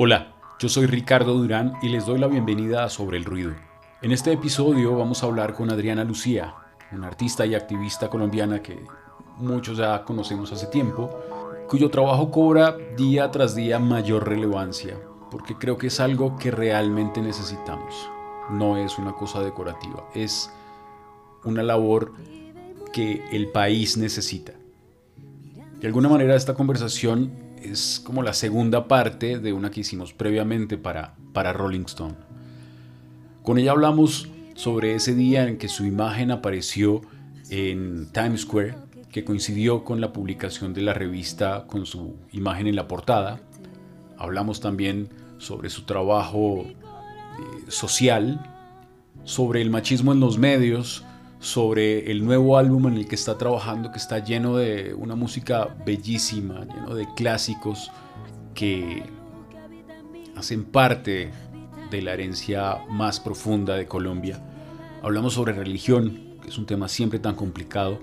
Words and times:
Hola, 0.00 0.36
yo 0.60 0.68
soy 0.68 0.86
Ricardo 0.86 1.34
Durán 1.34 1.72
y 1.82 1.88
les 1.88 2.06
doy 2.06 2.20
la 2.20 2.28
bienvenida 2.28 2.84
a 2.84 2.88
Sobre 2.88 3.16
el 3.16 3.24
Ruido. 3.24 3.56
En 4.00 4.12
este 4.12 4.30
episodio 4.30 4.96
vamos 4.96 5.20
a 5.20 5.26
hablar 5.26 5.54
con 5.54 5.72
Adriana 5.72 6.04
Lucía, 6.04 6.54
una 6.92 7.08
artista 7.08 7.44
y 7.44 7.56
activista 7.56 8.08
colombiana 8.08 8.62
que 8.62 8.78
muchos 9.38 9.78
ya 9.78 10.04
conocemos 10.04 10.52
hace 10.52 10.68
tiempo, 10.68 11.18
cuyo 11.68 11.90
trabajo 11.90 12.30
cobra 12.30 12.76
día 12.96 13.28
tras 13.32 13.56
día 13.56 13.80
mayor 13.80 14.28
relevancia, 14.28 14.96
porque 15.32 15.56
creo 15.56 15.78
que 15.78 15.88
es 15.88 15.98
algo 15.98 16.38
que 16.38 16.52
realmente 16.52 17.20
necesitamos. 17.20 18.08
No 18.50 18.76
es 18.76 18.98
una 18.98 19.14
cosa 19.14 19.42
decorativa, 19.42 20.04
es 20.14 20.48
una 21.42 21.64
labor 21.64 22.12
que 22.92 23.24
el 23.32 23.50
país 23.50 23.96
necesita. 23.96 24.52
De 25.80 25.88
alguna 25.88 26.08
manera 26.08 26.36
esta 26.36 26.54
conversación 26.54 27.47
es 27.62 28.00
como 28.04 28.22
la 28.22 28.32
segunda 28.32 28.88
parte 28.88 29.38
de 29.38 29.52
una 29.52 29.70
que 29.70 29.80
hicimos 29.80 30.12
previamente 30.12 30.78
para, 30.78 31.14
para 31.32 31.52
Rolling 31.52 31.84
Stone. 31.86 32.14
Con 33.42 33.58
ella 33.58 33.72
hablamos 33.72 34.28
sobre 34.54 34.94
ese 34.94 35.14
día 35.14 35.46
en 35.46 35.58
que 35.58 35.68
su 35.68 35.84
imagen 35.84 36.30
apareció 36.30 37.00
en 37.50 38.10
Times 38.12 38.42
Square, 38.42 38.74
que 39.10 39.24
coincidió 39.24 39.84
con 39.84 40.00
la 40.00 40.12
publicación 40.12 40.74
de 40.74 40.82
la 40.82 40.94
revista 40.94 41.66
con 41.66 41.86
su 41.86 42.16
imagen 42.32 42.66
en 42.66 42.76
la 42.76 42.88
portada. 42.88 43.40
Hablamos 44.18 44.60
también 44.60 45.08
sobre 45.38 45.70
su 45.70 45.82
trabajo 45.82 46.64
eh, 46.66 46.74
social, 47.68 48.40
sobre 49.24 49.62
el 49.62 49.70
machismo 49.70 50.12
en 50.12 50.20
los 50.20 50.38
medios, 50.38 51.04
sobre 51.40 52.10
el 52.10 52.24
nuevo 52.24 52.58
álbum 52.58 52.88
en 52.88 52.94
el 52.94 53.08
que 53.08 53.14
está 53.14 53.38
trabajando, 53.38 53.92
que 53.92 53.98
está 53.98 54.18
lleno 54.18 54.56
de 54.56 54.94
una 54.94 55.14
música 55.14 55.76
bellísima, 55.86 56.64
lleno 56.64 56.94
de 56.94 57.06
clásicos 57.14 57.90
que 58.54 59.04
hacen 60.36 60.64
parte 60.64 61.30
de 61.90 62.02
la 62.02 62.14
herencia 62.14 62.78
más 62.88 63.20
profunda 63.20 63.76
de 63.76 63.86
Colombia. 63.86 64.40
Hablamos 65.02 65.34
sobre 65.34 65.52
religión, 65.52 66.36
que 66.42 66.48
es 66.48 66.58
un 66.58 66.66
tema 66.66 66.88
siempre 66.88 67.18
tan 67.18 67.36
complicado, 67.36 68.00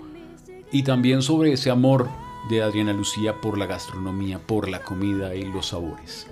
y 0.71 0.83
también 0.83 1.21
sobre 1.21 1.51
ese 1.53 1.69
amor 1.69 2.07
de 2.49 2.63
Adriana 2.63 2.93
Lucía 2.93 3.41
por 3.41 3.57
la 3.57 3.65
gastronomía, 3.65 4.39
por 4.39 4.69
la 4.69 4.81
comida 4.81 5.35
y 5.35 5.43
los 5.43 5.67
sabores. 5.67 6.27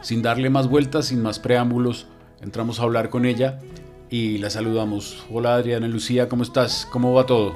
Sin 0.00 0.22
darle 0.22 0.48
más 0.50 0.68
vueltas, 0.68 1.06
sin 1.06 1.22
más 1.22 1.38
preámbulos, 1.38 2.06
entramos 2.40 2.80
a 2.80 2.84
hablar 2.84 3.10
con 3.10 3.24
ella 3.24 3.60
y 4.12 4.36
la 4.36 4.50
saludamos. 4.50 5.24
Hola 5.30 5.54
Adriana 5.54 5.88
Lucía, 5.88 6.28
¿cómo 6.28 6.42
estás? 6.42 6.86
¿Cómo 6.92 7.14
va 7.14 7.24
todo? 7.24 7.54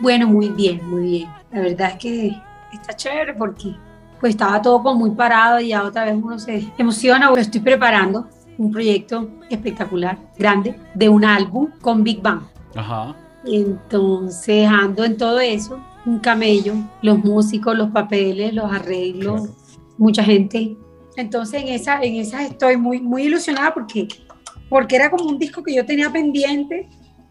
Bueno, 0.00 0.26
muy 0.26 0.48
bien, 0.48 0.80
muy 0.90 1.02
bien. 1.02 1.30
La 1.52 1.60
verdad 1.60 1.90
es 1.92 1.98
que 1.98 2.42
está 2.72 2.96
chévere 2.96 3.34
porque 3.34 3.76
pues 4.18 4.30
estaba 4.30 4.60
todo 4.60 4.82
como 4.82 4.96
muy 5.06 5.12
parado 5.12 5.60
y 5.60 5.68
ya 5.68 5.84
otra 5.84 6.04
vez 6.04 6.16
uno 6.20 6.36
se 6.40 6.72
emociona. 6.76 7.32
Estoy 7.36 7.60
preparando 7.60 8.26
un 8.58 8.72
proyecto 8.72 9.30
espectacular, 9.48 10.18
grande, 10.36 10.74
de 10.94 11.08
un 11.08 11.24
álbum 11.24 11.68
con 11.80 12.02
Big 12.02 12.20
Bang. 12.20 12.42
Ajá. 12.74 13.14
Entonces 13.44 14.66
ando 14.66 15.04
en 15.04 15.16
todo 15.16 15.38
eso, 15.38 15.78
un 16.06 16.18
camello, 16.18 16.74
los 17.02 17.18
músicos, 17.18 17.76
los 17.76 17.90
papeles, 17.90 18.52
los 18.52 18.70
arreglos, 18.72 19.48
mucha 19.96 20.24
gente. 20.24 20.76
Entonces 21.14 21.62
en 21.62 21.68
esa, 21.68 22.02
en 22.02 22.16
esa 22.16 22.42
estoy 22.42 22.76
muy, 22.76 23.00
muy 23.00 23.22
ilusionada 23.26 23.72
porque 23.72 24.08
porque 24.68 24.96
era 24.96 25.10
como 25.10 25.24
un 25.24 25.38
disco 25.38 25.62
que 25.62 25.74
yo 25.74 25.84
tenía 25.84 26.10
pendiente. 26.10 26.88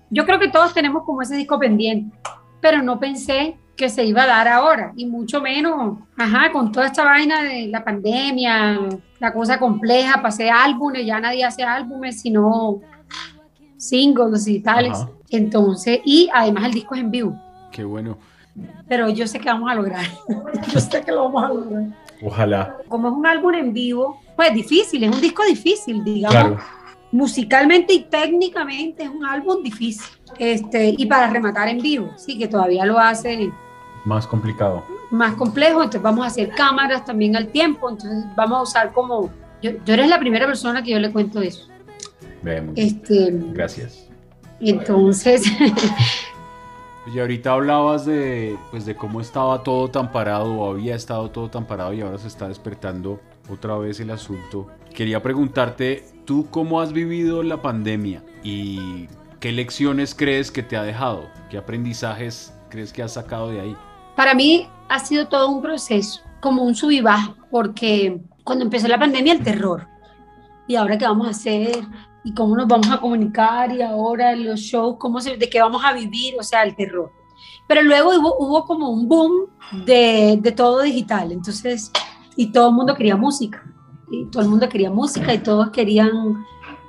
Yo 0.10 0.26
creo 0.26 0.40
que 0.40 0.50
todos 0.50 0.74
tenemos 0.74 1.04
como 1.04 1.22
ese 1.22 1.36
disco 1.36 1.60
pendiente, 1.60 2.18
pero 2.62 2.82
no 2.82 3.00
pensé 3.00 3.58
que 3.76 3.90
se 3.90 4.04
iba 4.04 4.24
a 4.24 4.28
dar 4.28 4.48
ahora, 4.48 4.92
y 4.96 5.06
mucho 5.06 5.40
menos, 5.40 6.00
ajá, 6.18 6.52
con 6.52 6.72
toda 6.72 6.88
esta 6.88 7.04
vaina 7.04 7.44
de 7.44 7.68
la 7.68 7.84
pandemia, 7.84 8.80
la 9.20 9.34
cosa 9.34 9.60
compleja, 9.60 10.20
pasé 10.22 10.50
álbumes, 10.50 11.06
ya 11.06 11.20
nadie 11.20 11.46
hace 11.46 11.64
álbumes, 11.64 12.20
sino 12.20 12.82
singles 13.78 14.48
y 14.48 14.62
tales. 14.62 14.98
Entonces, 15.30 16.00
y 16.04 16.28
además 16.34 16.66
el 16.66 16.72
disco 16.74 16.96
es 16.96 17.02
en 17.02 17.12
vivo. 17.12 17.40
Qué 17.72 17.84
bueno. 17.84 18.18
Pero 18.88 19.10
yo 19.10 19.28
sé 19.28 19.40
que 19.40 19.50
vamos 19.50 19.70
a 19.70 19.76
lograr. 19.76 20.06
yo 20.74 20.80
sé 20.80 21.02
que 21.02 21.12
lo 21.12 21.26
vamos 21.26 21.44
a 21.44 21.50
lograr. 21.50 21.84
Ojalá. 22.24 22.78
Como 22.88 23.10
es 23.10 23.14
un 23.14 23.28
álbum 23.28 23.54
en 23.54 23.74
vivo, 23.74 24.20
pues 24.36 24.52
difícil, 24.56 25.04
es 25.04 25.14
un 25.14 25.22
disco 25.22 25.44
difícil, 25.46 26.04
digamos. 26.04 26.32
Claro 26.32 26.77
musicalmente 27.12 27.94
y 27.94 28.04
técnicamente 28.04 29.04
es 29.04 29.10
un 29.10 29.26
álbum 29.26 29.64
difícil. 29.64 30.06
Este, 30.38 30.94
y 30.98 31.06
para 31.06 31.30
rematar 31.30 31.70
en 31.70 31.80
vivo, 31.80 32.12
sí, 32.18 32.38
que 32.38 32.48
todavía 32.48 32.86
lo 32.86 33.00
hace 33.00 33.52
más 34.08 34.26
complicado. 34.26 34.86
Más 35.12 35.36
complejo, 35.36 35.84
entonces 35.84 36.02
vamos 36.02 36.24
a 36.24 36.28
hacer 36.28 36.50
cámaras 36.50 37.04
también 37.04 37.36
al 37.36 37.48
tiempo, 37.48 37.90
entonces 37.90 38.24
vamos 38.38 38.60
a 38.60 38.62
usar 38.62 38.94
como, 38.94 39.30
yo, 39.62 39.72
yo 39.86 39.94
eres 39.94 40.08
la 40.08 40.18
primera 40.18 40.46
persona 40.46 40.82
que 40.82 40.92
yo 40.92 41.00
le 41.00 41.12
cuento 41.12 41.42
eso. 41.42 41.68
este, 42.76 43.32
Gracias. 43.54 44.08
Entonces... 44.60 45.44
Y 47.14 47.20
ahorita 47.20 47.54
hablabas 47.54 48.06
de, 48.06 48.58
pues, 48.70 48.86
de 48.86 48.94
cómo 48.94 49.22
estaba 49.22 49.64
todo 49.64 49.90
tan 49.90 50.12
parado 50.12 50.54
o 50.56 50.70
había 50.70 50.94
estado 50.94 51.32
todo 51.32 51.50
tan 51.50 51.66
parado 51.66 51.94
y 51.94 52.02
ahora 52.02 52.18
se 52.18 52.28
está 52.28 52.50
despertando 52.50 53.22
otra 53.50 53.78
vez 53.78 54.02
el 54.02 54.12
asunto. 54.12 54.68
Quería 54.94 55.24
preguntarte 55.24 56.04
¿Tú 56.28 56.46
cómo 56.52 56.82
has 56.82 56.92
vivido 56.92 57.42
la 57.42 57.62
pandemia 57.62 58.22
y 58.44 59.08
qué 59.40 59.54
lecciones 59.54 60.14
crees 60.14 60.52
que 60.52 60.62
te 60.62 60.76
ha 60.76 60.84
dejado? 60.84 61.30
¿Qué 61.50 61.58
aprendizajes 61.58 62.54
crees 62.70 62.92
que 62.92 63.02
has 63.02 63.14
sacado 63.14 63.48
de 63.48 63.62
ahí? 63.62 63.78
Para 64.18 64.34
mí 64.34 64.68
ha 64.90 65.00
sido 65.00 65.30
todo 65.30 65.48
un 65.48 65.62
proceso, 65.62 66.20
como 66.42 66.64
un 66.64 66.76
sub 66.76 66.92
y 66.92 67.00
baja, 67.00 67.34
porque 67.50 68.20
cuando 68.44 68.66
empezó 68.66 68.90
la 68.90 69.00
pandemia 69.00 69.32
el 69.32 69.42
terror. 69.42 69.88
¿Y 70.68 70.76
ahora 70.76 70.98
qué 70.98 71.06
vamos 71.06 71.28
a 71.28 71.30
hacer? 71.30 71.88
¿Y 72.26 72.34
cómo 72.34 72.58
nos 72.58 72.68
vamos 72.68 72.92
a 72.92 73.00
comunicar? 73.00 73.74
¿Y 73.74 73.82
ahora 73.82 74.36
los 74.36 74.60
shows? 74.60 74.98
¿cómo 75.00 75.22
se, 75.22 75.38
¿De 75.38 75.50
qué 75.50 75.62
vamos 75.62 75.82
a 75.86 75.94
vivir? 75.94 76.36
O 76.38 76.44
sea, 76.44 76.64
el 76.64 76.76
terror. 76.76 77.10
Pero 77.70 77.84
luego 77.84 78.10
hubo, 78.38 78.66
como 78.66 78.90
un 78.90 79.08
boom 79.08 79.46
de, 79.86 80.38
de 80.42 80.52
todo 80.52 80.82
digital. 80.82 81.32
Entonces, 81.32 81.90
y 82.36 82.52
todo 82.52 82.68
el 82.68 82.76
mundo 82.76 82.96
quería 82.96 83.16
música 83.16 83.64
y 84.10 84.26
todo 84.26 84.44
el 84.44 84.50
mundo 84.50 84.70
quería 84.70 84.92
música 84.92 85.34
y 85.34 85.40
todos 85.40 85.70
querían, 85.72 86.46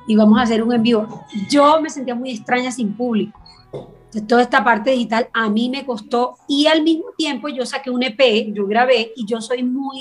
íbamos 0.06 0.38
a 0.38 0.42
hacer 0.42 0.62
un 0.62 0.72
envío. 0.72 1.08
Yo 1.50 1.80
me 1.80 1.90
sentía 1.90 2.14
muy 2.14 2.30
extraña 2.30 2.70
sin 2.70 2.94
público. 2.96 3.38
Entonces, 3.72 4.26
toda 4.26 4.42
esta 4.42 4.64
parte 4.64 4.90
digital 4.90 5.28
a 5.34 5.50
mí 5.50 5.68
me 5.68 5.84
costó 5.84 6.36
y 6.48 6.66
al 6.66 6.82
mismo 6.82 7.06
tiempo 7.16 7.48
yo 7.48 7.66
saqué 7.66 7.90
un 7.90 8.02
EP, 8.02 8.54
yo 8.54 8.66
grabé 8.66 9.12
y 9.14 9.26
yo 9.26 9.40
soy 9.40 9.62
muy 9.62 10.00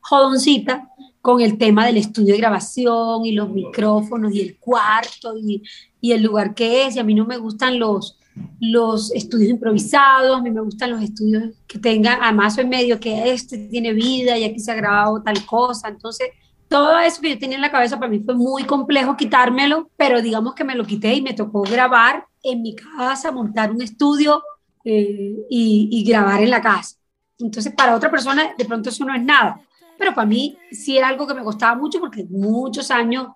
jodoncita 0.00 0.90
con 1.20 1.40
el 1.40 1.58
tema 1.58 1.86
del 1.86 1.98
estudio 1.98 2.32
de 2.32 2.40
grabación 2.40 3.24
y 3.24 3.32
los 3.32 3.50
micrófonos 3.50 4.34
y 4.34 4.40
el 4.40 4.58
cuarto 4.58 5.36
y, 5.36 5.62
y 6.00 6.12
el 6.12 6.22
lugar 6.22 6.54
que 6.54 6.86
es 6.86 6.96
y 6.96 6.98
a 6.98 7.04
mí 7.04 7.14
no 7.14 7.24
me 7.24 7.36
gustan 7.36 7.78
los, 7.78 8.17
los 8.60 9.12
estudios 9.12 9.50
improvisados, 9.50 10.38
a 10.38 10.42
mí 10.42 10.50
me 10.50 10.60
gustan 10.60 10.90
los 10.90 11.02
estudios 11.02 11.54
que 11.66 11.78
tengan, 11.78 12.18
además 12.22 12.58
en 12.58 12.68
medio 12.68 12.98
que 12.98 13.30
este 13.32 13.58
tiene 13.68 13.92
vida 13.92 14.36
y 14.36 14.44
aquí 14.44 14.58
se 14.58 14.72
ha 14.72 14.74
grabado 14.74 15.22
tal 15.22 15.44
cosa, 15.46 15.88
entonces 15.88 16.28
todo 16.68 16.98
eso 16.98 17.20
que 17.20 17.30
yo 17.30 17.38
tenía 17.38 17.56
en 17.56 17.62
la 17.62 17.70
cabeza 17.70 17.98
para 17.98 18.10
mí 18.10 18.20
fue 18.20 18.34
muy 18.34 18.64
complejo 18.64 19.16
quitármelo, 19.16 19.90
pero 19.96 20.20
digamos 20.20 20.54
que 20.54 20.64
me 20.64 20.74
lo 20.74 20.84
quité 20.84 21.14
y 21.14 21.22
me 21.22 21.34
tocó 21.34 21.62
grabar 21.62 22.26
en 22.42 22.62
mi 22.62 22.74
casa, 22.74 23.32
montar 23.32 23.70
un 23.70 23.80
estudio 23.80 24.42
eh, 24.84 25.36
y, 25.48 25.88
y 25.90 26.04
grabar 26.04 26.42
en 26.42 26.50
la 26.50 26.60
casa. 26.60 26.96
Entonces 27.38 27.72
para 27.74 27.94
otra 27.94 28.10
persona 28.10 28.54
de 28.56 28.64
pronto 28.64 28.90
eso 28.90 29.04
no 29.04 29.14
es 29.14 29.22
nada, 29.22 29.60
pero 29.98 30.14
para 30.14 30.26
mí 30.26 30.58
sí 30.70 30.98
era 30.98 31.08
algo 31.08 31.26
que 31.26 31.34
me 31.34 31.44
costaba 31.44 31.74
mucho 31.74 32.00
porque 32.00 32.24
muchos 32.28 32.90
años, 32.90 33.28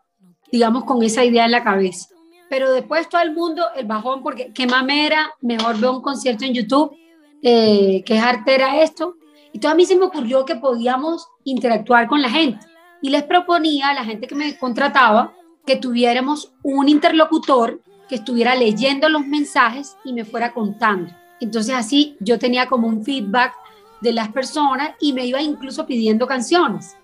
digamos, 0.50 0.85
con 0.85 1.03
esa 1.03 1.25
idea 1.25 1.47
en 1.47 1.53
la 1.53 1.65
cabeza 1.65 2.09
pero 2.52 2.70
después 2.70 3.08
todo 3.08 3.22
el 3.22 3.32
mundo, 3.32 3.64
el 3.75 3.87
bajón, 3.87 4.22
porque 4.22 4.52
qué 4.52 4.66
mamera, 4.66 5.32
mejor 5.40 5.81
veo 5.81 5.90
un 5.90 6.02
concierto 6.02 6.44
en 6.44 6.52
YouTube, 6.52 6.94
eh, 7.43 8.02
qué 8.04 8.19
artera 8.19 8.82
esto. 8.82 9.16
Y 9.54 9.58
todo 9.58 9.72
a 9.72 9.75
mí 9.75 9.87
se 9.87 9.96
me 9.96 10.04
ocurrió 10.04 10.44
que 10.44 10.56
podíamos 10.56 11.26
interactuar 11.44 12.08
con 12.08 12.20
la 12.20 12.28
gente. 12.28 12.66
Y 13.00 13.08
les 13.08 13.22
proponía 13.22 13.88
a 13.88 13.94
la 13.94 14.04
gente 14.04 14.26
que 14.26 14.34
me 14.34 14.54
contrataba 14.58 15.32
que 15.64 15.76
tuviéramos 15.76 16.52
un 16.62 16.90
interlocutor 16.90 17.81
que 18.06 18.16
estuviera 18.16 18.54
leyendo 18.54 19.08
los 19.08 19.26
mensajes 19.26 19.96
y 20.04 20.12
me 20.12 20.26
fuera 20.26 20.52
contando. 20.52 21.10
Entonces 21.40 21.75
así 21.75 22.19
yo 22.20 22.38
tenía 22.38 22.66
como 22.66 22.87
un 22.87 23.02
feedback 23.02 23.54
de 24.02 24.12
las 24.12 24.28
personas 24.28 24.90
y 25.00 25.14
me 25.14 25.25
iba 25.25 25.40
incluso 25.40 25.87
pidiendo 25.87 26.26
canciones. 26.26 26.99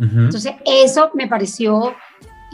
Entonces 0.00 0.54
eso 0.64 1.10
me 1.12 1.28
pareció 1.28 1.94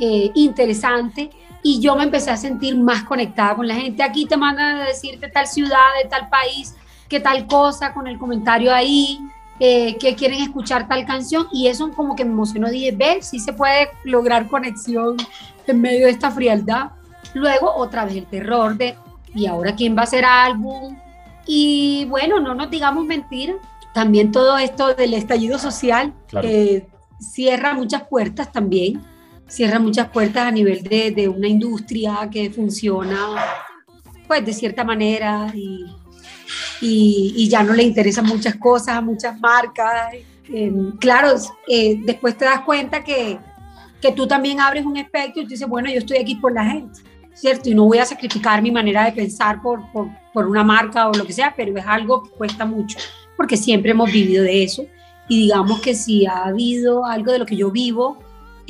eh, 0.00 0.30
interesante 0.34 1.30
y 1.62 1.80
yo 1.80 1.94
me 1.94 2.04
empecé 2.04 2.30
a 2.30 2.36
sentir 2.36 2.76
más 2.76 3.04
conectada 3.04 3.54
con 3.54 3.68
la 3.68 3.74
gente. 3.74 4.02
Aquí 4.02 4.26
te 4.26 4.36
mandan 4.36 4.80
a 4.80 4.84
decirte 4.86 5.28
tal 5.28 5.46
ciudad, 5.46 5.88
de 6.02 6.08
tal 6.08 6.28
país, 6.28 6.74
que 7.08 7.20
tal 7.20 7.46
cosa, 7.46 7.92
con 7.92 8.06
el 8.06 8.18
comentario 8.18 8.72
ahí, 8.72 9.20
eh, 9.58 9.98
que 9.98 10.14
quieren 10.14 10.40
escuchar 10.40 10.88
tal 10.88 11.04
canción 11.04 11.46
y 11.52 11.66
eso 11.66 11.90
como 11.92 12.16
que 12.16 12.24
me 12.24 12.32
emocionó. 12.32 12.70
Dije, 12.70 12.92
ve, 12.92 13.18
sí 13.20 13.38
se 13.38 13.52
puede 13.52 13.90
lograr 14.04 14.48
conexión 14.48 15.16
en 15.66 15.80
medio 15.80 16.06
de 16.06 16.12
esta 16.12 16.30
frialdad. 16.30 16.92
Luego 17.34 17.74
otra 17.74 18.06
vez 18.06 18.16
el 18.16 18.26
terror 18.26 18.76
de, 18.76 18.96
¿y 19.34 19.46
ahora 19.46 19.74
quién 19.74 19.96
va 19.96 20.00
a 20.00 20.04
hacer 20.04 20.24
álbum? 20.24 20.96
Y 21.46 22.06
bueno, 22.06 22.40
no 22.40 22.54
nos 22.54 22.70
digamos 22.70 23.04
mentiras, 23.04 23.56
también 23.92 24.32
todo 24.32 24.56
esto 24.56 24.94
del 24.94 25.14
estallido 25.14 25.58
social 25.58 26.12
eh, 26.42 26.86
cierra 27.18 27.74
muchas 27.74 28.04
puertas 28.04 28.52
también, 28.52 29.02
cierra 29.50 29.78
muchas 29.80 30.08
puertas 30.08 30.46
a 30.46 30.50
nivel 30.50 30.82
de, 30.82 31.10
de, 31.10 31.28
una 31.28 31.48
industria 31.48 32.28
que 32.32 32.50
funciona 32.50 33.36
pues 34.26 34.46
de 34.46 34.52
cierta 34.52 34.84
manera 34.84 35.52
y, 35.52 35.86
y, 36.80 37.48
ya 37.48 37.64
no 37.64 37.74
le 37.74 37.82
interesan 37.82 38.26
muchas 38.26 38.54
cosas 38.56 38.96
a 38.96 39.00
muchas 39.00 39.38
marcas. 39.40 40.14
Em, 40.48 40.96
claro, 40.98 41.34
eh, 41.68 41.98
después 42.04 42.36
te 42.36 42.44
das 42.44 42.60
cuenta 42.60 43.02
que, 43.02 43.38
que 44.00 44.12
tú 44.12 44.28
también 44.28 44.60
abres 44.60 44.86
un 44.86 44.96
espectro 44.96 45.42
y 45.42 45.46
dices, 45.46 45.68
bueno, 45.68 45.90
yo 45.90 45.98
estoy 45.98 46.18
aquí 46.18 46.36
por 46.36 46.52
la 46.52 46.64
gente, 46.64 47.00
¿cierto? 47.34 47.68
Y 47.68 47.74
no 47.74 47.86
voy 47.86 47.98
a 47.98 48.06
sacrificar 48.06 48.62
mi 48.62 48.70
manera 48.70 49.04
de 49.04 49.12
pensar 49.12 49.60
por, 49.60 49.90
por, 49.90 50.08
por 50.32 50.46
una 50.46 50.62
marca 50.62 51.08
o 51.08 51.12
lo 51.12 51.26
que 51.26 51.32
sea, 51.32 51.52
pero 51.56 51.76
es 51.76 51.84
algo 51.84 52.22
que 52.22 52.30
cuesta 52.30 52.64
mucho, 52.64 52.98
porque 53.36 53.56
siempre 53.56 53.90
hemos 53.90 54.12
vivido 54.12 54.44
de 54.44 54.62
eso. 54.62 54.86
Y 55.28 55.42
digamos 55.42 55.80
que 55.80 55.94
si 55.94 56.24
ha 56.26 56.44
habido 56.44 57.04
algo 57.04 57.32
de 57.32 57.38
lo 57.40 57.46
que 57.46 57.56
yo 57.56 57.70
vivo 57.72 58.18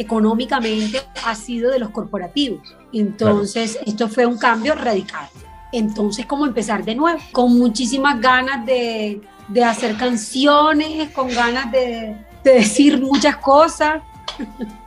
económicamente, 0.00 1.02
ha 1.25 1.35
sido 1.35 1.70
de 1.70 1.79
los 1.79 1.91
corporativos. 1.91 2.75
Entonces, 2.93 3.79
esto 3.87 4.08
fue 4.08 4.26
un 4.26 4.38
cambio 4.38 4.75
radical. 4.75 5.29
Entonces, 5.73 6.26
como 6.26 6.47
empezar 6.47 6.85
de 6.85 6.94
nuevo, 6.94 7.20
con 7.32 7.56
muchísimas 7.58 8.20
ganas 8.20 8.64
de, 8.67 9.20
de 9.49 9.64
hacer 9.64 9.97
canciones, 9.97 11.11
con 11.11 11.29
ganas 11.29 11.70
de, 11.70 12.17
de 12.43 12.55
decir 12.55 13.00
muchas 13.00 13.37
cosas. 13.37 14.02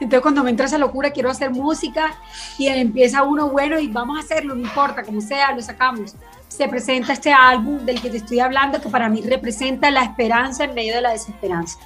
Entonces 0.00 0.22
cuando 0.22 0.42
me 0.42 0.50
entra 0.50 0.64
esa 0.64 0.78
locura, 0.78 1.10
quiero 1.10 1.30
hacer 1.30 1.50
música 1.50 2.14
y 2.56 2.68
empieza 2.68 3.22
uno, 3.22 3.50
bueno, 3.50 3.78
y 3.78 3.88
vamos 3.88 4.16
a 4.16 4.20
hacerlo, 4.20 4.54
no 4.54 4.62
importa, 4.62 5.02
como 5.02 5.20
sea, 5.20 5.54
lo 5.54 5.60
sacamos. 5.60 6.14
Se 6.48 6.66
presenta 6.68 7.12
este 7.12 7.32
álbum 7.32 7.84
del 7.84 8.00
que 8.00 8.08
te 8.08 8.16
estoy 8.16 8.40
hablando, 8.40 8.80
que 8.80 8.88
para 8.88 9.10
mí 9.10 9.20
representa 9.20 9.90
la 9.90 10.02
esperanza 10.02 10.64
en 10.64 10.74
medio 10.74 10.94
de 10.94 11.02
la 11.02 11.10
desesperanza. 11.10 11.78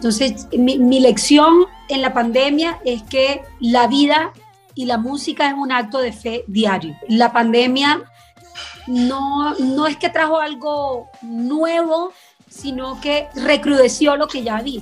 Entonces, 0.00 0.48
mi, 0.56 0.98
lección 0.98 1.66
en 1.88 2.00
la 2.00 2.14
pandemia 2.14 2.80
es 2.86 3.02
que 3.02 3.42
la 3.60 3.86
vida 3.86 4.32
y 4.74 4.86
la 4.86 4.96
música 4.96 5.46
es 5.46 5.52
un 5.52 5.72
acto 5.72 5.98
de 5.98 6.10
fe 6.10 6.42
diario. 6.46 6.96
La 7.06 7.34
pandemia 7.34 8.04
no, 8.86 9.54
no 9.58 9.86
es 9.86 9.98
que 9.98 10.08
trajo 10.08 10.40
algo 10.40 11.10
nuevo, 11.20 12.14
sino 12.48 12.98
que 13.02 13.28
recrudeció 13.34 14.16
lo 14.16 14.26
que 14.26 14.42
ya 14.42 14.56
había. 14.56 14.80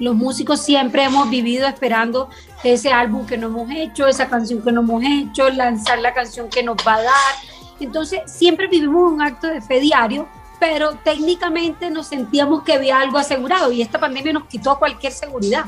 Los 0.00 0.16
músicos 0.16 0.60
siempre 0.60 1.04
hemos 1.04 1.30
vivido 1.30 1.68
esperando 1.68 2.28
ese 2.64 2.92
álbum 2.92 3.24
que 3.26 3.38
no 3.38 3.46
hemos 3.46 3.70
hecho, 3.70 4.08
esa 4.08 4.28
canción 4.28 4.60
que 4.60 4.72
no 4.72 4.80
hemos 4.80 5.04
hecho, 5.04 5.50
lanzar 5.50 6.00
la 6.00 6.14
canción 6.14 6.48
que 6.48 6.64
nos 6.64 6.78
va 6.84 6.94
a 6.94 7.02
dar. 7.02 7.34
Entonces, 7.78 8.22
siempre 8.26 8.66
vivimos 8.66 9.12
un 9.12 9.22
acto 9.22 9.46
de 9.46 9.60
fe 9.60 9.78
diario, 9.78 10.26
pero 10.62 10.92
técnicamente 11.02 11.90
nos 11.90 12.06
sentíamos 12.06 12.62
que 12.62 12.74
había 12.74 13.00
algo 13.00 13.18
asegurado 13.18 13.72
y 13.72 13.82
esta 13.82 13.98
pandemia 13.98 14.32
nos 14.32 14.44
quitó 14.44 14.78
cualquier 14.78 15.12
seguridad. 15.12 15.64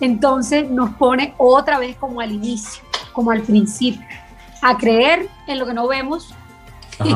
Entonces, 0.00 0.70
nos 0.70 0.94
pone 0.94 1.34
otra 1.36 1.78
vez 1.78 1.96
como 1.96 2.18
al 2.18 2.32
inicio, 2.32 2.82
como 3.12 3.30
al 3.30 3.42
principio, 3.42 4.00
a 4.62 4.78
creer 4.78 5.28
en 5.46 5.58
lo 5.58 5.66
que 5.66 5.74
no 5.74 5.86
vemos, 5.86 6.32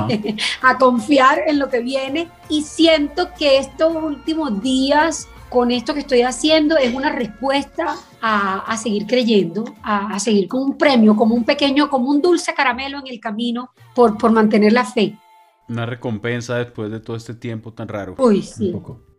a 0.62 0.76
confiar 0.76 1.40
en 1.46 1.58
lo 1.58 1.70
que 1.70 1.80
viene 1.80 2.28
y 2.50 2.60
siento 2.64 3.30
que 3.32 3.56
estos 3.60 3.96
últimos 3.96 4.60
días 4.60 5.26
con 5.48 5.70
esto 5.70 5.94
que 5.94 6.00
estoy 6.00 6.20
haciendo 6.20 6.76
es 6.76 6.94
una 6.94 7.12
respuesta 7.12 7.96
a, 8.20 8.76
seguir 8.76 9.06
creyendo, 9.06 9.64
a, 9.82 10.18
seguir 10.18 10.48
con 10.48 10.62
un 10.62 10.76
premio, 10.76 11.16
como 11.16 11.34
un 11.34 11.44
pequeño, 11.44 11.88
como 11.88 12.10
un 12.10 12.20
dulce 12.20 12.52
caramelo 12.52 12.98
en 12.98 13.06
el 13.06 13.20
camino 13.20 13.70
por, 13.94 14.18
por 14.18 14.32
mantener 14.32 14.74
la 14.74 14.84
fe. 14.84 15.16
Una 15.68 15.86
recompensa 15.86 16.56
después 16.56 16.90
de 16.90 17.00
todo 17.00 17.16
este 17.16 17.34
tiempo 17.34 17.72
tan 17.72 17.88
raro. 17.88 18.14
Uy, 18.18 18.42
sí. 18.42 18.74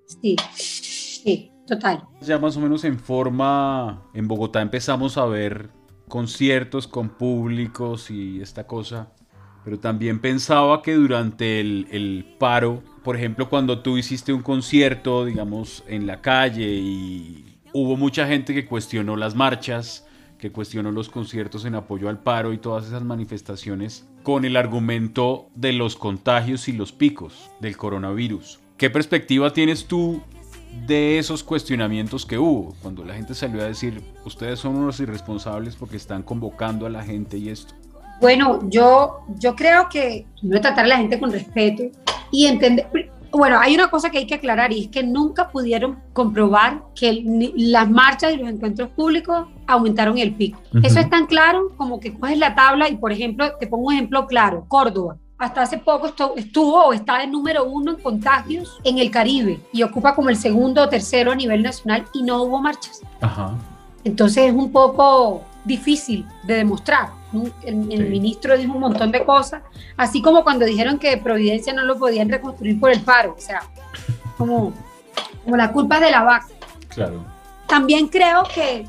Sí, 0.05 0.35
sí, 0.55 1.51
total. 1.67 2.03
Ya 2.21 2.39
más 2.39 2.55
o 2.55 2.61
menos 2.61 2.83
en 2.85 2.97
forma, 2.97 4.03
en 4.13 4.27
Bogotá 4.27 4.61
empezamos 4.61 5.17
a 5.17 5.25
ver 5.25 5.69
conciertos 6.07 6.87
con 6.87 7.09
públicos 7.09 8.09
y 8.09 8.41
esta 8.41 8.65
cosa, 8.65 9.11
pero 9.65 9.77
también 9.77 10.21
pensaba 10.21 10.81
que 10.81 10.93
durante 10.93 11.59
el, 11.59 11.87
el 11.91 12.35
paro 12.39 12.81
por 13.07 13.15
ejemplo, 13.15 13.47
cuando 13.47 13.79
tú 13.79 13.97
hiciste 13.97 14.33
un 14.33 14.41
concierto, 14.41 15.23
digamos, 15.23 15.81
en 15.87 16.07
la 16.07 16.19
calle 16.19 16.67
y 16.67 17.61
hubo 17.71 17.95
mucha 17.95 18.27
gente 18.27 18.53
que 18.53 18.65
cuestionó 18.65 19.15
las 19.15 19.33
marchas, 19.33 20.05
que 20.37 20.51
cuestionó 20.51 20.91
los 20.91 21.09
conciertos 21.09 21.65
en 21.65 21.75
apoyo 21.75 22.09
al 22.09 22.19
paro 22.19 22.53
y 22.53 22.57
todas 22.57 22.87
esas 22.87 23.03
manifestaciones 23.03 24.07
con 24.23 24.45
el 24.45 24.57
argumento 24.57 25.49
de 25.55 25.73
los 25.73 25.95
contagios 25.95 26.67
y 26.67 26.73
los 26.73 26.91
picos 26.91 27.49
del 27.59 27.77
coronavirus. 27.77 28.59
¿Qué 28.77 28.89
perspectiva 28.89 29.53
tienes 29.53 29.85
tú 29.85 30.21
de 30.85 31.17
esos 31.17 31.43
cuestionamientos 31.43 32.25
que 32.25 32.37
hubo? 32.37 32.75
Cuando 32.81 33.03
la 33.03 33.15
gente 33.15 33.33
salió 33.33 33.61
a 33.61 33.65
decir, 33.65 34.03
ustedes 34.25 34.59
son 34.59 34.75
unos 34.75 34.99
irresponsables 34.99 35.75
porque 35.75 35.97
están 35.97 36.23
convocando 36.23 36.85
a 36.85 36.89
la 36.89 37.03
gente 37.03 37.37
y 37.37 37.49
esto. 37.49 37.73
Bueno, 38.21 38.67
yo, 38.69 39.21
yo 39.39 39.55
creo 39.55 39.89
que 39.89 40.25
no 40.41 40.59
tratar 40.59 40.85
a 40.85 40.87
la 40.87 40.97
gente 40.97 41.19
con 41.19 41.31
respeto, 41.31 41.83
y 42.31 42.45
entender, 42.45 42.87
bueno, 43.31 43.59
hay 43.59 43.75
una 43.75 43.89
cosa 43.89 44.09
que 44.09 44.19
hay 44.19 44.27
que 44.27 44.35
aclarar 44.35 44.71
y 44.71 44.85
es 44.85 44.87
que 44.89 45.03
nunca 45.03 45.49
pudieron 45.49 45.99
comprobar 46.13 46.83
que 46.95 47.23
las 47.55 47.89
marchas 47.89 48.33
y 48.33 48.37
los 48.37 48.49
encuentros 48.49 48.89
públicos 48.89 49.47
aumentaron 49.65 50.17
el 50.17 50.33
pico. 50.33 50.59
Eso 50.83 50.99
es 50.99 51.09
tan 51.09 51.25
claro 51.25 51.71
como 51.77 51.99
que 51.99 52.13
coges 52.13 52.37
la 52.37 52.55
tabla 52.55 52.89
y, 52.89 52.95
por 52.97 53.11
ejemplo, 53.11 53.51
te 53.59 53.67
pongo 53.67 53.87
un 53.87 53.93
ejemplo 53.93 54.27
claro, 54.27 54.65
Córdoba. 54.67 55.17
Hasta 55.37 55.61
hace 55.61 55.77
poco 55.77 56.07
estuvo 56.35 56.85
o 56.85 56.93
está 56.93 57.21
en 57.23 57.31
número 57.31 57.65
uno 57.65 57.91
en 57.91 58.01
contagios 58.01 58.79
en 58.83 58.97
el 58.97 59.11
Caribe 59.11 59.59
y 59.71 59.83
ocupa 59.83 60.15
como 60.15 60.29
el 60.29 60.37
segundo 60.37 60.81
o 60.81 60.89
tercero 60.89 61.31
a 61.31 61.35
nivel 61.35 61.61
nacional 61.61 62.05
y 62.13 62.23
no 62.23 62.41
hubo 62.41 62.59
marchas. 62.59 63.01
Ajá. 63.21 63.53
Entonces 64.03 64.45
es 64.45 64.53
un 64.53 64.71
poco 64.71 65.43
difícil 65.63 66.25
de 66.43 66.55
demostrar. 66.55 67.09
El, 67.63 67.75
ministro 67.75 68.57
dijo 68.57 68.73
un 68.73 68.79
montón 68.79 69.11
de 69.11 69.23
cosas, 69.25 69.61
así 69.97 70.21
como 70.21 70.43
cuando 70.43 70.65
dijeron 70.65 70.97
que 70.97 71.17
Providencia 71.17 71.73
no 71.73 71.83
lo 71.83 71.97
podían 71.97 72.29
reconstruir 72.29 72.79
por 72.79 72.91
el 72.91 73.01
paro, 73.01 73.35
o 73.37 73.41
sea, 73.41 73.63
como, 74.37 74.73
como 75.43 75.57
la 75.57 75.71
culpa 75.71 75.99
de 75.99 76.11
la 76.11 76.23
vaca. 76.23 76.47
Claro. 76.87 77.25
También 77.67 78.07
creo 78.07 78.43
que, 78.53 78.85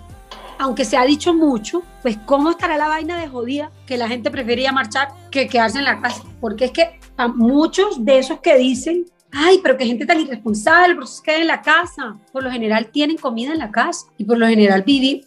aunque 0.58 0.84
se 0.84 0.96
ha 0.96 1.04
dicho 1.04 1.34
mucho, 1.34 1.82
pues 2.02 2.16
cómo 2.26 2.50
estará 2.50 2.76
la 2.76 2.88
vaina 2.88 3.18
de 3.18 3.28
jodida 3.28 3.72
que 3.86 3.96
la 3.96 4.06
gente 4.06 4.30
prefería 4.30 4.70
marchar 4.72 5.08
que 5.30 5.48
quedarse 5.48 5.78
en 5.78 5.84
la 5.84 6.00
casa, 6.00 6.22
porque 6.40 6.66
es 6.66 6.70
que 6.70 7.00
a 7.16 7.26
muchos 7.26 8.04
de 8.04 8.18
esos 8.18 8.38
que 8.40 8.56
dicen 8.56 9.04
ay, 9.32 9.60
pero 9.62 9.76
qué 9.76 9.86
gente 9.86 10.06
tan 10.06 10.20
irresponsable, 10.20 10.94
por 10.94 11.04
eso 11.04 11.14
se 11.14 11.22
queda 11.22 11.36
en 11.38 11.46
la 11.46 11.62
casa. 11.62 12.16
Por 12.32 12.42
lo 12.42 12.50
general 12.50 12.90
tienen 12.90 13.16
comida 13.16 13.52
en 13.52 13.58
la 13.58 13.70
casa 13.70 14.06
y 14.16 14.24
por 14.24 14.38
lo 14.38 14.46
general 14.46 14.82
vivir, 14.82 15.26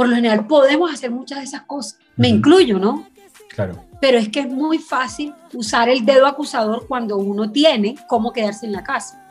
por 0.00 0.08
lo 0.08 0.14
general 0.14 0.46
podemos 0.46 0.90
hacer 0.90 1.10
muchas 1.10 1.40
de 1.40 1.44
esas 1.44 1.60
cosas. 1.64 1.98
Me 2.16 2.26
incluyo, 2.26 2.78
¿no? 2.78 3.06
Claro. 3.50 3.84
Pero 4.00 4.16
es 4.16 4.30
que 4.30 4.40
es 4.40 4.48
muy 4.48 4.78
fácil 4.78 5.34
usar 5.52 5.90
el 5.90 6.06
dedo 6.06 6.26
acusador 6.26 6.86
cuando 6.88 7.18
uno 7.18 7.52
tiene 7.52 7.96
cómo 8.08 8.32
quedarse 8.32 8.64
en 8.64 8.72
la 8.72 8.82
casa. 8.82 9.22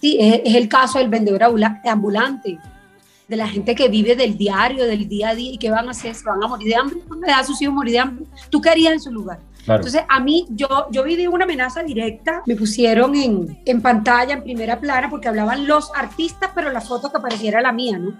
Sí, 0.00 0.16
es, 0.18 0.54
el 0.54 0.70
caso 0.70 1.00
del 1.00 1.10
vendedor 1.10 1.42
ambulante, 1.84 2.58
de 3.28 3.36
la 3.36 3.46
gente 3.46 3.74
que 3.74 3.90
vive 3.90 4.16
del 4.16 4.38
diario, 4.38 4.86
del 4.86 5.06
día 5.06 5.28
a 5.28 5.34
día 5.34 5.52
y 5.52 5.58
que 5.58 5.70
van 5.70 5.86
a 5.86 5.90
hacer, 5.90 6.14
se 6.14 6.24
van 6.24 6.42
a 6.42 6.48
morir 6.48 6.68
de 6.68 6.74
hambre, 6.74 7.00
¿dónde 7.06 7.26
da 7.26 7.40
a 7.40 7.44
sus 7.44 7.60
hijos 7.60 7.74
morir 7.74 7.92
de 7.92 7.98
hambre. 7.98 8.24
¿Tú 8.48 8.62
querías 8.62 8.94
en 8.94 9.00
su 9.00 9.12
lugar? 9.12 9.38
Entonces, 9.76 10.02
a 10.08 10.20
mí, 10.20 10.46
yo, 10.50 10.86
yo 10.90 11.04
viví 11.04 11.26
una 11.26 11.44
amenaza 11.44 11.82
directa, 11.82 12.42
me 12.46 12.56
pusieron 12.56 13.14
en, 13.14 13.58
en 13.64 13.82
pantalla, 13.82 14.34
en 14.34 14.42
primera 14.42 14.78
plana, 14.80 15.10
porque 15.10 15.28
hablaban 15.28 15.66
los 15.66 15.90
artistas, 15.94 16.50
pero 16.54 16.70
la 16.70 16.80
foto 16.80 17.10
que 17.10 17.18
apareciera 17.18 17.60
la 17.60 17.72
mía, 17.72 17.98
¿no? 17.98 18.14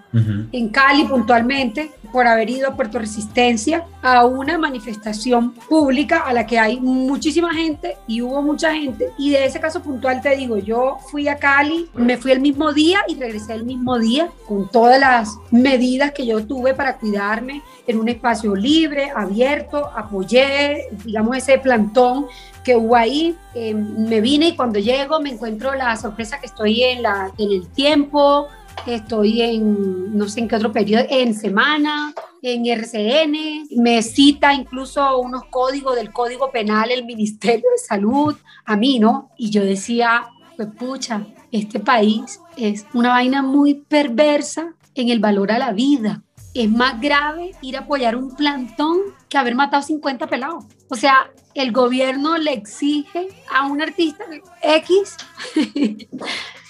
En 0.51 0.69
Cali, 0.69 1.05
puntualmente, 1.05 1.91
por 2.11 2.27
haber 2.27 2.49
ido 2.49 2.69
a 2.69 2.75
Puerto 2.75 2.99
Resistencia 2.99 3.85
a 4.01 4.25
una 4.25 4.57
manifestación 4.57 5.53
pública 5.53 6.19
a 6.19 6.33
la 6.33 6.45
que 6.45 6.57
hay 6.57 6.79
muchísima 6.79 7.53
gente 7.53 7.97
y 8.07 8.21
hubo 8.21 8.41
mucha 8.41 8.73
gente. 8.73 9.09
Y 9.17 9.31
de 9.31 9.45
ese 9.45 9.59
caso 9.59 9.81
puntual 9.81 10.21
te 10.21 10.35
digo, 10.35 10.57
yo 10.57 10.97
fui 11.11 11.27
a 11.27 11.37
Cali, 11.37 11.89
me 11.93 12.17
fui 12.17 12.31
el 12.31 12.39
mismo 12.39 12.73
día 12.73 12.99
y 13.07 13.15
regresé 13.15 13.53
el 13.53 13.65
mismo 13.65 13.99
día 13.99 14.29
con 14.47 14.69
todas 14.69 14.99
las 14.99 15.37
medidas 15.51 16.11
que 16.11 16.25
yo 16.25 16.45
tuve 16.45 16.73
para 16.73 16.97
cuidarme 16.97 17.61
en 17.87 17.99
un 17.99 18.07
espacio 18.07 18.55
libre, 18.55 19.11
abierto, 19.15 19.89
apoyé, 19.95 20.87
digamos, 21.03 21.35
ese 21.39 21.57
plantón 21.57 22.27
que 22.63 22.75
hubo 22.75 22.95
ahí. 22.95 23.35
Eh, 23.55 23.73
me 23.73 24.21
vine 24.21 24.49
y 24.49 24.55
cuando 24.55 24.79
llego 24.79 25.19
me 25.19 25.31
encuentro 25.31 25.73
la 25.75 25.95
sorpresa 25.97 26.39
que 26.39 26.45
estoy 26.45 26.83
en, 26.83 27.01
la, 27.01 27.31
en 27.37 27.51
el 27.51 27.67
tiempo, 27.67 28.47
estoy 28.85 29.41
en 29.41 30.17
no 30.17 30.27
sé 30.27 30.41
en 30.41 30.47
qué 30.47 30.55
otro 30.55 30.71
periodo, 30.71 31.05
en 31.09 31.33
semana, 31.33 32.13
en 32.41 32.65
RCN, 32.65 33.67
me 33.77 34.01
cita 34.01 34.53
incluso 34.53 35.19
unos 35.19 35.45
códigos 35.45 35.95
del 35.95 36.11
Código 36.11 36.51
Penal 36.51 36.91
el 36.91 37.05
Ministerio 37.05 37.69
de 37.71 37.77
Salud, 37.77 38.35
a 38.65 38.75
mí, 38.75 38.99
¿no? 38.99 39.31
Y 39.37 39.49
yo 39.49 39.63
decía, 39.63 40.27
pues 40.55 40.69
pucha, 40.77 41.25
este 41.51 41.79
país 41.79 42.39
es 42.57 42.85
una 42.93 43.09
vaina 43.09 43.41
muy 43.41 43.75
perversa 43.75 44.73
en 44.95 45.09
el 45.09 45.19
valor 45.19 45.51
a 45.51 45.59
la 45.59 45.71
vida. 45.71 46.23
Es 46.53 46.69
más 46.69 46.99
grave 46.99 47.51
ir 47.61 47.77
a 47.77 47.81
apoyar 47.81 48.15
un 48.15 48.35
plantón 48.35 48.99
que 49.27 49.37
haber 49.37 49.55
matado 49.55 49.83
50 49.83 50.27
pelados. 50.27 50.65
O 50.89 50.95
sea, 50.95 51.29
el 51.53 51.71
gobierno 51.71 52.37
le 52.37 52.53
exige 52.53 53.27
a 53.51 53.65
un 53.67 53.81
artista 53.81 54.23
X 54.61 55.17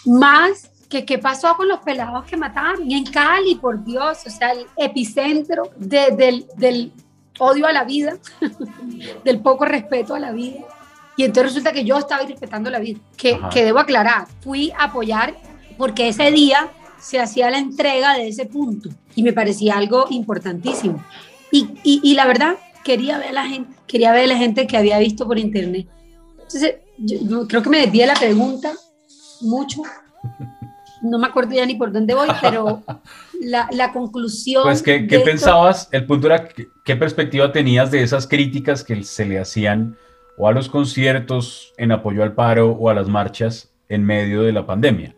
más 0.05 0.69
que 0.89 1.05
qué 1.05 1.19
pasó 1.19 1.55
con 1.55 1.67
los 1.67 1.79
pelados 1.79 2.25
que 2.25 2.36
mataron. 2.36 2.89
Y 2.89 2.95
en 2.95 3.05
Cali, 3.05 3.55
por 3.55 3.83
Dios, 3.83 4.19
o 4.25 4.29
sea, 4.29 4.51
el 4.51 4.65
epicentro 4.75 5.71
del, 5.77 6.48
del 6.57 6.91
odio 7.38 7.67
a 7.67 7.71
la 7.71 7.83
vida, 7.83 8.17
del 9.24 9.39
poco 9.39 9.65
respeto 9.65 10.15
a 10.15 10.19
la 10.19 10.31
vida. 10.31 10.59
Y 11.15 11.24
entonces 11.24 11.53
resulta 11.53 11.74
que 11.74 11.83
yo 11.83 11.98
estaba 11.98 12.24
respetando 12.24 12.69
la 12.69 12.79
vida, 12.79 13.00
que, 13.17 13.39
que 13.51 13.65
debo 13.65 13.79
aclarar, 13.79 14.27
fui 14.41 14.71
a 14.71 14.86
apoyar 14.86 15.36
porque 15.77 16.09
ese 16.09 16.31
día 16.31 16.71
se 16.99 17.19
hacía 17.19 17.49
la 17.49 17.57
entrega 17.57 18.13
de 18.13 18.27
ese 18.27 18.45
punto 18.45 18.89
y 19.15 19.23
me 19.23 19.33
parecía 19.33 19.77
algo 19.77 20.05
importantísimo. 20.09 21.03
Y, 21.51 21.67
y, 21.83 22.13
la 22.13 22.27
verdad, 22.27 22.57
quería 22.83 23.17
ver 23.17 23.29
a 23.29 23.33
la 23.33 23.47
gente, 23.47 23.73
quería 23.87 24.11
ver 24.11 24.25
a 24.25 24.27
la 24.27 24.37
gente 24.37 24.67
que 24.67 24.77
había 24.77 24.99
visto 24.99 25.25
por 25.25 25.39
internet. 25.39 25.87
Entonces, 26.33 26.75
yo, 26.97 27.47
creo 27.47 27.63
que 27.63 27.69
me 27.69 27.81
desvié 27.81 28.05
la 28.05 28.13
pregunta 28.13 28.71
mucho. 29.41 29.81
No 31.01 31.17
me 31.17 31.27
acuerdo 31.27 31.53
ya 31.53 31.65
ni 31.65 31.75
por 31.75 31.91
dónde 31.91 32.13
voy, 32.13 32.27
pero 32.41 32.83
la, 33.41 33.67
la 33.71 33.91
conclusión. 33.91 34.63
Pues, 34.63 34.83
¿qué, 34.83 35.07
qué 35.07 35.19
pensabas? 35.19 35.89
El 35.91 36.05
punto 36.05 36.27
era, 36.27 36.47
¿qué, 36.47 36.95
perspectiva 36.95 37.51
tenías 37.51 37.89
de 37.89 38.03
esas 38.03 38.27
críticas 38.27 38.83
que 38.83 39.01
se 39.03 39.25
le 39.25 39.39
hacían 39.39 39.97
o 40.37 40.47
a 40.47 40.51
los 40.51 40.69
conciertos 40.69 41.73
en 41.77 41.91
apoyo 41.91 42.21
al 42.23 42.33
paro 42.33 42.71
o 42.71 42.89
a 42.89 42.93
las 42.93 43.07
marchas 43.07 43.71
en 43.87 44.05
medio 44.05 44.43
de 44.43 44.51
la 44.51 44.65
pandemia? 44.65 45.15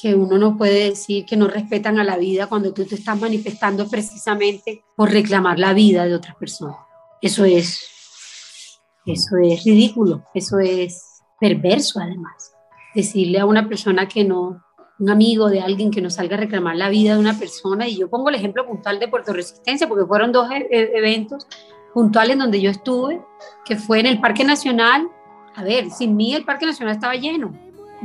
Que 0.00 0.14
uno 0.14 0.36
no 0.36 0.58
puede 0.58 0.90
decir 0.90 1.24
que 1.24 1.36
no 1.36 1.48
respetan 1.48 1.98
a 1.98 2.04
la 2.04 2.18
vida 2.18 2.48
cuando 2.48 2.72
tú 2.74 2.84
te 2.84 2.96
estás 2.96 3.18
manifestando 3.18 3.88
precisamente 3.88 4.84
por 4.94 5.10
reclamar 5.10 5.58
la 5.58 5.72
vida 5.72 6.04
de 6.04 6.14
otras 6.14 6.36
personas. 6.36 6.76
Eso 7.22 7.46
es, 7.46 8.78
eso 9.06 9.36
es 9.42 9.64
ridículo, 9.64 10.22
eso 10.34 10.58
es 10.58 11.22
perverso 11.40 11.98
además. 11.98 12.52
Decirle 12.94 13.40
a 13.40 13.46
una 13.46 13.66
persona 13.68 14.06
que 14.06 14.22
no, 14.22 14.62
un 14.98 15.10
amigo 15.10 15.48
de 15.48 15.62
alguien 15.62 15.90
que 15.90 16.02
no 16.02 16.10
salga 16.10 16.36
a 16.36 16.40
reclamar 16.40 16.76
la 16.76 16.90
vida 16.90 17.14
de 17.14 17.20
una 17.20 17.38
persona, 17.38 17.88
y 17.88 17.96
yo 17.96 18.10
pongo 18.10 18.28
el 18.28 18.34
ejemplo 18.34 18.66
puntual 18.66 18.98
de 18.98 19.08
Puerto 19.08 19.32
Resistencia, 19.32 19.88
porque 19.88 20.04
fueron 20.06 20.30
dos 20.30 20.50
e, 20.50 20.68
e, 20.70 20.98
eventos 20.98 21.46
puntuales 21.94 22.36
donde 22.36 22.60
yo 22.60 22.70
estuve, 22.70 23.22
que 23.64 23.76
fue 23.76 24.00
en 24.00 24.06
el 24.06 24.20
Parque 24.20 24.44
Nacional. 24.44 25.08
A 25.54 25.64
ver, 25.64 25.90
sin 25.90 26.16
mí 26.16 26.34
el 26.34 26.44
Parque 26.44 26.66
Nacional 26.66 26.94
estaba 26.94 27.14
lleno. 27.14 27.58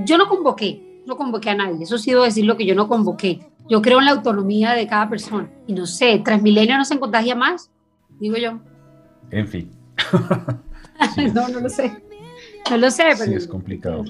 Yo 0.06 0.18
no 0.18 0.30
convoqué, 0.30 0.91
no 1.12 1.18
convoqué 1.18 1.50
a 1.50 1.56
nadie, 1.56 1.84
eso 1.84 1.98
sí 1.98 2.12
debo 2.12 2.24
decir 2.24 2.46
lo 2.46 2.56
que 2.56 2.66
yo 2.66 2.74
no 2.74 2.88
convoqué. 2.88 3.42
Yo 3.70 3.82
creo 3.82 4.00
en 4.00 4.06
la 4.06 4.12
autonomía 4.12 4.72
de 4.72 4.88
cada 4.88 5.10
persona. 5.10 5.50
Y 5.68 5.74
no 5.74 5.86
sé, 5.86 6.20
Transmilenio 6.24 6.78
no 6.78 6.86
se 6.86 6.98
contagia 6.98 7.36
más, 7.36 7.70
digo 8.18 8.38
yo. 8.38 8.60
En 9.30 9.48
fin. 9.48 9.70
no, 11.34 11.50
no 11.50 11.60
lo 11.60 11.70
sé. 11.70 11.92
No 12.70 12.78
lo 12.78 12.90
sé, 12.90 13.04
pero... 13.18 13.26
Sí, 13.26 13.34
es 13.34 13.48
complicado. 13.48 14.06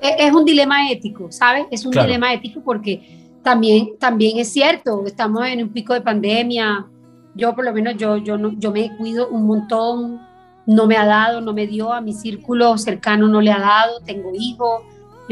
Es, 0.00 0.32
un 0.32 0.46
dilema 0.46 0.90
ético, 0.90 1.30
¿sabes? 1.30 1.66
Es 1.70 1.84
un 1.84 1.92
dilema 1.92 2.32
ético 2.32 2.62
porque 2.64 3.28
también, 3.42 3.98
también 3.98 4.38
es 4.38 4.50
cierto, 4.50 5.04
estamos 5.06 5.46
en 5.46 5.62
un 5.62 5.68
pico 5.68 5.92
de 5.92 6.00
pandemia. 6.00 6.86
Yo, 7.34 7.54
por 7.54 7.66
lo 7.66 7.74
menos, 7.74 7.96
yo, 7.98 8.16
yo, 8.16 8.38
no, 8.38 8.52
yo 8.58 8.72
me 8.72 8.96
cuido 8.96 9.28
un 9.28 9.46
montón. 9.46 10.20
No 10.64 10.86
me 10.86 10.96
ha 10.96 11.04
dado, 11.04 11.42
no 11.42 11.52
me 11.52 11.66
dio, 11.66 11.92
a 11.92 12.00
mi 12.00 12.14
círculo 12.14 12.78
cercano 12.78 13.28
no 13.28 13.40
le 13.40 13.52
ha 13.52 13.58
dado, 13.58 14.00
tengo 14.00 14.30
hijos, 14.32 14.82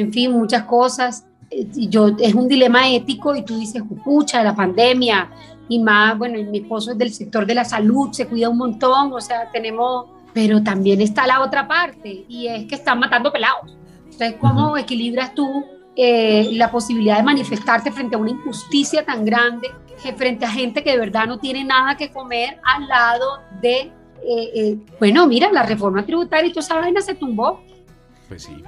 en 0.03 0.13
fin, 0.13 0.33
muchas 0.33 0.63
cosas. 0.65 1.27
Eh, 1.51 1.67
yo, 1.89 2.09
es 2.19 2.35
un 2.35 2.49
dilema 2.49 2.89
ético 2.89 3.35
y 3.35 3.43
tú 3.43 3.59
dices, 3.59 3.83
pucha, 4.05 4.43
la 4.43 4.55
pandemia 4.55 5.31
y 5.69 5.79
más, 5.79 6.17
bueno, 6.17 6.39
mi 6.51 6.59
esposo 6.59 6.93
es 6.93 6.99
del 6.99 7.13
sector 7.13 7.47
de 7.47 7.55
la 7.55 7.65
salud, 7.65 8.11
se 8.13 8.27
cuida 8.27 8.49
un 8.49 8.57
montón, 8.57 9.13
o 9.13 9.21
sea, 9.21 9.51
tenemos, 9.51 10.07
pero 10.33 10.63
también 10.63 11.01
está 11.01 11.27
la 11.27 11.43
otra 11.43 11.69
parte 11.69 12.25
y 12.29 12.47
es 12.47 12.67
que 12.67 12.75
están 12.75 12.99
matando 12.99 13.33
pelados. 13.33 13.77
Entonces, 14.05 14.35
¿cómo 14.41 14.77
equilibras 14.77 15.35
tú 15.35 15.65
eh, 15.95 16.49
la 16.53 16.71
posibilidad 16.71 17.17
de 17.17 17.23
manifestarte 17.23 17.91
frente 17.93 18.17
a 18.17 18.19
una 18.19 18.31
injusticia 18.31 19.05
tan 19.05 19.25
grande, 19.25 19.69
frente 20.17 20.47
a 20.47 20.51
gente 20.51 20.83
que 20.83 20.93
de 20.93 20.99
verdad 20.99 21.27
no 21.27 21.39
tiene 21.39 21.65
nada 21.65 21.97
que 21.97 22.11
comer 22.11 22.61
al 22.63 22.87
lado 22.87 23.41
de, 23.61 23.93
eh, 24.25 24.79
bueno, 24.99 25.27
mira, 25.27 25.51
la 25.53 25.65
reforma 25.65 26.07
tributaria 26.07 26.49
y 26.49 26.53
toda 26.53 26.65
esa 26.65 26.77
vaina 26.77 27.01
se 27.01 27.15
tumbó. 27.15 27.63
Pues 28.29 28.45
sí. 28.45 28.63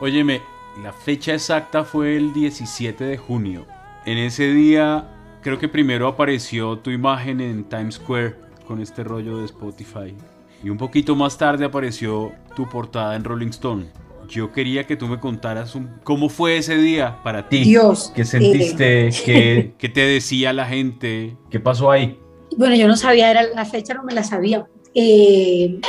Óyeme, 0.00 0.42
la 0.80 0.92
fecha 0.92 1.34
exacta 1.34 1.82
fue 1.82 2.16
el 2.16 2.32
17 2.32 3.02
de 3.02 3.16
junio. 3.16 3.66
En 4.06 4.16
ese 4.16 4.52
día 4.52 5.08
creo 5.42 5.58
que 5.58 5.68
primero 5.68 6.06
apareció 6.06 6.78
tu 6.78 6.90
imagen 6.90 7.40
en 7.40 7.64
Times 7.64 7.96
Square 7.96 8.36
con 8.64 8.80
este 8.80 9.02
rollo 9.02 9.38
de 9.38 9.46
Spotify. 9.46 10.14
Y 10.62 10.70
un 10.70 10.78
poquito 10.78 11.16
más 11.16 11.36
tarde 11.36 11.64
apareció 11.64 12.32
tu 12.54 12.68
portada 12.68 13.16
en 13.16 13.24
Rolling 13.24 13.48
Stone. 13.48 13.86
Yo 14.28 14.52
quería 14.52 14.86
que 14.86 14.96
tú 14.96 15.08
me 15.08 15.18
contaras 15.18 15.76
cómo 16.04 16.28
fue 16.28 16.58
ese 16.58 16.76
día 16.76 17.18
para 17.24 17.48
ti. 17.48 17.64
Dios. 17.64 18.12
¿Qué 18.14 18.24
sentiste? 18.24 19.10
¿Qué, 19.24 19.74
¿Qué, 19.78 19.88
te 19.88 20.02
decía 20.02 20.52
la 20.52 20.66
gente? 20.66 21.36
¿Qué 21.50 21.58
pasó 21.58 21.90
ahí? 21.90 22.20
Bueno, 22.56 22.76
yo 22.76 22.86
no 22.86 22.96
sabía, 22.96 23.32
era 23.32 23.42
la 23.42 23.64
fecha 23.64 23.94
no 23.94 24.04
me 24.04 24.14
la 24.14 24.22
sabía. 24.22 24.64
Eh, 24.94 25.80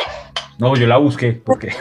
no, 0.60 0.76
yo 0.76 0.88
la 0.88 0.98
busqué, 0.98 1.34
porque. 1.34 1.72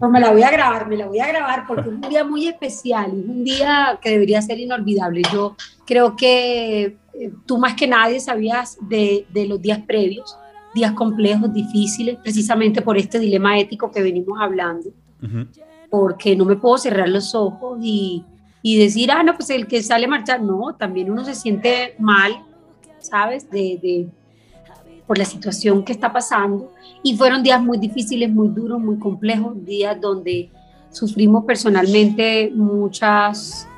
No, 0.00 0.10
me 0.10 0.20
la 0.20 0.32
voy 0.32 0.42
a 0.42 0.50
grabar, 0.50 0.86
me 0.86 0.98
la 0.98 1.06
voy 1.06 1.18
a 1.18 1.28
grabar 1.28 1.64
porque 1.66 1.88
es 1.88 1.94
un 1.94 2.02
día 2.02 2.24
muy 2.24 2.46
especial, 2.46 3.06
es 3.06 3.26
un 3.26 3.42
día 3.42 3.98
que 4.02 4.10
debería 4.10 4.42
ser 4.42 4.58
inolvidable. 4.60 5.22
Yo 5.32 5.56
creo 5.86 6.14
que 6.14 6.98
eh, 7.14 7.32
tú 7.46 7.56
más 7.56 7.74
que 7.74 7.86
nadie 7.86 8.20
sabías 8.20 8.76
de, 8.82 9.24
de 9.32 9.46
los 9.46 9.62
días 9.62 9.80
previos, 9.86 10.36
días 10.74 10.92
complejos, 10.92 11.54
difíciles, 11.54 12.18
precisamente 12.22 12.82
por 12.82 12.98
este 12.98 13.18
dilema 13.18 13.58
ético 13.58 13.90
que 13.90 14.02
venimos 14.02 14.38
hablando, 14.38 14.90
porque 15.88 16.36
no 16.36 16.44
me 16.44 16.56
puedo 16.56 16.76
cerrar 16.76 17.08
los 17.08 17.34
ojos 17.34 17.78
y, 17.80 18.22
y 18.60 18.78
decir, 18.78 19.10
ah, 19.10 19.22
no, 19.22 19.34
pues 19.36 19.48
el 19.48 19.66
que 19.66 19.82
sale 19.82 20.04
a 20.04 20.08
marchar, 20.08 20.42
no, 20.42 20.74
también 20.74 21.10
uno 21.10 21.24
se 21.24 21.34
siente 21.34 21.94
mal, 21.98 22.44
¿sabes? 22.98 23.50
De, 23.50 23.78
de 23.80 24.06
por 25.06 25.18
la 25.18 25.24
situación 25.24 25.84
que 25.84 25.92
está 25.92 26.12
pasando. 26.12 26.72
Y 27.02 27.16
fueron 27.16 27.42
días 27.42 27.62
muy 27.62 27.78
difíciles, 27.78 28.30
muy 28.30 28.48
duros, 28.48 28.80
muy 28.80 28.98
complejos, 28.98 29.64
días 29.64 30.00
donde 30.00 30.50
sufrimos 30.90 31.44
personalmente 31.44 32.50
muchas, 32.54 33.68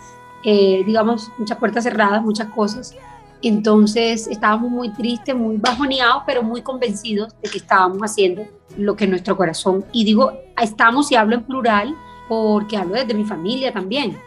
eh, 0.45 0.83
digamos, 0.87 1.31
muchas 1.39 1.59
puertas 1.59 1.85
cerradas, 1.85 2.23
muchas 2.23 2.49
cosas. 2.51 2.95
Entonces 3.43 4.27
estábamos 4.27 4.71
muy 4.71 4.91
tristes, 4.91 5.35
muy 5.35 5.57
bajoneados, 5.57 6.23
pero 6.27 6.43
muy 6.43 6.63
convencidos 6.63 7.35
de 7.43 7.51
que 7.51 7.59
estábamos 7.59 7.99
haciendo 8.01 8.45
lo 8.77 8.97
que 8.97 9.07
nuestro 9.07 9.37
corazón, 9.37 9.85
y 9.93 10.05
digo, 10.05 10.33
estamos 10.61 11.11
y 11.13 11.15
hablo 11.15 11.37
en 11.37 11.45
plural 11.45 11.95
porque 12.29 12.77
hablo 12.77 12.95
desde 12.95 13.15
mi 13.15 13.25
familia 13.25 13.73
también, 13.73 14.19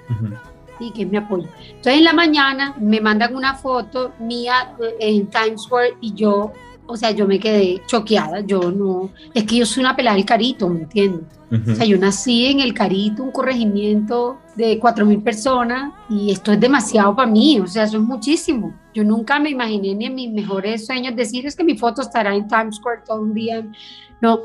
y 0.80 0.92
que 0.92 1.04
es 1.04 1.10
mi 1.10 1.18
apoyo. 1.18 1.48
Entonces 1.68 1.98
en 1.98 2.04
la 2.04 2.14
mañana 2.14 2.76
me 2.80 3.02
mandan 3.02 3.36
una 3.36 3.56
foto 3.56 4.14
mía 4.20 4.76
eh, 4.80 4.96
en 5.00 5.28
Times 5.28 5.64
Square 5.64 5.98
y 6.02 6.14
yo 6.14 6.54
o 6.90 6.98
sea, 6.98 7.12
yo 7.12 7.28
me 7.28 7.40
quedé 7.40 7.84
choqueada, 7.86 8.40
yo 8.42 8.72
no, 8.72 9.12
es 9.36 9.44
que 9.44 9.58
yo 9.58 9.66
soy 9.66 9.82
una 9.82 9.96
pelada 9.96 10.16
del 10.16 10.26
Carito, 10.26 10.68
¿me 10.68 10.82
entiendes? 10.82 11.22
O 11.52 11.76
sea, 11.76 11.86
yo 11.86 11.98
nací 11.98 12.48
en 12.48 12.60
el 12.60 12.74
Carito, 12.74 13.24
un 13.24 13.32
corregimiento 13.32 14.40
de 14.56 14.80
4.000 14.80 15.24
personas 15.24 15.94
y 16.10 16.32
esto 16.32 16.52
es 16.52 16.60
demasiado 16.60 17.16
para 17.16 17.30
mí, 17.30 17.60
o 17.60 17.68
sea, 17.68 17.84
eso 17.84 17.98
es 17.98 18.04
muchísimo. 18.04 18.74
Yo 18.94 19.04
nunca 19.04 19.40
me 19.40 19.52
imaginé 19.52 19.94
ni 19.94 20.06
en 20.06 20.16
mis 20.16 20.32
mejores 20.32 20.86
sueños 20.86 21.16
decir 21.16 21.46
es 21.46 21.56
que 21.56 21.64
mi 21.64 21.78
foto 21.78 22.02
estará 22.02 22.36
en 22.36 22.48
Times 22.48 22.78
Square 22.78 23.02
todo 23.06 23.22
un 23.22 23.34
día. 23.36 23.68
No, 24.22 24.40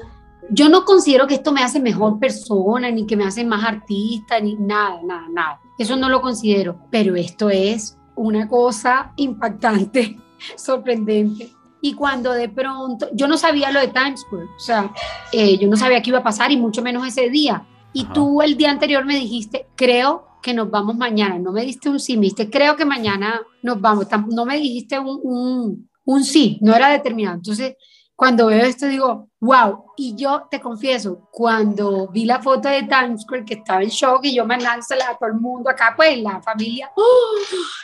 yo 0.51 0.69
no 0.69 0.85
considero 0.85 1.27
que 1.27 1.37
esto 1.37 1.53
me 1.53 1.63
hace 1.63 1.81
mejor 1.81 2.19
persona, 2.19 2.91
ni 2.91 3.07
que 3.07 3.17
me 3.17 3.25
hace 3.25 3.45
más 3.45 3.65
artista, 3.65 4.39
ni 4.41 4.55
nada, 4.57 5.01
nada, 5.03 5.29
nada. 5.31 5.61
Eso 5.79 5.97
no 5.97 6.11
lo 6.11 6.21
considero, 6.21 6.79
pero 6.91 7.17
esto 7.17 7.49
es 7.49 7.99
una 8.15 8.49
cosa 8.49 9.13
impactante, 9.17 10.19
sorprendente 10.57 11.53
y 11.85 11.93
cuando 11.93 12.33
de 12.33 12.49
pronto, 12.49 13.11
yo 13.13 13.29
no 13.29 13.37
sabía 13.37 13.71
lo 13.71 13.79
de 13.79 13.89
Times 13.89 14.21
Square, 14.21 14.47
o 14.57 14.59
sea, 14.59 14.91
eh, 15.31 15.59
yo 15.59 15.69
no 15.69 15.77
sabía 15.77 16.01
qué 16.01 16.09
iba 16.09 16.21
a 16.21 16.23
pasar 16.23 16.51
y 16.51 16.57
mucho 16.57 16.81
menos 16.81 17.07
ese 17.07 17.29
día. 17.29 17.67
Y 17.93 18.05
tú 18.07 18.41
el 18.41 18.57
día 18.57 18.71
anterior 18.71 19.05
me 19.05 19.17
dijiste, 19.17 19.67
creo 19.77 20.27
que 20.43 20.55
nos 20.55 20.71
vamos 20.71 20.97
mañana. 20.97 21.39
No 21.39 21.53
me 21.53 21.63
diste 21.63 21.91
un 21.91 22.01
sí, 22.01 22.17
me 22.17 22.23
dijiste, 22.23 22.49
creo 22.49 22.75
que 22.75 22.87
mañana 22.87 23.39
nos 23.63 23.83
vamos. 23.83 24.07
No 24.29 24.47
me 24.47 24.59
dijiste 24.59 24.99
un, 24.99 25.21
un, 25.23 25.91
un 26.07 26.25
sí, 26.25 26.57
no 26.63 26.75
era 26.75 26.89
determinado. 26.89 27.37
Entonces, 27.37 27.77
cuando 28.25 28.47
veo 28.47 28.65
esto 28.65 28.87
digo, 28.87 29.29
wow. 29.39 29.85
Y 29.99 30.17
yo 30.17 30.49
te 30.51 30.59
confieso, 30.59 31.29
cuando 31.31 32.09
vi 32.09 32.25
la 32.25 32.41
foto 32.41 32.71
de 32.71 32.85
Times 32.85 33.21
Square, 33.21 33.45
que 33.45 33.53
estaba 33.53 33.83
en 33.83 33.91
shock 33.91 34.21
y 34.25 34.35
yo 34.35 34.47
mandándosela 34.47 35.11
a 35.11 35.19
todo 35.19 35.29
el 35.29 35.35
mundo 35.35 35.69
acá, 35.69 35.93
pues 35.95 36.17
la 36.23 36.41
familia, 36.41 36.91
¡oh! 36.97 37.35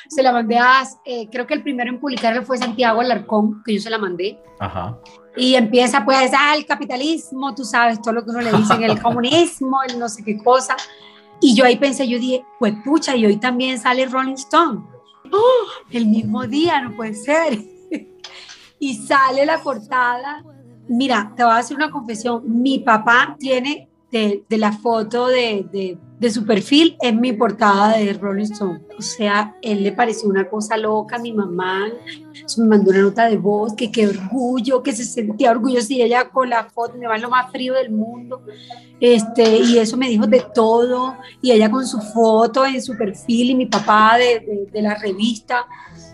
se 0.09 0.23
la 0.23 0.32
mandé 0.32 0.56
a, 0.56 0.82
eh, 1.04 1.28
creo 1.30 1.47
que 1.47 1.52
el 1.52 1.62
primero 1.62 1.90
en 1.90 2.00
publicarlo 2.00 2.42
fue 2.42 2.56
Santiago 2.56 3.02
Alarcón, 3.02 3.62
que 3.66 3.75
yo 3.75 3.82
se 3.82 3.90
la 3.90 3.99
mandé. 3.99 4.42
Ajá. 4.59 4.99
Y 5.37 5.56
empieza 5.56 6.06
pues, 6.06 6.32
ah, 6.35 6.56
el 6.56 6.64
capitalismo, 6.64 7.54
tú 7.54 7.66
sabes, 7.66 8.00
todo 8.00 8.14
lo 8.14 8.25
que 8.25 8.30
uno 8.30 8.40
le 8.40 8.52
dice, 8.52 8.82
el 8.82 8.99
comunismo, 9.02 9.82
el 9.82 9.99
no 9.99 10.09
sé 10.09 10.25
qué 10.25 10.38
cosa. 10.38 10.75
Y 11.38 11.54
yo 11.54 11.66
ahí 11.66 11.76
pensé, 11.76 12.09
yo 12.09 12.18
dije, 12.18 12.47
pues 12.59 12.73
pucha, 12.82 13.14
y 13.14 13.26
hoy 13.26 13.37
también 13.37 13.78
sale 13.78 14.06
Rolling 14.06 14.32
Stone. 14.37 14.80
¡Oh! 15.30 15.66
el 15.90 16.06
mismo 16.06 16.47
día, 16.47 16.80
no 16.80 16.97
puede 16.97 17.12
ser. 17.12 17.59
Y 18.80 18.94
sale 18.94 19.46
la 19.46 19.62
portada. 19.62 20.42
Mira, 20.88 21.32
te 21.37 21.44
voy 21.44 21.52
a 21.52 21.58
hacer 21.58 21.76
una 21.76 21.90
confesión. 21.90 22.42
Mi 22.46 22.80
papá 22.80 23.37
tiene 23.38 23.90
de, 24.10 24.44
la 24.58 24.72
foto 24.72 25.28
de, 25.28 25.96
de, 26.18 26.30
su 26.30 26.44
perfil 26.44 26.96
es 27.00 27.14
mi 27.14 27.32
portada 27.32 27.96
de 27.96 28.12
Rolling 28.12 28.50
Stone. 28.50 28.80
O 28.99 29.02
sea, 29.02 29.56
él 29.62 29.84
le 29.84 29.92
pareció 29.92 30.28
una 30.28 30.49
cosa 30.49 30.76
loca 30.76 31.18
mi 31.18 31.32
mamá. 31.32 31.88
Me 32.58 32.66
mandó 32.66 32.90
una 32.90 33.02
nota 33.02 33.28
de 33.28 33.37
voz 33.37 33.75
que 33.75 33.92
qué 33.92 34.08
orgullo, 34.08 34.82
que 34.82 34.92
se 34.92 35.04
sentía 35.04 35.52
orgullosa 35.52 35.92
y 35.92 36.02
ella 36.02 36.28
con 36.28 36.50
la 36.50 36.64
foto, 36.64 36.96
me 36.99 37.06
va 37.06 37.18
lo 37.18 37.30
más 37.30 37.50
frío 37.52 37.75
del 37.75 37.90
mundo. 37.90 38.42
Este, 38.99 39.58
y 39.58 39.78
eso 39.78 39.96
me 39.96 40.08
dijo 40.08 40.26
de 40.26 40.44
todo. 40.54 41.16
Y 41.40 41.52
ella 41.52 41.70
con 41.70 41.87
su 41.87 42.00
foto 42.00 42.66
en 42.66 42.82
su 42.82 42.96
perfil 42.96 43.50
y 43.50 43.54
mi 43.54 43.66
papá 43.66 44.18
de, 44.18 44.68
de 44.72 44.82
la 44.82 44.96
revista. 44.96 45.66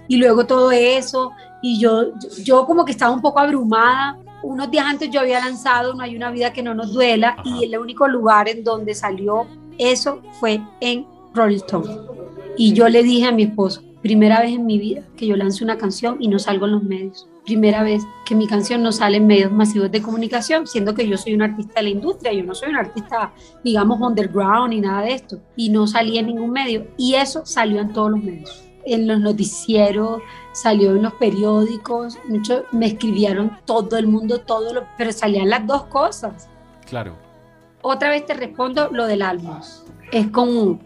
Y 0.07 0.19
luego 0.19 0.47
todo 0.47 0.71
eso. 0.71 1.33
Y 1.69 1.81
yo, 1.81 2.13
yo 2.45 2.65
como 2.65 2.85
que 2.85 2.93
estaba 2.93 3.13
un 3.13 3.21
poco 3.21 3.41
abrumada 3.41 4.21
unos 4.45 4.71
días 4.71 4.87
antes 4.87 5.11
yo 5.11 5.19
había 5.19 5.41
lanzado 5.41 5.95
No 5.95 6.03
hay 6.05 6.15
una 6.15 6.31
vida 6.31 6.53
que 6.53 6.63
no 6.63 6.75
nos 6.75 6.93
duela 6.93 7.39
y 7.45 7.65
el 7.65 7.77
único 7.77 8.07
lugar 8.07 8.49
en 8.49 8.63
donde 8.63 8.95
salió 8.95 9.49
eso 9.79 10.23
fue 10.39 10.61
en 10.81 11.05
Rolling 11.35 11.57
Stone. 11.57 11.89
Y 12.57 12.73
yo 12.73 12.89
le 12.89 13.03
dije 13.03 13.27
a 13.27 13.33
mi 13.33 13.43
esposo, 13.43 13.83
primera 14.01 14.41
vez 14.41 14.53
en 14.53 14.65
mi 14.65 14.79
vida 14.79 15.03
que 15.17 15.27
yo 15.27 15.35
lance 15.35 15.65
una 15.65 15.77
canción 15.77 16.19
y 16.21 16.29
no 16.29 16.39
salgo 16.39 16.67
en 16.67 16.73
los 16.73 16.85
medios. 16.85 17.29
Primera 17.45 17.83
vez 17.83 18.05
que 18.25 18.37
mi 18.37 18.47
canción 18.47 18.81
no 18.81 18.93
sale 18.93 19.17
en 19.17 19.27
medios 19.27 19.51
masivos 19.51 19.91
de 19.91 20.01
comunicación, 20.01 20.69
siendo 20.69 20.95
que 20.95 21.09
yo 21.09 21.17
soy 21.17 21.35
un 21.35 21.43
artista 21.43 21.75
de 21.81 21.83
la 21.83 21.91
industria, 21.91 22.33
yo 22.33 22.45
no 22.45 22.55
soy 22.55 22.71
un 22.71 22.77
artista, 22.77 23.33
digamos, 23.65 24.01
underground 24.01 24.71
ni 24.71 24.81
nada 24.81 25.03
de 25.03 25.15
esto. 25.15 25.41
Y 25.57 25.71
no 25.71 25.89
salí 25.89 26.17
en 26.17 26.27
ningún 26.27 26.53
medio. 26.53 26.87
Y 26.97 27.15
eso 27.15 27.45
salió 27.45 27.81
en 27.81 27.93
todos 27.93 28.13
los 28.13 28.23
medios 28.23 28.67
en 28.87 29.07
los 29.07 29.21
noticieros, 29.21 30.23
salió 30.57 30.97
en 30.97 31.03
los 31.03 31.13
periódicos, 31.13 32.19
mucho, 32.27 32.65
me 32.73 32.87
escribieron 32.87 33.59
todo 33.67 33.99
el 33.99 34.07
mundo, 34.07 34.41
todo 34.41 34.73
lo, 34.73 34.85
pero 34.97 35.13
salían 35.13 35.51
las 35.51 35.67
dos 35.67 35.85
cosas. 35.85 36.49
Claro. 36.87 37.15
Otra 37.83 38.09
vez 38.09 38.25
te 38.25 38.33
respondo 38.33 38.89
lo 38.91 39.07
del 39.07 39.21
álbum. 39.21 39.61
Es 40.11 40.29
como, 40.29 40.81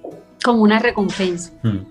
como 0.44 0.62
una 0.62 0.80
recompensa. 0.80 1.52
Hmm. 1.62 1.84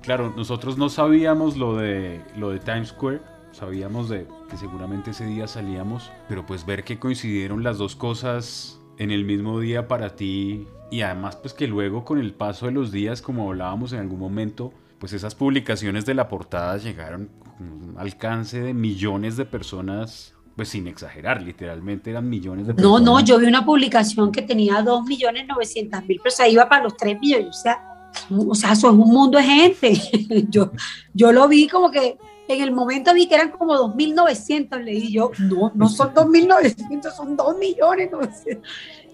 Claro, 0.00 0.32
nosotros 0.36 0.78
no 0.78 0.88
sabíamos 0.88 1.56
lo 1.56 1.76
de, 1.76 2.22
lo 2.36 2.50
de 2.50 2.60
Times 2.60 2.90
Square, 2.90 3.20
sabíamos 3.50 4.08
de 4.08 4.28
que 4.48 4.56
seguramente 4.56 5.10
ese 5.10 5.26
día 5.26 5.48
salíamos, 5.48 6.12
pero 6.28 6.46
pues 6.46 6.64
ver 6.64 6.84
que 6.84 7.00
coincidieron 7.00 7.64
las 7.64 7.78
dos 7.78 7.96
cosas 7.96 8.78
en 8.98 9.10
el 9.10 9.24
mismo 9.24 9.58
día 9.58 9.88
para 9.88 10.14
ti 10.14 10.68
y 10.90 11.00
además 11.00 11.34
pues 11.34 11.52
que 11.52 11.66
luego 11.66 12.04
con 12.04 12.20
el 12.20 12.32
paso 12.32 12.66
de 12.66 12.72
los 12.72 12.92
días, 12.92 13.22
como 13.22 13.50
hablábamos 13.50 13.92
en 13.92 13.98
algún 13.98 14.20
momento, 14.20 14.72
pues 15.04 15.12
esas 15.12 15.34
publicaciones 15.34 16.06
de 16.06 16.14
la 16.14 16.28
portada 16.28 16.78
llegaron 16.78 17.28
con 17.58 17.70
un 17.90 17.98
alcance 17.98 18.58
de 18.58 18.72
millones 18.72 19.36
de 19.36 19.44
personas, 19.44 20.32
pues 20.56 20.70
sin 20.70 20.86
exagerar, 20.86 21.42
literalmente 21.42 22.08
eran 22.08 22.26
millones 22.26 22.66
de 22.66 22.72
personas. 22.72 23.02
No, 23.02 23.18
no, 23.18 23.20
yo 23.20 23.38
vi 23.38 23.44
una 23.44 23.66
publicación 23.66 24.32
que 24.32 24.40
tenía 24.40 24.80
2 24.80 25.04
millones 25.04 25.46
900 25.46 26.06
mil, 26.06 26.20
pero 26.22 26.34
se 26.34 26.48
iba 26.48 26.66
para 26.70 26.84
los 26.84 26.96
3 26.96 27.20
millones, 27.20 27.48
o 27.48 27.52
sea, 27.52 28.08
o 28.30 28.54
sea, 28.54 28.72
eso 28.72 28.86
es 28.86 28.94
un 28.94 29.00
mundo 29.00 29.36
de 29.36 29.44
gente. 29.44 30.46
yo, 30.48 30.72
yo 31.12 31.32
lo 31.32 31.48
vi 31.48 31.68
como 31.68 31.90
que 31.90 32.16
en 32.48 32.62
el 32.62 32.72
momento 32.72 33.12
vi 33.12 33.28
que 33.28 33.34
eran 33.34 33.50
como 33.50 33.74
2.900, 33.74 34.82
leí 34.84 35.12
yo, 35.12 35.32
no, 35.38 35.70
no 35.74 35.86
son 35.90 36.14
2.900, 36.14 37.14
son 37.14 37.36
2 37.36 37.58
millones. 37.58 38.08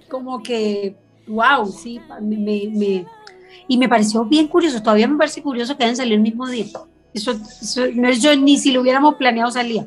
Como 0.09 0.41
que, 0.41 0.95
wow, 1.27 1.67
sí, 1.67 2.01
me, 2.23 2.69
me, 2.71 3.07
y 3.71 3.79
me 3.79 3.89
pareció 3.89 4.25
bien 4.25 4.49
curioso, 4.49 4.83
todavía 4.83 5.07
me 5.07 5.17
parece 5.17 5.41
curioso 5.45 5.77
que 5.77 5.85
hayan 5.85 5.95
salido 5.95 6.17
el 6.17 6.23
mismo 6.23 6.45
día. 6.49 6.67
Eso, 7.15 7.35
no 7.95 8.09
es 8.09 8.21
yo 8.21 8.35
ni 8.35 8.59
si 8.59 8.73
lo 8.73 8.81
hubiéramos 8.81 9.15
planeado 9.15 9.49
salía. 9.53 9.87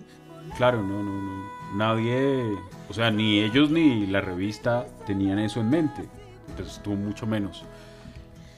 Claro, 0.56 0.82
no, 0.82 1.04
no, 1.04 1.12
no. 1.12 1.44
Nadie, 1.76 2.46
o 2.90 2.94
sea, 2.94 3.12
ni 3.12 3.42
ellos 3.42 3.70
ni 3.72 4.08
la 4.08 4.22
revista 4.22 4.88
tenían 5.06 5.38
eso 5.38 5.60
en 5.60 5.70
mente. 5.70 6.06
Entonces 6.48 6.78
estuvo 6.78 6.96
mucho 6.96 7.28
menos. 7.28 7.66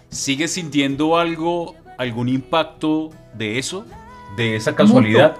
¿Sigues 0.10 0.52
sintiendo 0.52 1.18
algo, 1.18 1.74
algún 1.98 2.30
impacto 2.30 3.10
de 3.34 3.58
eso? 3.58 3.84
¿De 4.38 4.56
esa 4.56 4.76
casualidad? 4.76 5.38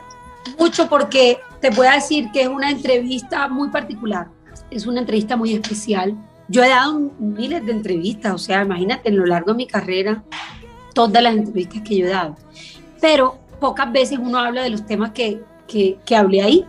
Mucho, 0.48 0.64
mucho 0.64 0.90
porque 0.90 1.38
te 1.62 1.70
voy 1.70 1.86
a 1.86 1.94
decir 1.94 2.32
que 2.34 2.42
es 2.42 2.48
una 2.48 2.72
entrevista 2.72 3.48
muy 3.50 3.70
particular. 3.70 4.30
Es 4.72 4.88
una 4.88 5.02
entrevista 5.02 5.38
muy 5.38 5.54
especial 5.54 6.18
yo 6.48 6.64
he 6.64 6.70
dado 6.70 7.00
miles 7.20 7.66
de 7.66 7.72
entrevistas, 7.72 8.34
o 8.34 8.38
sea, 8.38 8.64
imagínate, 8.64 9.10
en 9.10 9.18
lo 9.18 9.26
largo 9.26 9.52
de 9.52 9.58
mi 9.58 9.68
carrera, 9.68 10.24
todas 10.94 11.22
las 11.22 11.36
entrevistas 11.36 11.82
que 11.82 11.98
yo 11.98 12.06
he 12.06 12.10
dado. 12.10 12.36
Pero 13.02 13.38
pocas 13.60 13.92
veces 13.92 14.20
uno 14.20 14.38
habla 14.38 14.64
de 14.64 14.70
los 14.70 14.86
temas 14.86 15.12
que, 15.12 15.42
que, 15.68 15.98
que 16.06 16.16
hablé 16.16 16.42
ahí. 16.42 16.66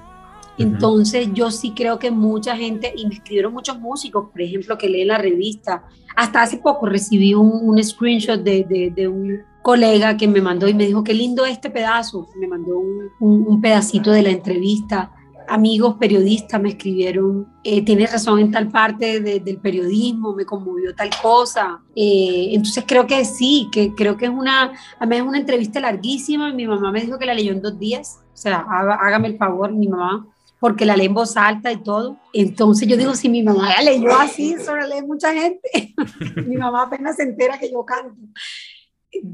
Entonces 0.58 1.28
yo 1.34 1.50
sí 1.50 1.72
creo 1.76 1.98
que 1.98 2.10
mucha 2.10 2.56
gente, 2.56 2.92
y 2.96 3.06
me 3.06 3.14
escribieron 3.14 3.52
muchos 3.52 3.78
músicos, 3.78 4.30
por 4.30 4.40
ejemplo, 4.40 4.78
que 4.78 4.88
leen 4.88 5.08
la 5.08 5.18
revista. 5.18 5.84
Hasta 6.16 6.42
hace 6.42 6.56
poco 6.56 6.86
recibí 6.86 7.34
un, 7.34 7.50
un 7.62 7.82
screenshot 7.84 8.40
de, 8.40 8.64
de, 8.64 8.90
de, 8.90 9.06
un 9.06 9.42
colega 9.60 10.16
que 10.16 10.26
me 10.26 10.40
mandó 10.40 10.66
y 10.66 10.72
me 10.72 10.86
dijo, 10.86 11.04
qué 11.04 11.12
lindo 11.12 11.44
este 11.44 11.68
pedazo. 11.68 12.26
Me 12.40 12.48
mandó 12.48 12.78
un, 12.78 13.10
un 13.20 13.60
pedacito 13.60 14.10
de 14.10 14.22
la 14.22 14.30
entrevista 14.30 15.10
amigos 15.48 15.96
periodistas 15.98 16.60
me 16.60 16.70
escribieron, 16.70 17.46
eh, 17.64 17.84
tienes 17.84 18.12
razón 18.12 18.38
en 18.40 18.50
tal 18.50 18.68
parte 18.68 19.20
del 19.20 19.58
periodismo, 19.58 20.34
me 20.34 20.44
conmovió 20.44 20.94
tal 20.94 21.10
cosa. 21.22 21.80
Eh, 21.94 22.48
entonces 22.52 22.84
creo 22.86 23.06
que 23.06 23.24
sí, 23.24 23.68
que 23.72 23.94
creo 23.94 24.16
que 24.16 24.26
es 24.26 24.30
una, 24.30 24.72
a 24.98 25.06
mí 25.06 25.16
es 25.16 25.22
una 25.22 25.38
entrevista 25.38 25.80
larguísima, 25.80 26.52
mi 26.52 26.66
mamá 26.66 26.92
me 26.92 27.00
dijo 27.00 27.18
que 27.18 27.26
la 27.26 27.34
leyó 27.34 27.52
en 27.52 27.62
dos 27.62 27.78
días, 27.78 28.20
o 28.32 28.36
sea, 28.36 28.66
hágame 28.68 29.28
el 29.28 29.38
favor, 29.38 29.72
mi 29.72 29.88
mamá, 29.88 30.26
porque 30.60 30.84
la 30.84 30.96
lee 30.96 31.06
en 31.06 31.14
voz 31.14 31.36
alta 31.36 31.70
y 31.72 31.82
todo. 31.82 32.18
Entonces 32.32 32.88
yo 32.88 32.96
digo, 32.96 33.14
si 33.14 33.28
mi 33.28 33.42
mamá 33.42 33.70
la 33.76 33.82
leyó 33.82 34.14
así, 34.18 34.52
eso 34.52 34.74
la 34.76 34.86
lee 34.86 35.06
mucha 35.06 35.32
gente. 35.32 35.94
mi 36.46 36.56
mamá 36.56 36.82
apenas 36.84 37.16
se 37.16 37.22
entera 37.22 37.58
que 37.58 37.70
yo 37.70 37.84
canto. 37.84 38.14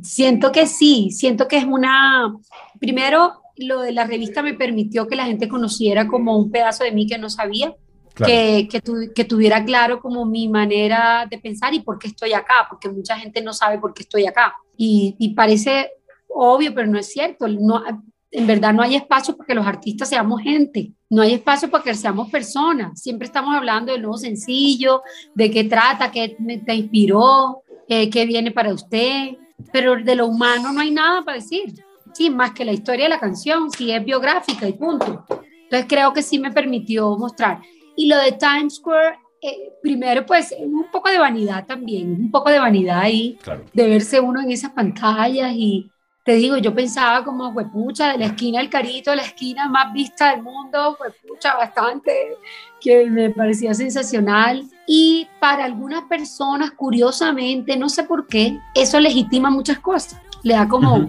Siento 0.03 0.53
que 0.53 0.67
sí, 0.67 1.11
siento 1.11 1.49
que 1.49 1.57
es 1.57 1.65
una, 1.65 2.37
primero, 2.79 3.42
lo 3.65 3.81
de 3.81 3.93
la 3.93 4.07
revista 4.07 4.43
me 4.43 4.55
permitió 4.55 5.07
que 5.07 5.17
la 5.17 5.27
gente 5.27 5.49
conociera 5.49 6.07
como 6.09 6.37
un 6.37 6.51
pedazo 6.51 6.85
de 6.85 6.93
mí 6.93 7.07
que 7.07 7.19
no 7.19 7.31
sabía, 7.31 7.75
que, 8.15 8.69
que, 9.15 9.25
tuviera 9.25 9.65
claro 9.65 10.01
como 10.01 10.27
mi 10.27 10.49
manera 10.49 11.27
de 11.31 11.39
pensar 11.39 11.73
y 11.75 11.81
por 11.81 11.99
qué 11.99 12.09
estoy 12.09 12.33
acá, 12.33 12.67
porque 12.69 12.89
mucha 12.89 13.19
gente 13.19 13.41
no 13.41 13.53
sabe 13.53 13.79
por 13.79 13.95
qué 13.95 14.03
estoy 14.03 14.27
acá. 14.27 14.55
Y, 14.77 15.35
parece 15.35 15.91
obvio, 16.29 16.75
pero 16.75 16.89
no 16.89 16.99
es 16.99 17.11
cierto. 17.11 17.49
No, 17.49 17.83
en 18.31 18.47
verdad 18.47 18.73
no 18.73 18.83
hay 18.83 18.97
espacio 18.97 19.37
para 19.37 19.47
que 19.47 19.55
los 19.55 19.67
artistas 19.67 20.09
seamos 20.09 20.41
gente, 20.43 20.93
no 21.11 21.23
hay 21.23 21.35
espacio 21.35 21.71
para 21.71 21.85
que 21.85 21.95
seamos 21.95 22.31
personas. 22.31 23.01
Siempre 23.01 23.27
estamos 23.27 23.55
hablando 23.55 23.93
del 23.93 24.03
nuevo 24.03 24.19
sencillo, 24.19 25.03
de 25.35 25.51
qué 25.51 25.65
trata, 25.65 26.11
qué 26.11 26.37
te 26.65 26.75
inspiró, 26.75 27.63
eh, 27.89 28.11
qué 28.11 28.27
viene 28.27 28.51
para 28.51 28.73
usted, 28.73 29.37
pero 29.73 29.97
de 29.97 30.15
lo 30.17 30.27
humano 30.27 30.73
no 30.73 30.81
hay 30.81 30.91
nada 30.91 31.23
para 31.23 31.39
decir 31.39 31.75
sí, 32.13 32.31
más 32.31 32.53
que 32.53 32.65
la 32.65 32.73
historia 32.73 33.05
de 33.05 33.11
la 33.11 33.21
canción, 33.21 33.71
sí 33.71 33.91
es 33.91 34.05
biográfica 34.05 34.69
y 34.69 34.73
punto. 34.75 35.25
Entonces 35.65 35.87
creo 35.89 36.13
que 36.13 36.23
sí 36.23 36.39
me 36.39 36.51
permitió 36.51 37.17
mostrar. 37.17 37.61
Y 37.97 38.07
lo 38.07 38.17
de 38.19 38.33
Times 38.33 38.77
Square, 38.77 39.19
eh, 39.41 39.73
primero 39.83 40.25
pues 40.25 40.55
un 40.59 40.91
poco 40.91 41.09
de 41.09 41.19
vanidad 41.19 41.67
también, 41.67 42.13
un 42.13 42.31
poco 42.31 42.51
de 42.51 42.59
vanidad 42.59 43.01
ahí, 43.01 43.39
de 43.73 43.89
verse 43.89 44.21
uno 44.21 44.41
en 44.41 44.51
esas 44.51 44.73
pantallas 44.73 45.53
y 45.55 45.91
te 46.25 46.35
digo, 46.35 46.57
yo 46.57 46.73
pensaba 46.73 47.25
como, 47.25 47.49
huepucha, 47.49 48.13
de 48.13 48.19
la 48.19 48.27
esquina 48.27 48.61
del 48.61 48.71
Carito, 48.71 49.13
la 49.15 49.23
esquina 49.23 49.69
más 49.69 49.93
vista 49.93 50.31
del 50.31 50.43
mundo, 50.43 50.97
huepucha, 51.01 51.57
bastante, 51.57 52.37
que 52.81 53.07
me 53.07 53.31
parecía 53.31 53.75
sensacional. 53.75 54.65
Y 54.87 55.27
para 55.41 55.65
algunas 55.65 56.05
personas, 56.05 56.71
curiosamente, 56.73 57.77
no 57.77 57.89
sé 57.89 58.05
por 58.05 58.29
qué, 58.29 58.57
eso 58.75 59.01
legitima 59.01 59.51
muchas 59.51 59.81
cosas. 59.81 60.21
Le 60.43 60.55
da 60.55 60.69
como, 60.69 61.09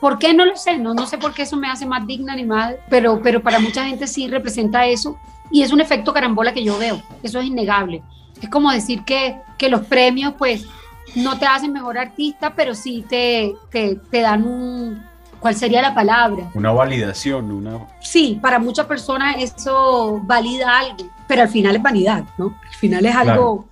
¿Por, 0.00 0.18
qué? 0.18 0.34
No 0.34 0.44
lo 0.44 0.56
sé, 0.56 0.78
no, 0.78 0.94
no 0.94 1.06
sé 1.06 1.18
por 1.18 1.32
qué 1.32 1.42
eso 1.42 1.56
me 1.56 1.68
hace 1.68 1.86
más 1.86 2.06
digna 2.06 2.34
ni 2.34 2.44
más, 2.44 2.74
pero, 2.88 3.20
pero 3.22 3.42
para 3.42 3.60
mucha 3.60 3.84
gente 3.84 4.06
sí 4.06 4.26
representa 4.28 4.86
eso 4.86 5.16
y 5.50 5.62
es 5.62 5.72
un 5.72 5.80
efecto 5.80 6.12
carambola 6.12 6.52
que 6.52 6.64
yo 6.64 6.78
veo, 6.78 7.00
eso 7.22 7.38
es 7.38 7.46
innegable. 7.46 8.02
Es 8.40 8.48
como 8.48 8.70
decir 8.70 9.04
que, 9.04 9.40
que 9.58 9.68
los 9.68 9.86
premios 9.86 10.34
pues 10.36 10.66
no 11.14 11.38
te 11.38 11.46
hacen 11.46 11.72
mejor 11.72 11.98
artista, 11.98 12.54
pero 12.54 12.74
sí 12.74 13.04
te, 13.08 13.54
te, 13.70 13.96
te 14.10 14.20
dan 14.20 14.44
un, 14.44 15.02
¿cuál 15.38 15.54
sería 15.54 15.82
la 15.82 15.94
palabra? 15.94 16.50
Una 16.54 16.72
validación, 16.72 17.50
una... 17.52 17.86
Sí, 18.00 18.38
para 18.42 18.58
muchas 18.58 18.86
personas 18.86 19.36
eso 19.38 20.20
valida 20.24 20.78
algo, 20.78 21.10
pero 21.28 21.42
al 21.42 21.48
final 21.48 21.76
es 21.76 21.82
vanidad, 21.82 22.24
¿no? 22.38 22.56
Al 22.66 22.74
final 22.74 23.06
es 23.06 23.14
algo 23.14 23.66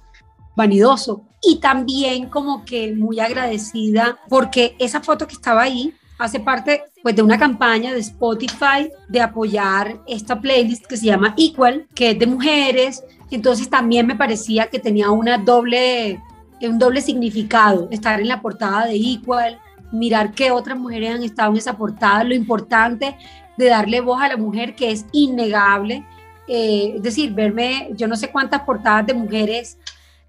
vanidoso 0.55 1.23
y 1.43 1.61
también 1.61 2.29
como 2.29 2.65
que 2.65 2.93
muy 2.95 3.21
agradecida 3.21 4.19
porque 4.29 4.75
esa 4.79 5.01
foto 5.01 5.27
que 5.27 5.35
estaba 5.35 5.63
ahí 5.63 5.95
hace 6.19 6.41
parte 6.41 6.83
pues 7.03 7.15
de 7.15 7.23
una 7.23 7.39
campaña 7.39 7.93
de 7.93 8.01
Spotify 8.01 8.91
de 9.09 9.21
apoyar 9.21 10.01
esta 10.07 10.41
playlist 10.41 10.87
que 10.87 10.97
se 10.97 11.07
llama 11.07 11.35
Equal, 11.37 11.87
que 11.95 12.11
es 12.11 12.19
de 12.19 12.27
mujeres, 12.27 13.05
entonces 13.31 13.71
también 13.71 14.07
me 14.07 14.17
parecía 14.17 14.67
que 14.67 14.79
tenía 14.79 15.11
una 15.11 15.39
doble 15.39 16.21
un 16.61 16.79
doble 16.79 17.01
significado 17.01 17.87
estar 17.93 18.21
en 18.21 18.27
la 18.27 18.43
portada 18.43 18.87
de 18.87 18.97
Equal 18.97 19.61
mirar 19.93 20.33
qué 20.33 20.51
otras 20.51 20.79
mujeres 20.79 21.15
han 21.15 21.23
estado 21.23 21.53
en 21.53 21.59
esa 21.59 21.77
portada, 21.77 22.25
lo 22.25 22.35
importante 22.35 23.17
de 23.57 23.67
darle 23.67 24.01
voz 24.01 24.21
a 24.21 24.29
la 24.29 24.37
mujer, 24.37 24.75
que 24.75 24.91
es 24.91 25.05
innegable. 25.13 26.05
Eh, 26.47 26.95
es 26.97 27.03
decir, 27.03 27.33
verme, 27.35 27.91
yo 27.95 28.07
no 28.07 28.17
sé 28.17 28.31
cuántas 28.31 28.63
portadas 28.63 29.07
de 29.07 29.15
mujeres 29.15 29.79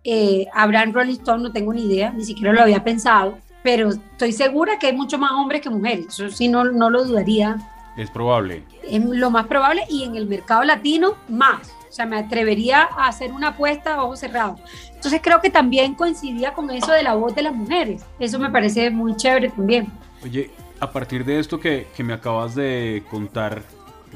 eh, 0.04 0.48
en 0.56 0.94
Rolling 0.94 1.14
Stone, 1.14 1.44
no 1.44 1.52
tengo 1.52 1.74
ni 1.74 1.86
idea, 1.86 2.12
ni 2.12 2.24
siquiera 2.24 2.54
lo 2.54 2.62
había 2.62 2.84
pensado, 2.84 3.38
pero 3.64 3.90
estoy 3.90 4.32
segura 4.32 4.80
que 4.80 4.88
hay 4.88 4.94
mucho 4.94 5.18
más 5.18 5.32
hombres 5.32 5.62
que 5.62 5.70
mujeres, 5.70 6.08
eso 6.08 6.30
sí, 6.30 6.48
no, 6.48 6.64
no 6.64 6.90
lo 6.90 7.04
dudaría. 7.04 7.58
Es 7.98 8.10
probable. 8.10 8.64
Es 8.84 9.04
lo 9.04 9.30
más 9.30 9.48
probable 9.48 9.84
y 9.90 10.04
en 10.04 10.16
el 10.16 10.28
mercado 10.28 10.64
latino 10.64 11.16
más. 11.28 11.76
O 11.90 11.92
sea, 11.92 12.06
me 12.06 12.18
atrevería 12.18 12.84
a 12.84 13.08
hacer 13.08 13.32
una 13.34 13.50
apuesta 13.50 13.96
a 13.96 14.04
ojos 14.04 14.20
cerrados. 14.20 14.62
Entonces 14.94 15.20
creo 15.24 15.42
que 15.42 15.50
también 15.50 15.96
coincidía 15.96 16.54
con 16.54 16.70
eso 16.70 16.92
de 16.92 17.04
la 17.04 17.16
voz 17.16 17.34
de 17.36 17.42
las 17.42 17.54
mujeres. 17.54 18.06
Eso 18.20 18.38
me 18.38 18.50
parece 18.50 18.90
muy 18.92 19.16
chévere 19.16 19.50
también. 19.50 19.88
Oye, 20.24 20.52
a 20.80 20.92
partir 20.92 21.26
de 21.26 21.40
esto 21.40 21.60
que, 21.60 21.88
que 21.96 22.04
me 22.04 22.14
acabas 22.14 22.56
de 22.56 23.04
contar, 23.10 23.64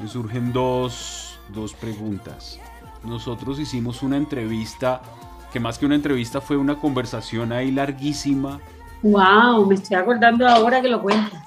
me 0.00 0.08
surgen 0.08 0.52
dos, 0.52 1.38
dos 1.52 1.74
preguntas. 1.74 2.60
Nosotros 3.02 3.58
hicimos 3.58 4.02
una 4.02 4.16
entrevista, 4.16 5.02
que 5.54 5.60
más 5.60 5.78
que 5.78 5.86
una 5.86 5.94
entrevista 5.94 6.40
fue 6.40 6.56
una 6.56 6.80
conversación 6.80 7.52
ahí 7.52 7.70
larguísima. 7.70 8.58
Wow, 9.02 9.64
me 9.66 9.76
estoy 9.76 9.96
acordando 9.96 10.48
ahora 10.48 10.82
que 10.82 10.88
lo 10.88 11.00
cuentas. 11.00 11.44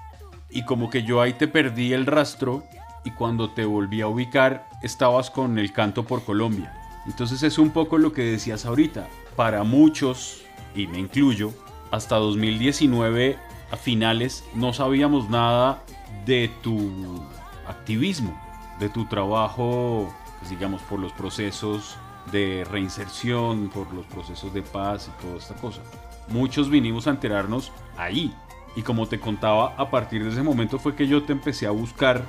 Y 0.49 0.63
como 0.63 0.89
que 0.89 1.03
yo 1.03 1.19
ahí 1.19 1.33
te 1.33 1.49
perdí 1.49 1.91
el 1.91 2.05
rastro 2.05 2.63
y 3.03 3.11
cuando 3.11 3.49
te 3.49 3.65
volví 3.65 3.99
a 3.99 4.07
ubicar 4.07 4.65
estabas 4.81 5.29
con 5.29 5.59
el 5.59 5.73
canto 5.73 6.05
por 6.05 6.23
Colombia. 6.23 6.73
Entonces 7.05 7.43
es 7.43 7.57
un 7.57 7.71
poco 7.71 7.97
lo 7.97 8.13
que 8.13 8.21
decías 8.21 8.65
ahorita. 8.65 9.09
Para 9.35 9.65
muchos, 9.65 10.41
y 10.73 10.87
me 10.87 10.99
incluyo, 10.99 11.51
hasta 11.91 12.15
2019 12.15 13.37
a 13.71 13.75
finales 13.75 14.45
no 14.55 14.71
sabíamos 14.71 15.29
nada 15.29 15.83
de 16.25 16.49
tu 16.63 17.25
activismo, 17.67 18.39
de 18.79 18.87
tu 18.87 19.03
trabajo, 19.03 20.15
pues, 20.39 20.49
digamos, 20.49 20.81
por 20.83 20.97
los 20.97 21.11
procesos 21.11 21.97
de 22.31 22.65
reinserción, 22.69 23.69
por 23.69 23.93
los 23.93 24.05
procesos 24.05 24.53
de 24.53 24.61
paz 24.61 25.09
y 25.09 25.21
toda 25.21 25.37
esta 25.37 25.55
cosa. 25.55 25.81
Muchos 26.27 26.69
vinimos 26.69 27.07
a 27.07 27.11
enterarnos 27.11 27.71
ahí. 27.97 28.33
Y 28.75 28.81
como 28.81 29.07
te 29.07 29.19
contaba, 29.19 29.73
a 29.77 29.89
partir 29.89 30.23
de 30.23 30.29
ese 30.29 30.43
momento 30.43 30.77
fue 30.77 30.95
que 30.95 31.07
yo 31.07 31.23
te 31.23 31.33
empecé 31.33 31.65
a 31.65 31.71
buscar 31.71 32.23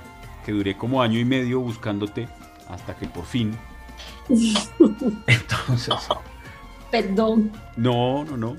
que 0.47 0.53
duré 0.53 0.77
como 0.77 1.03
año 1.03 1.19
y 1.19 1.25
medio 1.25 1.61
buscándote 1.61 2.29
hasta 2.69 2.97
que 2.97 3.07
por 3.07 3.25
fin. 3.27 3.55
Entonces. 5.27 5.95
Perdón. 6.91 7.53
No, 7.77 8.25
no, 8.25 8.37
no. 8.37 8.57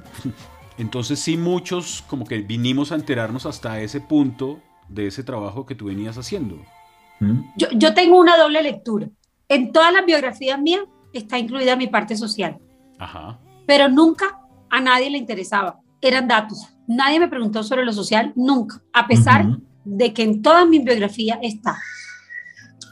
Entonces 0.77 1.19
sí 1.19 1.35
muchos 1.35 2.03
como 2.07 2.25
que 2.25 2.37
vinimos 2.39 2.91
a 2.91 2.95
enterarnos 2.95 3.45
hasta 3.45 3.81
ese 3.81 4.01
punto 4.01 4.59
de 4.87 5.07
ese 5.07 5.23
trabajo 5.23 5.65
que 5.65 5.75
tú 5.75 5.85
venías 5.85 6.17
haciendo. 6.17 6.57
¿Mm? 7.19 7.41
Yo, 7.57 7.67
yo 7.71 7.93
tengo 7.93 8.19
una 8.19 8.37
doble 8.37 8.61
lectura. 8.61 9.07
En 9.47 9.71
todas 9.71 9.91
las 9.91 10.05
biografías 10.05 10.59
mías 10.61 10.83
está 11.13 11.37
incluida 11.37 11.75
mi 11.75 11.87
parte 11.87 12.15
social. 12.15 12.57
Ajá. 12.97 13.39
Pero 13.65 13.87
nunca 13.87 14.39
a 14.69 14.79
nadie 14.79 15.09
le 15.09 15.17
interesaba. 15.17 15.79
Eran 16.01 16.27
datos. 16.27 16.67
Nadie 16.87 17.19
me 17.19 17.27
preguntó 17.27 17.63
sobre 17.63 17.85
lo 17.85 17.93
social, 17.93 18.33
nunca. 18.35 18.81
A 18.93 19.07
pesar 19.07 19.45
de 19.83 20.13
que 20.13 20.23
en 20.23 20.41
toda 20.41 20.65
mi 20.65 20.79
biografía 20.79 21.39
está. 21.41 21.77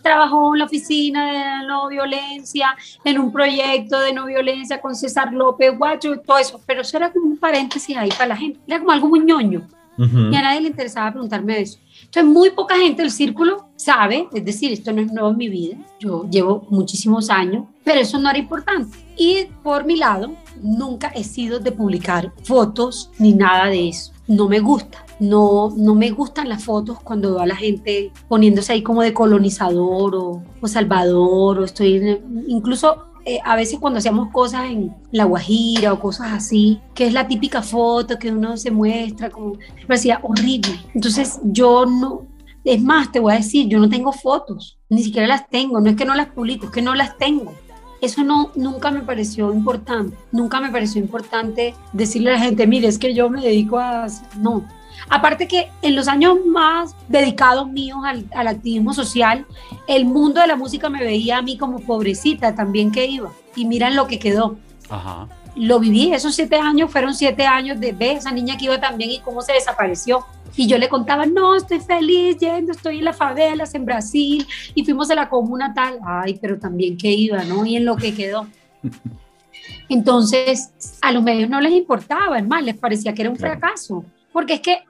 Trabajó 0.03 0.53
en 0.53 0.59
la 0.59 0.65
oficina 0.65 1.59
de 1.61 1.67
no 1.67 1.87
violencia, 1.89 2.75
en 3.03 3.19
un 3.19 3.31
proyecto 3.31 3.99
de 3.99 4.13
no 4.13 4.25
violencia 4.25 4.79
con 4.79 4.95
César 4.95 5.33
López 5.33 5.77
Guacho, 5.77 6.19
todo 6.21 6.37
eso, 6.37 6.61
pero 6.65 6.81
eso 6.81 6.97
era 6.97 7.11
como 7.11 7.25
un 7.25 7.37
paréntesis 7.37 7.97
ahí 7.97 8.09
para 8.09 8.27
la 8.27 8.37
gente, 8.37 8.59
era 8.67 8.79
como 8.79 8.91
algo 8.91 9.09
muy 9.09 9.19
ñoño. 9.19 9.67
Y 9.97 10.35
a 10.35 10.41
nadie 10.41 10.61
le 10.61 10.67
interesaba 10.67 11.11
preguntarme 11.11 11.61
eso. 11.61 11.79
Entonces, 12.03 12.25
muy 12.25 12.51
poca 12.51 12.77
gente 12.77 13.01
del 13.01 13.11
círculo 13.11 13.69
sabe, 13.75 14.27
es 14.33 14.45
decir, 14.45 14.71
esto 14.71 14.93
no 14.93 15.01
es 15.01 15.11
nuevo 15.11 15.31
en 15.31 15.37
mi 15.37 15.49
vida, 15.49 15.77
yo 15.99 16.27
llevo 16.29 16.67
muchísimos 16.69 17.29
años, 17.29 17.65
pero 17.83 17.99
eso 17.99 18.19
no 18.19 18.29
era 18.29 18.37
importante. 18.37 18.97
Y 19.17 19.45
por 19.63 19.85
mi 19.85 19.95
lado, 19.97 20.35
nunca 20.61 21.07
he 21.09 21.23
sido 21.23 21.59
de 21.59 21.71
publicar 21.71 22.31
fotos 22.43 23.09
ni 23.17 23.33
nada 23.33 23.65
de 23.67 23.89
eso. 23.89 24.11
No 24.27 24.47
me 24.47 24.59
gusta 24.59 25.07
no, 25.19 25.73
no 25.75 25.95
me 25.95 26.11
gustan 26.11 26.49
las 26.49 26.63
fotos 26.63 26.99
cuando 27.01 27.31
veo 27.31 27.39
a 27.39 27.47
la 27.47 27.55
gente 27.55 28.11
poniéndose 28.27 28.73
ahí 28.73 28.83
como 28.83 29.01
de 29.01 29.13
colonizador 29.13 30.15
o, 30.15 30.43
salvador 30.67 31.59
o 31.59 31.63
estoy 31.63 32.21
incluso 32.47 33.05
eh, 33.27 33.41
a 33.43 33.57
veces 33.57 33.77
cuando 33.77 33.99
hacíamos 33.99 34.31
cosas 34.31 34.69
en 34.71 34.95
La 35.11 35.25
Guajira 35.25 35.91
o 35.91 35.99
cosas 35.99 36.31
así, 36.31 36.79
que 36.95 37.07
es 37.07 37.11
la 37.11 37.27
típica 37.27 37.61
foto 37.61 38.17
que 38.17 38.31
uno 38.31 38.55
se 38.55 38.71
muestra, 38.71 39.29
como 39.29 39.57
parecía 39.85 40.21
horrible. 40.23 40.79
Entonces 40.93 41.41
yo 41.43 41.85
no, 41.85 42.25
es 42.63 42.81
más, 42.81 43.11
te 43.11 43.19
voy 43.19 43.33
a 43.33 43.35
decir, 43.35 43.67
yo 43.67 43.79
no 43.79 43.89
tengo 43.89 44.13
fotos, 44.13 44.79
ni 44.87 45.03
siquiera 45.03 45.27
las 45.27 45.49
tengo, 45.49 45.81
no 45.81 45.89
es 45.89 45.97
que 45.97 46.05
no 46.05 46.15
las 46.15 46.27
publico, 46.27 46.67
es 46.67 46.71
que 46.71 46.81
no 46.81 46.95
las 46.95 47.17
tengo. 47.17 47.53
Eso 47.99 48.23
no, 48.23 48.51
nunca 48.55 48.91
me 48.91 49.01
pareció 49.01 49.51
importante, 49.51 50.15
nunca 50.31 50.61
me 50.61 50.71
pareció 50.71 51.01
importante 51.01 51.75
decirle 51.91 52.29
a 52.29 52.33
la 52.35 52.39
gente, 52.39 52.65
mire, 52.65 52.87
es 52.87 52.97
que 52.97 53.13
yo 53.13 53.29
me 53.29 53.41
dedico 53.41 53.77
a... 53.77 54.07
No, 54.39 54.65
Aparte 55.09 55.47
que 55.47 55.69
en 55.81 55.95
los 55.95 56.07
años 56.07 56.37
más 56.45 56.95
dedicados 57.07 57.69
míos 57.69 57.99
al, 58.03 58.47
activismo 58.47 58.93
social, 58.93 59.45
el 59.87 60.05
mundo 60.05 60.41
de 60.41 60.47
la 60.47 60.55
música 60.55 60.89
me 60.89 61.03
veía 61.03 61.37
a 61.37 61.41
mí 61.41 61.57
como 61.57 61.79
pobrecita 61.79 62.55
también 62.55 62.91
que 62.91 63.05
iba. 63.05 63.31
Y 63.55 63.65
miran 63.65 63.95
lo 63.95 64.07
que 64.07 64.19
quedó. 64.19 64.57
Ajá. 64.89 65.27
Lo 65.55 65.79
viví, 65.79 66.13
esos 66.13 66.35
siete 66.35 66.57
años 66.57 66.91
fueron 66.91 67.15
siete 67.15 67.45
años 67.47 67.79
de 67.79 67.91
ver 67.91 68.17
esa 68.17 68.31
niña 68.31 68.57
que 68.57 68.65
iba 68.65 68.79
también 68.79 69.09
y 69.11 69.19
cómo 69.19 69.41
se 69.41 69.53
desapareció. 69.53 70.25
Y 70.55 70.67
yo 70.67 70.77
le 70.77 70.89
contaba, 70.89 71.25
no, 71.25 71.55
estoy 71.55 71.79
feliz 71.79 72.37
yendo, 72.37 72.71
estoy 72.71 72.99
en 72.99 73.05
las 73.05 73.17
favelas, 73.17 73.73
en 73.75 73.85
Brasil, 73.85 74.45
y 74.75 74.83
fuimos 74.85 75.09
a 75.09 75.15
la 75.15 75.29
comuna 75.29 75.73
tal. 75.73 75.99
Ay, 76.05 76.37
pero 76.41 76.59
también 76.59 76.97
que 76.97 77.11
iba, 77.11 77.43
¿no? 77.43 77.65
Y 77.65 77.75
en 77.75 77.85
lo 77.85 77.95
que 77.95 78.13
quedó. 78.13 78.47
Entonces, 79.89 80.97
a 81.01 81.11
los 81.11 81.23
medios 81.23 81.49
no 81.49 81.61
les 81.61 81.71
importaba, 81.71 82.37
es 82.37 82.45
más, 82.45 82.63
les 82.63 82.77
parecía 82.77 83.13
que 83.13 83.21
era 83.21 83.31
un 83.31 83.37
fracaso 83.37 84.03
porque 84.37 84.53
es 84.53 84.61
que 84.61 84.83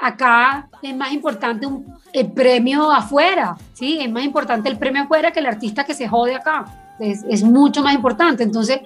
acá 0.00 0.68
es 0.82 0.96
más 0.96 1.12
importante 1.12 1.66
el 2.12 2.32
premio 2.32 2.90
afuera, 2.90 3.56
¿sí? 3.72 3.98
Es 4.00 4.10
más 4.10 4.24
importante 4.24 4.68
el 4.68 4.78
premio 4.78 5.02
afuera 5.02 5.32
que 5.32 5.40
el 5.40 5.46
artista 5.46 5.84
que 5.84 5.94
se 5.94 6.08
jode 6.08 6.34
acá. 6.34 6.64
Es, 7.00 7.24
es, 7.28 7.42
mucho 7.42 7.82
más 7.82 7.92
importante. 7.92 8.44
Entonces, 8.44 8.80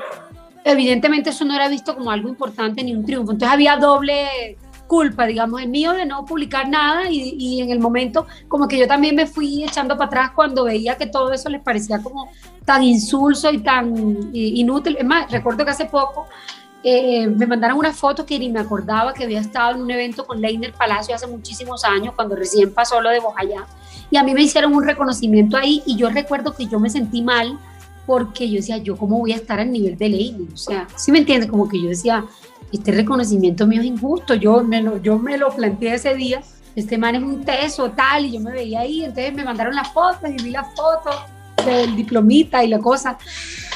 evidentemente 0.64 1.30
eso 1.30 1.44
no 1.44 1.54
era 1.54 1.68
visto 1.68 1.94
como 1.94 2.10
algo 2.10 2.28
importante 2.28 2.82
ni 2.82 2.94
un 2.94 3.04
triunfo. 3.04 3.32
Entonces 3.32 3.52
había 3.52 3.76
doble 3.76 4.56
culpa, 4.86 5.26
digamos, 5.26 5.60
el 5.60 5.68
mío 5.68 5.92
de 5.92 6.06
no 6.06 6.24
publicar 6.24 6.66
nada 6.66 7.10
y, 7.10 7.36
y 7.38 7.60
en 7.60 7.70
el 7.70 7.78
momento 7.78 8.26
como 8.48 8.66
que 8.66 8.78
yo 8.78 8.88
también 8.88 9.14
me 9.14 9.26
fui 9.26 9.62
echando 9.62 9.98
para 9.98 10.06
atrás 10.06 10.30
cuando 10.34 10.64
veía 10.64 10.96
que 10.96 11.06
todo 11.06 11.30
eso 11.32 11.50
les 11.50 11.60
parecía 11.60 12.02
como 12.02 12.30
tan 12.64 12.82
insulso 12.82 13.52
y 13.52 13.58
tan 13.58 13.94
inútil. 14.32 14.96
Es 14.98 15.04
más, 15.04 15.30
recuerdo 15.30 15.64
que 15.64 15.72
hace 15.72 15.84
poco 15.84 16.26
eh, 16.84 17.26
me 17.26 17.46
mandaron 17.46 17.78
una 17.78 17.92
foto 17.92 18.24
que 18.24 18.38
ni 18.38 18.50
me 18.50 18.60
acordaba 18.60 19.12
que 19.12 19.24
había 19.24 19.40
estado 19.40 19.74
en 19.74 19.82
un 19.82 19.90
evento 19.90 20.26
con 20.26 20.40
Leiner 20.40 20.72
Palacio 20.72 21.14
hace 21.14 21.26
muchísimos 21.26 21.84
años, 21.84 22.14
cuando 22.14 22.36
recién 22.36 22.72
pasó 22.72 23.00
lo 23.00 23.10
de 23.10 23.20
Bojayá. 23.20 23.66
Y 24.10 24.16
a 24.16 24.22
mí 24.22 24.32
me 24.32 24.42
hicieron 24.42 24.74
un 24.74 24.84
reconocimiento 24.84 25.56
ahí 25.56 25.82
y 25.86 25.96
yo 25.96 26.08
recuerdo 26.08 26.54
que 26.54 26.66
yo 26.66 26.78
me 26.78 26.88
sentí 26.88 27.22
mal 27.22 27.58
porque 28.06 28.48
yo 28.48 28.56
decía, 28.56 28.78
yo 28.78 28.96
cómo 28.96 29.18
voy 29.18 29.32
a 29.32 29.36
estar 29.36 29.60
al 29.60 29.70
nivel 29.70 29.98
de 29.98 30.08
Leiner. 30.08 30.52
O 30.52 30.56
sea, 30.56 30.88
¿sí 30.96 31.12
me 31.12 31.18
entiendes? 31.18 31.50
Como 31.50 31.68
que 31.68 31.82
yo 31.82 31.88
decía, 31.88 32.24
este 32.72 32.92
reconocimiento 32.92 33.66
mío 33.66 33.80
es 33.80 33.86
injusto. 33.86 34.34
Yo 34.34 34.62
me 34.62 34.80
lo, 34.80 35.02
yo 35.02 35.18
me 35.18 35.36
lo 35.36 35.50
planteé 35.50 35.94
ese 35.94 36.14
día. 36.14 36.40
Este 36.74 36.96
man 36.96 37.16
es 37.16 37.22
un 37.22 37.44
teso, 37.44 37.90
tal, 37.90 38.24
y 38.24 38.32
yo 38.32 38.40
me 38.40 38.52
veía 38.52 38.80
ahí. 38.80 39.04
Entonces 39.04 39.34
me 39.34 39.44
mandaron 39.44 39.74
las 39.74 39.92
fotos 39.92 40.30
y 40.30 40.42
vi 40.42 40.50
las 40.50 40.74
fotos 40.74 41.16
del 41.64 41.96
diplomita 41.96 42.64
y 42.64 42.68
la 42.68 42.78
cosa. 42.78 43.18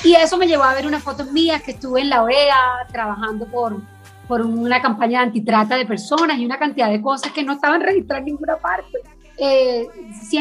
Y 0.05 0.15
eso 0.15 0.37
me 0.37 0.47
llevó 0.47 0.65
a 0.65 0.75
ver 0.75 0.87
unas 0.87 1.03
fotos 1.03 1.31
mías 1.31 1.63
que 1.63 1.73
estuve 1.73 2.01
en 2.01 2.11
la 2.11 2.23
OEA 2.23 2.87
trabajando 2.91 3.47
por, 3.47 3.81
por 4.27 4.43
una 4.43 4.83
campaña 4.83 5.21
de 5.21 5.27
antitrata 5.27 5.77
de 5.77 5.87
personas 5.87 6.39
y 6.39 6.45
una 6.45 6.59
cantidad 6.59 6.91
de 6.91 7.01
cosas 7.01 7.33
que 7.33 7.43
no 7.43 7.53
estaban 7.53 7.81
registradas 7.89 8.21
en 8.21 8.27
ninguna 8.27 8.57
parte. 8.57 8.99
Eh, 9.39 9.89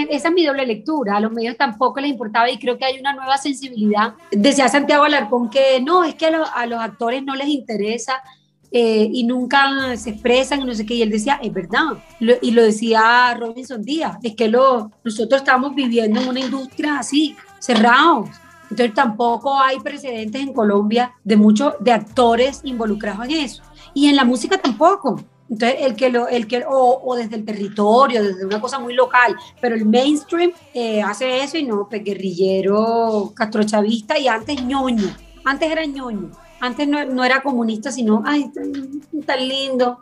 esa 0.09 0.27
es 0.27 0.33
mi 0.33 0.45
doble 0.45 0.65
lectura, 0.65 1.17
a 1.17 1.19
los 1.19 1.31
medios 1.31 1.57
tampoco 1.57 1.99
les 1.99 2.11
importaba 2.11 2.49
y 2.49 2.59
creo 2.59 2.77
que 2.77 2.85
hay 2.85 2.99
una 2.99 3.13
nueva 3.13 3.37
sensibilidad. 3.37 4.13
Decía 4.31 4.67
Santiago 4.67 5.05
Alarcón 5.05 5.49
que 5.49 5.81
no, 5.81 6.03
es 6.03 6.15
que 6.15 6.27
a, 6.27 6.65
los 6.65 6.79
actores 6.79 7.23
no 7.23 7.35
les 7.35 7.47
interesa 7.47 8.21
eh, 8.71 9.09
y 9.11 9.23
nunca 9.23 9.95
se 9.97 10.11
expresan 10.11 10.61
y 10.61 10.65
no 10.65 10.73
sé 10.73 10.85
qué, 10.85 10.95
y 10.95 11.01
él 11.01 11.09
decía, 11.09 11.39
es 11.41 11.53
verdad, 11.53 12.03
y 12.19 12.51
lo 12.51 12.63
decía 12.63 13.35
Robinson 13.39 13.81
Díaz, 13.81 14.17
es 14.23 14.35
que 14.35 14.47
lo, 14.47 14.91
nosotros 15.03 15.41
estamos 15.41 15.75
viviendo 15.75 16.21
en 16.21 16.29
una 16.29 16.39
industria 16.39 16.99
así, 16.99 17.35
cerrados, 17.59 18.29
entonces 18.71 18.95
tampoco 18.95 19.59
hay 19.59 19.79
precedentes 19.81 20.41
en 20.41 20.53
Colombia 20.53 21.13
de 21.25 21.35
muchos 21.35 21.73
de 21.81 21.91
actores 21.91 22.61
involucrados 22.63 23.25
en 23.25 23.31
eso. 23.31 23.63
Y 23.93 24.07
en 24.07 24.15
la 24.15 24.23
música 24.23 24.57
tampoco. 24.57 25.21
Entonces, 25.49 25.79
el 25.81 25.95
que 25.97 26.09
lo, 26.09 26.29
el 26.29 26.47
que, 26.47 26.63
o, 26.65 27.01
o 27.03 27.15
desde 27.17 27.35
el 27.35 27.43
territorio, 27.43 28.23
desde 28.23 28.45
una 28.45 28.61
cosa 28.61 28.79
muy 28.79 28.93
local, 28.93 29.35
pero 29.59 29.75
el 29.75 29.85
mainstream 29.85 30.53
eh, 30.73 31.01
hace 31.01 31.43
eso 31.43 31.57
y 31.57 31.63
no, 31.63 31.89
pues 31.89 32.01
guerrillero, 32.01 33.33
castrochavista 33.35 34.17
y 34.17 34.29
antes 34.29 34.63
ñoño. 34.63 35.13
Antes 35.43 35.69
era 35.69 35.85
ñoño. 35.85 36.31
Antes 36.61 36.87
no, 36.87 37.03
no 37.05 37.23
era 37.23 37.41
comunista, 37.41 37.91
sino, 37.91 38.23
ay, 38.25 38.49
tan, 38.53 39.01
tan 39.25 39.47
lindo. 39.47 39.99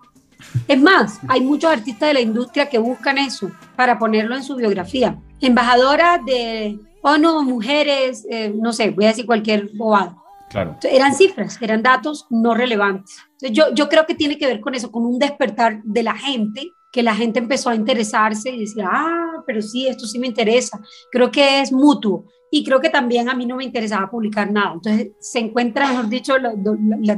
Es 0.67 0.79
más, 0.79 1.19
hay 1.27 1.41
muchos 1.41 1.71
artistas 1.71 2.09
de 2.09 2.13
la 2.13 2.21
industria 2.21 2.69
que 2.69 2.77
buscan 2.77 3.17
eso 3.17 3.49
para 3.75 3.97
ponerlo 3.97 4.35
en 4.35 4.43
su 4.43 4.55
biografía. 4.55 5.17
Embajadora 5.41 6.19
de 6.23 6.77
ONU, 7.01 7.43
mujeres, 7.43 8.25
eh, 8.29 8.53
no 8.53 8.73
sé, 8.73 8.91
voy 8.91 9.05
a 9.05 9.09
decir 9.09 9.25
cualquier 9.25 9.69
bobada. 9.73 10.15
Claro. 10.49 10.77
Eran 10.83 11.13
cifras, 11.13 11.61
eran 11.61 11.81
datos 11.81 12.25
no 12.29 12.53
relevantes. 12.53 13.17
yo, 13.39 13.73
yo 13.73 13.87
creo 13.87 14.05
que 14.05 14.15
tiene 14.15 14.37
que 14.37 14.47
ver 14.47 14.59
con 14.59 14.75
eso, 14.75 14.91
con 14.91 15.05
un 15.05 15.19
despertar 15.19 15.81
de 15.83 16.03
la 16.03 16.15
gente, 16.15 16.73
que 16.91 17.03
la 17.03 17.15
gente 17.15 17.39
empezó 17.39 17.69
a 17.69 17.75
interesarse 17.75 18.49
y 18.49 18.59
decía, 18.59 18.89
ah, 18.91 19.43
pero 19.45 19.61
sí, 19.61 19.87
esto 19.87 20.07
sí 20.07 20.17
me 20.19 20.27
interesa. 20.27 20.81
Creo 21.11 21.29
que 21.31 21.61
es 21.61 21.71
mutuo 21.71 22.25
y 22.51 22.63
creo 22.63 22.79
que 22.79 22.89
también 22.89 23.29
a 23.29 23.35
mí 23.35 23.45
no 23.45 23.55
me 23.55 23.63
interesaba 23.63 24.09
publicar 24.09 24.51
nada. 24.51 24.73
Entonces 24.73 25.11
se 25.19 25.39
encuentran, 25.39 25.89
mejor 25.89 26.09
dicho, 26.09 26.37
las, 26.37 26.53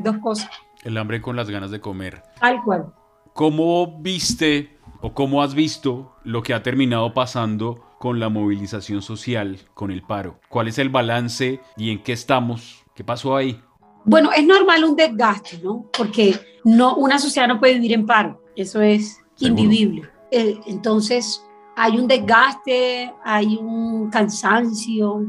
dos 0.04 0.18
cosas. 0.18 0.50
El 0.84 0.98
hambre 0.98 1.22
con 1.22 1.36
las 1.36 1.50
ganas 1.50 1.72
de 1.72 1.80
comer. 1.80 2.24
Tal 2.40 2.62
cual. 2.64 2.94
¿Cómo 3.34 4.00
viste 4.00 4.78
o 5.02 5.14
cómo 5.14 5.42
has 5.42 5.54
visto 5.54 6.16
lo 6.24 6.44
que 6.44 6.54
ha 6.54 6.64
terminado 6.64 7.14
pasando 7.14 7.82
con 7.98 8.20
la 8.20 8.30
movilización 8.30 9.02
social, 9.02 9.60
con 9.74 9.92
el 9.92 10.02
paro? 10.02 10.40
¿Cuál 10.50 10.68
es 10.68 10.78
el 10.80 10.90
balance 10.90 11.62
y 11.78 11.92
en 11.92 12.04
qué 12.04 12.14
estamos? 12.14 12.84
¿Qué 12.94 13.04
pasó 13.04 13.36
ahí? 13.36 13.62
Bueno, 14.04 14.32
es 14.36 14.46
normal 14.46 14.84
un 14.84 14.96
desgaste, 14.96 15.60
¿no? 15.64 15.86
Porque 15.96 16.36
no, 16.66 16.96
una 16.96 17.20
sociedad 17.20 17.48
no 17.48 17.60
puede 17.60 17.76
vivir 17.76 17.94
en 17.94 18.06
paro. 18.06 18.42
Eso 18.56 18.82
es 18.82 19.22
invivible. 19.40 20.10
Eh, 20.32 20.60
entonces, 20.66 21.44
hay 21.76 21.98
un 21.98 22.08
desgaste, 22.08 23.14
hay 23.24 23.56
un 23.56 24.10
cansancio, 24.10 25.26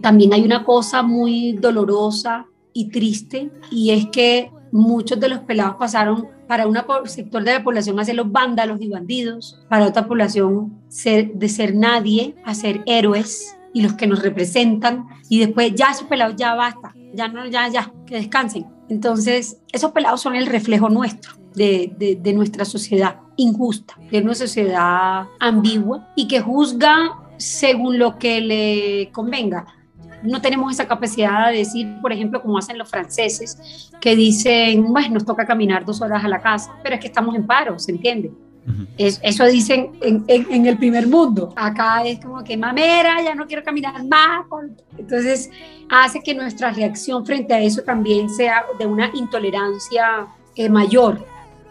también 0.00 0.32
hay 0.32 0.44
una 0.44 0.64
cosa 0.64 1.02
muy 1.02 1.52
dolorosa 1.52 2.46
y 2.72 2.88
triste, 2.90 3.50
y 3.70 3.90
es 3.90 4.06
que 4.06 4.50
muchos 4.70 5.18
de 5.18 5.28
los 5.28 5.40
pelados 5.40 5.76
pasaron 5.76 6.28
para 6.46 6.66
un 6.66 6.76
sector 7.04 7.42
de 7.42 7.54
la 7.54 7.64
población 7.64 7.98
a 7.98 8.04
ser 8.04 8.14
los 8.14 8.30
vándalos 8.30 8.80
y 8.80 8.88
bandidos, 8.88 9.60
para 9.68 9.86
otra 9.86 10.06
población 10.06 10.78
ser, 10.88 11.32
de 11.34 11.48
ser 11.48 11.74
nadie 11.74 12.36
a 12.44 12.54
ser 12.54 12.82
héroes 12.86 13.57
y 13.72 13.82
los 13.82 13.94
que 13.94 14.06
nos 14.06 14.22
representan, 14.22 15.06
y 15.28 15.40
después 15.40 15.74
ya 15.74 15.90
esos 15.90 16.08
pelados 16.08 16.36
ya 16.36 16.54
basta, 16.54 16.94
ya 17.14 17.28
no, 17.28 17.46
ya, 17.46 17.68
ya, 17.68 17.92
que 18.06 18.16
descansen. 18.16 18.66
Entonces, 18.88 19.60
esos 19.72 19.92
pelados 19.92 20.20
son 20.20 20.34
el 20.34 20.46
reflejo 20.46 20.88
nuestro 20.88 21.32
de, 21.54 22.16
de, 22.20 22.32
nuestra 22.32 22.64
sociedad 22.64 23.20
injusta, 23.36 23.94
de 24.10 24.20
una 24.20 24.34
sociedad 24.34 25.26
ambigua 25.40 26.08
y 26.14 26.28
que 26.28 26.40
juzga 26.40 27.18
según 27.36 27.98
lo 27.98 28.18
que 28.18 28.40
le 28.40 29.10
convenga. 29.12 29.66
No 30.22 30.40
tenemos 30.40 30.72
esa 30.72 30.88
capacidad 30.88 31.50
de 31.50 31.58
decir, 31.58 31.96
por 32.00 32.12
ejemplo, 32.12 32.42
como 32.42 32.58
hacen 32.58 32.78
los 32.78 32.88
franceses, 32.88 33.90
que 34.00 34.16
dicen, 34.16 34.92
bueno, 34.92 35.14
nos 35.14 35.24
toca 35.24 35.46
caminar 35.46 35.84
dos 35.84 36.00
horas 36.00 36.24
a 36.24 36.28
la 36.28 36.40
casa, 36.40 36.74
pero 36.82 36.96
es 36.96 37.00
que 37.00 37.08
estamos 37.08 37.34
en 37.36 37.46
paro, 37.46 37.78
¿se 37.78 37.92
entiende? 37.92 38.32
Eso 38.96 39.46
dicen 39.46 39.92
en, 40.00 40.24
en, 40.28 40.66
el 40.66 40.76
primer 40.76 41.06
mundo. 41.06 41.52
Acá 41.56 42.04
es 42.04 42.20
como 42.20 42.42
que 42.42 42.56
mamera, 42.56 43.22
ya 43.22 43.34
no 43.34 43.46
quiero 43.46 43.62
caminar 43.62 44.04
más. 44.04 44.44
Entonces 44.96 45.50
hace 45.88 46.20
que 46.20 46.34
nuestra 46.34 46.70
reacción 46.70 47.24
frente 47.24 47.54
a 47.54 47.60
eso 47.60 47.82
también 47.82 48.28
sea 48.28 48.64
de 48.78 48.86
una 48.86 49.10
intolerancia 49.14 50.26
eh, 50.56 50.68
mayor. 50.68 51.24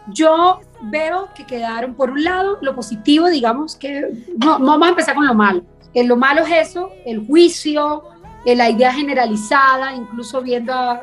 Yo 0.07 0.61
veo 0.83 1.29
que 1.35 1.45
quedaron, 1.45 1.93
por 1.93 2.11
un 2.11 2.23
lado, 2.23 2.57
lo 2.61 2.75
positivo, 2.75 3.27
digamos, 3.27 3.75
que 3.75 4.09
no, 4.37 4.59
vamos 4.59 4.87
a 4.87 4.89
empezar 4.89 5.15
con 5.15 5.27
lo 5.27 5.33
malo. 5.33 5.63
Eh, 5.93 6.03
lo 6.03 6.15
malo 6.15 6.43
es 6.43 6.69
eso, 6.69 6.91
el 7.05 7.25
juicio, 7.25 8.03
eh, 8.45 8.55
la 8.55 8.69
idea 8.69 8.93
generalizada, 8.93 9.93
incluso 9.93 10.41
viendo 10.41 10.73
a, 10.73 11.01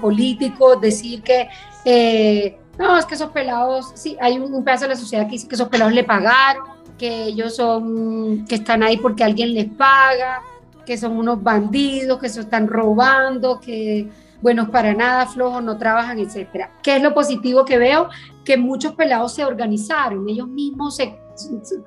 políticos 0.00 0.80
decir 0.80 1.22
que, 1.22 1.48
eh, 1.84 2.56
no, 2.78 2.98
es 2.98 3.06
que 3.06 3.14
esos 3.14 3.30
pelados, 3.30 3.92
sí, 3.94 4.16
hay 4.20 4.38
un, 4.38 4.62
pedazo 4.64 4.84
de 4.84 4.90
la 4.90 4.96
sociedad 4.96 5.24
que 5.24 5.32
dice 5.32 5.48
que 5.48 5.54
esos 5.54 5.68
pelados 5.68 5.94
le 5.94 6.04
pagaron, 6.04 6.64
que 6.98 7.24
ellos 7.24 7.56
son, 7.56 8.44
que 8.46 8.56
están 8.56 8.82
ahí 8.82 8.98
porque 8.98 9.24
alguien 9.24 9.54
les 9.54 9.66
paga, 9.66 10.42
que 10.84 10.96
son 10.96 11.16
unos 11.16 11.42
bandidos, 11.42 12.18
que 12.18 12.28
se 12.28 12.40
están 12.40 12.68
robando, 12.68 13.60
que 13.60 14.08
buenos 14.42 14.68
para 14.68 14.94
nada, 14.94 15.26
flojos, 15.26 15.62
no 15.62 15.78
trabajan, 15.78 16.18
etcétera. 16.18 16.70
¿Qué 16.82 16.96
es 16.96 17.02
lo 17.02 17.14
positivo 17.14 17.64
que 17.64 17.78
veo? 17.78 18.08
Que 18.44 18.56
muchos 18.56 18.94
pelados 18.94 19.34
se 19.34 19.44
organizaron, 19.44 20.28
ellos 20.28 20.48
mismos 20.48 20.96
se 20.96 21.18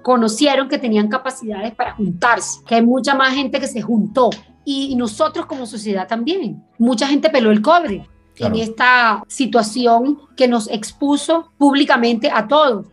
conocieron 0.04 0.68
que 0.70 0.78
tenían 0.78 1.08
capacidades 1.08 1.74
para 1.74 1.96
juntarse, 1.96 2.62
que 2.66 2.76
hay 2.76 2.86
mucha 2.86 3.16
más 3.16 3.34
gente 3.34 3.60
que 3.60 3.68
se 3.68 3.82
juntó 3.82 4.30
y 4.66 4.96
nosotros 4.96 5.46
como 5.46 5.66
sociedad 5.66 6.08
también. 6.08 6.64
Mucha 6.78 7.08
gente 7.08 7.30
peló 7.30 7.50
el 7.50 7.62
cobre, 7.62 8.08
en 8.40 8.56
esta 8.56 9.24
situación 9.28 10.20
que 10.36 10.48
nos 10.48 10.70
expuso 10.70 11.52
públicamente 11.58 12.32
a 12.32 12.48
todos. 12.48 12.86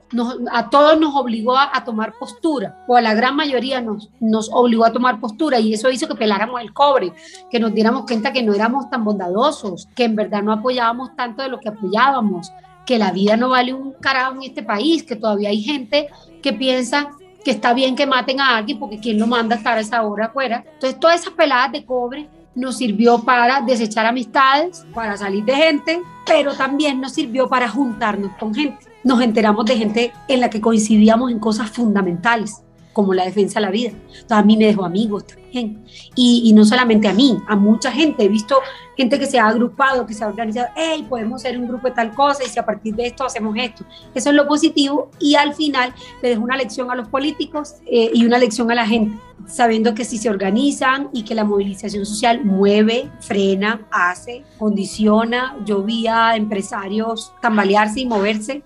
a 0.53 0.71
todos 0.71 0.99
nos 0.99 1.15
obligó 1.15 1.57
a, 1.57 1.85
tomar 1.85 2.15
postura, 2.19 2.85
o 2.89 2.97
a 2.97 3.01
la 3.01 3.15
gran 3.15 3.37
mayoría 3.37 3.81
nos, 3.81 4.11
nos 4.21 4.51
obligó 4.53 4.85
a 4.85 4.93
tomar 4.93 5.21
postura, 5.21 5.59
y 5.61 5.75
eso 5.75 5.91
hizo 5.91 6.09
que 6.09 6.15
peláramos 6.15 6.61
el 6.61 6.73
cobre, 6.73 7.13
que 7.51 7.61
nos 7.61 7.73
diéramos 7.75 8.05
cuenta 8.07 8.33
que 8.33 8.43
no 8.43 8.55
éramos 8.55 8.91
tan 8.91 9.05
bondadosos, 9.05 9.89
que 9.95 10.05
en 10.05 10.17
verdad 10.17 10.43
no 10.43 10.53
apoyábamos 10.53 11.15
tanto 11.17 11.43
de 11.43 11.49
lo 11.49 11.61
que 11.61 11.69
apoyábamos, 11.69 12.53
que 12.85 12.99
la 12.99 13.13
vida 13.13 13.37
no 13.37 13.51
vale 13.51 13.75
un 13.75 13.93
carajo 13.93 14.37
en 14.37 14.45
este 14.45 14.63
país, 14.63 15.03
que 15.03 15.17
todavía 15.17 15.51
hay 15.51 15.61
gente 15.61 16.09
que 16.43 16.53
piensa 16.53 17.11
que 17.47 17.53
está 17.53 17.75
bien 17.75 17.95
que 17.95 18.07
maten 18.07 18.41
a 18.41 18.57
alguien 18.57 18.77
porque 18.77 18.99
quién 18.99 19.21
lo 19.21 19.27
manda 19.29 19.55
a 19.55 19.59
estar 19.59 19.79
a 19.79 19.81
esa 19.81 20.03
hora 20.03 20.27
afuera. 20.27 20.65
Entonces, 20.75 20.99
todas 20.99 21.21
esas 21.21 21.33
peladas 21.35 21.71
de 21.71 21.85
cobre 21.85 22.29
nos 22.57 22.79
sirvió 22.79 23.23
para 23.23 23.61
desechar 23.61 24.07
amistades, 24.07 24.85
para 24.93 25.17
salir 25.17 25.45
de 25.45 25.55
gente, 25.55 26.03
pero 26.27 26.55
también 26.55 27.01
nos 27.01 27.13
sirvió 27.13 27.49
para 27.49 27.69
juntarnos 27.69 28.33
con 28.41 28.53
gente. 28.53 28.85
Nos 29.05 29.21
enteramos 29.21 29.67
de 29.67 29.77
gente 29.77 30.13
en 30.27 30.41
la 30.41 30.51
que 30.51 30.61
coincidíamos 30.61 31.31
en 31.31 31.39
cosas 31.39 31.71
fundamentales, 31.71 32.65
como 32.97 33.13
la 33.13 33.27
defensa 33.27 33.61
de 33.61 33.67
la 33.67 33.71
vida. 33.71 33.91
Entonces, 33.91 34.31
a 34.31 34.43
mí 34.43 34.57
me 34.57 34.65
dejó 34.65 34.87
amigos 34.87 35.27
también. 35.27 35.85
Y, 36.15 36.45
y, 36.47 36.55
no 36.55 36.65
solamente 36.65 37.07
a 37.07 37.13
mí, 37.13 37.39
a 37.47 37.55
mucha 37.55 37.93
gente. 37.93 38.25
He 38.25 38.29
visto 38.29 38.57
gente 38.97 39.19
que 39.19 39.27
se 39.27 39.39
ha 39.39 39.49
agrupado, 39.49 40.07
que 40.07 40.15
se 40.15 40.25
ha 40.25 40.29
organizado, 40.29 40.69
hey, 40.75 41.05
podemos 41.07 41.43
ser 41.43 41.59
un 41.59 41.69
grupo 41.69 41.89
de 41.89 41.95
tal 41.95 42.15
cosa 42.15 42.43
y 42.43 42.49
si 42.49 42.59
a 42.59 42.65
partir 42.65 42.95
de 42.95 43.09
esto 43.09 43.27
hacemos 43.27 43.55
esto. 43.59 43.85
Eso 44.15 44.31
es 44.31 44.35
lo 44.35 44.49
positivo 44.49 45.11
y 45.21 45.35
al 45.35 45.53
final 45.53 45.93
le 46.23 46.31
dejo 46.31 46.43
una 46.43 46.57
lección 46.57 46.91
a 46.91 46.95
los 46.95 47.07
políticos 47.09 47.75
eh, 47.85 48.11
y 48.15 48.25
una 48.25 48.39
lección 48.39 48.71
a 48.71 48.75
la 48.75 48.87
gente, 48.87 49.19
sabiendo 49.47 49.95
que 49.95 50.07
si 50.07 50.17
se 50.17 50.31
organizan 50.31 51.11
y 51.13 51.23
que 51.23 51.35
la 51.35 51.45
movilización 51.45 52.07
social 52.07 52.47
mueve, 52.47 53.11
frena, 53.21 53.87
hace, 53.91 54.43
condiciona, 54.57 55.55
yo 55.67 55.83
vi 55.83 56.07
a 56.07 56.35
empresarios 56.35 57.31
tambalearse 57.43 58.01
y 58.01 58.07
moverse 58.07 58.63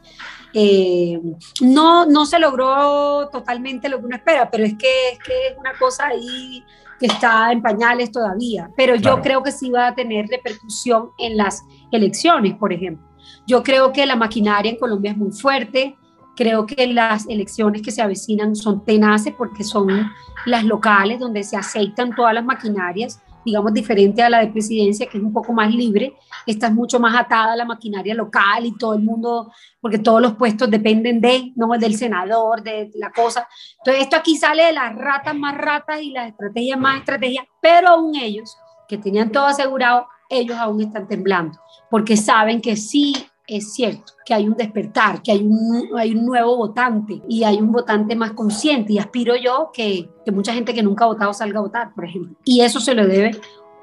eh, 0.52 1.20
no, 1.60 2.06
no 2.06 2.26
se 2.26 2.38
logró 2.38 3.28
totalmente 3.30 3.88
lo 3.88 3.98
que 3.98 4.06
uno 4.06 4.16
espera, 4.16 4.50
pero 4.50 4.64
es 4.64 4.74
que, 4.76 5.10
es 5.12 5.18
que 5.18 5.48
es 5.48 5.58
una 5.58 5.72
cosa 5.78 6.08
ahí 6.08 6.64
que 6.98 7.06
está 7.06 7.50
en 7.50 7.62
pañales 7.62 8.12
todavía. 8.12 8.70
Pero 8.76 8.94
yo 8.94 9.20
creo 9.22 9.42
que 9.42 9.52
sí 9.52 9.70
va 9.70 9.88
a 9.88 9.94
tener 9.94 10.26
repercusión 10.28 11.10
en 11.18 11.36
las 11.36 11.62
elecciones, 11.90 12.54
por 12.56 12.72
ejemplo. 12.72 13.06
Yo 13.46 13.62
creo 13.62 13.92
que 13.92 14.04
la 14.04 14.16
maquinaria 14.16 14.70
en 14.70 14.78
Colombia 14.78 15.12
es 15.12 15.16
muy 15.16 15.32
fuerte. 15.32 15.96
Creo 16.36 16.66
que 16.66 16.86
las 16.86 17.26
elecciones 17.28 17.82
que 17.82 17.90
se 17.90 18.02
avecinan 18.02 18.54
son 18.54 18.84
tenaces 18.84 19.34
porque 19.36 19.64
son 19.64 20.10
las 20.46 20.64
locales 20.64 21.18
donde 21.18 21.42
se 21.42 21.56
aceitan 21.56 22.14
todas 22.14 22.34
las 22.34 22.44
maquinarias 22.44 23.20
digamos, 23.44 23.72
diferente 23.72 24.22
a 24.22 24.31
la 24.31 24.40
de 24.40 24.48
presidencia, 24.48 25.07
que 25.07 25.18
es 25.18 25.24
un 25.24 25.33
poco 25.33 25.53
más 25.53 25.74
libre. 25.74 26.14
Esta 26.46 26.66
es 26.66 26.72
mucho 26.72 27.00
más 27.00 27.16
atada 27.16 27.53
a 27.53 27.57
la 27.57 27.64
maquinaria 27.64 28.14
local 28.14 28.66
y 28.66 28.76
todo 28.76 28.94
el 28.94 29.03
mundo, 29.03 29.53
porque 29.81 29.98
todos 29.98 30.20
los 30.20 30.35
puestos 30.35 30.70
dependen 30.70 31.20
de, 31.20 31.53
no 31.57 31.68
del 31.79 31.96
senador, 31.96 32.62
de 32.62 32.90
la 32.94 33.11
cosa. 33.12 33.48
Entonces, 33.79 34.05
esto 34.05 34.16
aquí 34.16 34.37
sale 34.37 34.64
de 34.64 34.72
las 34.72 34.94
ratas 34.94 35.35
más 35.35 35.57
ratas 35.57 36.03
y 36.03 36.11
las 36.11 36.29
estrategias 36.29 36.79
más 36.79 36.98
estrategias, 36.98 37.46
pero 37.61 37.88
aún 37.88 38.14
ellos, 38.16 38.57
que 38.88 38.98
tenían 38.98 39.31
todo 39.31 39.46
asegurado, 39.46 40.07
ellos 40.29 40.57
aún 40.57 40.81
están 40.81 41.09
temblando, 41.09 41.59
porque 41.90 42.16
saben 42.16 42.61
que 42.61 42.76
sí 42.76 43.14
es 43.56 43.72
cierto 43.72 44.12
que 44.24 44.34
hay 44.34 44.46
un 44.46 44.54
despertar, 44.54 45.22
que 45.22 45.32
hay 45.32 45.42
un, 45.42 45.90
hay 45.96 46.14
un 46.14 46.24
nuevo 46.24 46.56
votante 46.56 47.20
y 47.28 47.44
hay 47.44 47.56
un 47.56 47.72
votante 47.72 48.14
más 48.16 48.32
consciente 48.32 48.92
y 48.92 48.98
aspiro 48.98 49.34
yo 49.36 49.70
que, 49.72 50.08
que 50.24 50.32
mucha 50.32 50.52
gente 50.52 50.74
que 50.74 50.82
nunca 50.82 51.04
ha 51.04 51.08
votado 51.08 51.32
salga 51.32 51.58
a 51.58 51.62
votar, 51.62 51.94
por 51.94 52.04
ejemplo. 52.04 52.36
Y 52.44 52.60
eso 52.60 52.80
se 52.80 52.94
lo 52.94 53.06
debe 53.06 53.32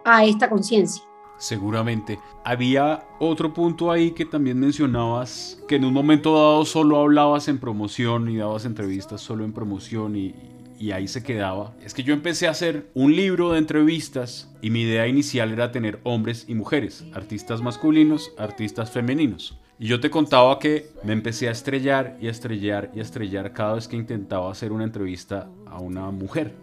a 0.06 0.26
esta 0.26 0.50
conciencia. 0.50 1.04
Seguramente. 1.38 2.20
Había 2.44 3.08
otro 3.20 3.54
punto 3.54 3.92
ahí 3.92 4.12
que 4.12 4.26
también 4.26 4.60
mencionabas, 4.60 5.62
que 5.68 5.76
en 5.76 5.86
un 5.86 5.94
momento 5.94 6.34
dado 6.34 6.66
solo 6.66 6.98
hablabas 6.98 7.48
en 7.48 7.60
promoción 7.60 8.30
y 8.30 8.38
dabas 8.38 8.66
entrevistas 8.66 9.22
solo 9.22 9.46
en 9.46 9.54
promoción 9.54 10.16
y, 10.16 10.34
y 10.80 10.92
ahí 10.92 11.08
se 11.08 11.24
quedaba. 11.24 11.74
Es 11.84 11.94
que 11.94 12.04
yo 12.04 12.14
empecé 12.14 12.48
a 12.48 12.52
hacer 12.52 12.90
un 12.94 13.16
libro 13.16 13.52
de 13.52 13.60
entrevistas 13.60 14.54
y 14.62 14.70
mi 14.70 14.82
idea 14.82 15.08
inicial 15.08 15.52
era 15.52 15.72
tener 15.72 16.00
hombres 16.04 16.46
y 16.48 16.56
mujeres, 16.56 17.06
artistas 17.14 17.62
masculinos, 17.62 18.32
artistas 18.38 18.92
femeninos. 18.92 19.60
Y 19.80 19.88
yo 19.88 20.00
te 20.00 20.10
contaba 20.10 20.58
que 20.58 20.90
me 21.04 21.14
empecé 21.14 21.48
a 21.48 21.52
estrellar 21.52 22.18
y 22.20 22.28
a 22.28 22.32
estrellar 22.32 22.90
y 22.96 23.00
a 23.00 23.04
estrellar 23.04 23.54
cada 23.54 23.76
vez 23.76 23.88
que 23.88 23.96
intentaba 23.96 24.52
hacer 24.52 24.72
una 24.72 24.84
entrevista 24.84 25.50
a 25.68 25.80
una 25.80 26.10
mujer. 26.10 26.56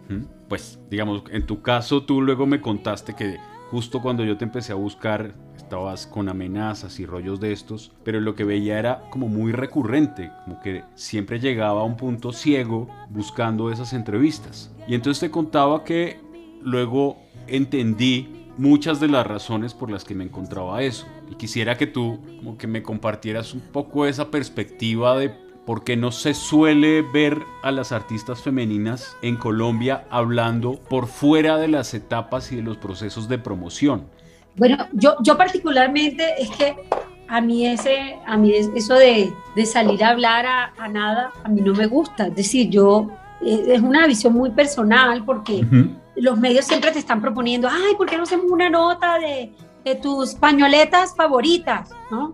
Pues, 0.49 0.79
digamos, 0.89 1.23
en 1.31 1.45
tu 1.45 1.61
caso 1.61 2.03
tú 2.03 2.21
luego 2.21 2.45
me 2.45 2.59
contaste 2.59 3.15
que 3.15 3.37
justo 3.71 4.01
cuando 4.01 4.25
yo 4.25 4.37
te 4.37 4.43
empecé 4.43 4.73
a 4.73 4.75
buscar, 4.75 5.33
con 6.09 6.29
amenazas 6.29 6.99
y 6.99 7.05
rollos 7.05 7.39
de 7.39 7.51
estos, 7.51 7.91
pero 8.03 8.19
lo 8.19 8.35
que 8.35 8.43
veía 8.43 8.79
era 8.79 9.01
como 9.09 9.27
muy 9.27 9.51
recurrente, 9.51 10.31
como 10.43 10.59
que 10.61 10.83
siempre 10.95 11.39
llegaba 11.39 11.81
a 11.81 11.83
un 11.83 11.97
punto 11.97 12.31
ciego 12.31 12.87
buscando 13.09 13.71
esas 13.71 13.93
entrevistas. 13.93 14.71
Y 14.87 14.95
entonces 14.95 15.19
te 15.21 15.31
contaba 15.31 15.83
que 15.83 16.19
luego 16.61 17.17
entendí 17.47 18.45
muchas 18.57 18.99
de 18.99 19.07
las 19.07 19.27
razones 19.27 19.73
por 19.73 19.91
las 19.91 20.05
que 20.05 20.15
me 20.15 20.23
encontraba 20.23 20.81
eso. 20.81 21.05
Y 21.29 21.35
quisiera 21.35 21.77
que 21.77 21.87
tú 21.87 22.19
como 22.37 22.57
que 22.57 22.67
me 22.67 22.83
compartieras 22.83 23.53
un 23.53 23.61
poco 23.61 24.05
esa 24.05 24.31
perspectiva 24.31 25.17
de 25.17 25.45
porque 25.65 25.97
no 25.97 26.11
se 26.11 26.33
suele 26.33 27.01
ver 27.01 27.41
a 27.63 27.71
las 27.71 27.91
artistas 27.91 28.41
femeninas 28.41 29.17
en 29.23 29.35
Colombia 29.35 30.05
hablando 30.11 30.79
por 30.89 31.07
fuera 31.07 31.57
de 31.57 31.67
las 31.67 31.93
etapas 31.95 32.51
y 32.51 32.57
de 32.57 32.61
los 32.61 32.77
procesos 32.77 33.27
de 33.27 33.39
promoción. 33.39 34.05
Bueno, 34.57 34.77
yo, 34.93 35.15
yo 35.21 35.37
particularmente 35.37 36.41
es 36.41 36.49
que 36.51 36.75
a 37.27 37.41
mí, 37.41 37.65
ese, 37.65 38.17
a 38.25 38.37
mí 38.37 38.53
eso 38.53 38.93
de, 38.95 39.33
de 39.55 39.65
salir 39.65 40.03
a 40.03 40.09
hablar 40.09 40.45
a, 40.45 40.73
a, 40.77 40.87
nada, 40.87 41.31
a 41.43 41.49
mí 41.49 41.61
no 41.61 41.73
me 41.73 41.87
gusta. 41.87 42.27
Es 42.27 42.35
decir, 42.35 42.69
yo, 42.69 43.09
eh, 43.41 43.65
es 43.67 43.81
una 43.81 44.07
visión 44.07 44.33
muy 44.33 44.51
personal 44.51 45.23
porque 45.25 45.65
los 46.15 46.39
medios 46.39 46.65
siempre 46.65 46.91
te 46.91 46.99
están 46.99 47.21
proponiendo, 47.21 47.67
ay, 47.69 47.95
¿por 47.97 48.07
qué 48.07 48.17
no 48.17 48.23
hacemos 48.23 48.45
una 48.49 48.69
nota 48.69 49.19
de, 49.19 49.51
de 49.83 49.95
tus 49.95 50.35
pañoletas 50.35 51.15
favoritas? 51.15 51.89
¿no? 52.11 52.33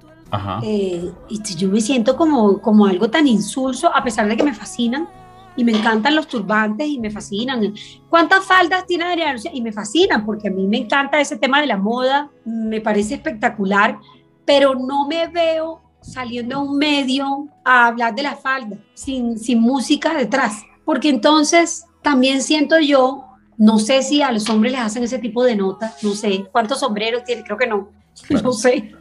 Eh, 0.63 1.11
y 1.29 1.55
yo 1.55 1.69
me 1.69 1.81
siento 1.81 2.15
como, 2.15 2.61
como 2.61 2.85
algo 2.85 3.09
tan 3.09 3.27
insulso, 3.27 3.93
a 3.93 4.03
pesar 4.03 4.27
de 4.27 4.37
que 4.37 4.43
me 4.43 4.53
fascinan 4.53 5.07
y 5.55 5.63
me 5.63 5.71
encantan 5.73 6.15
los 6.15 6.27
turbantes 6.27 6.87
y 6.87 6.99
me 6.99 7.09
fascinan. 7.09 7.73
¿Cuántas 8.09 8.45
faldas 8.45 8.85
tiene 8.85 9.05
Adriana 9.05 9.33
Lucía? 9.33 9.51
Y 9.53 9.61
me 9.61 9.71
fascinan 9.71 10.25
porque 10.25 10.47
a 10.47 10.51
mí 10.51 10.67
me 10.67 10.77
encanta 10.77 11.19
ese 11.19 11.37
tema 11.37 11.61
de 11.61 11.67
la 11.67 11.77
moda, 11.77 12.29
me 12.45 12.81
parece 12.81 13.15
espectacular, 13.15 13.99
pero 14.45 14.75
no 14.75 15.07
me 15.07 15.27
veo 15.27 15.81
saliendo 16.01 16.57
a 16.57 16.59
un 16.59 16.77
medio 16.77 17.47
a 17.63 17.87
hablar 17.87 18.15
de 18.15 18.23
la 18.23 18.35
falda 18.35 18.77
sin, 18.93 19.37
sin 19.37 19.61
música 19.61 20.13
detrás, 20.13 20.63
porque 20.83 21.09
entonces 21.09 21.85
también 22.01 22.41
siento 22.41 22.79
yo, 22.79 23.25
no 23.57 23.77
sé 23.77 24.01
si 24.01 24.21
a 24.23 24.31
los 24.31 24.49
hombres 24.49 24.71
les 24.71 24.81
hacen 24.81 25.03
ese 25.03 25.19
tipo 25.19 25.43
de 25.43 25.55
notas, 25.55 26.03
no 26.03 26.13
sé 26.13 26.45
cuántos 26.51 26.79
sombreros 26.79 27.23
tiene, 27.23 27.43
creo 27.43 27.57
que 27.57 27.67
no, 27.67 27.89
no 28.43 28.51
sé 28.51 28.95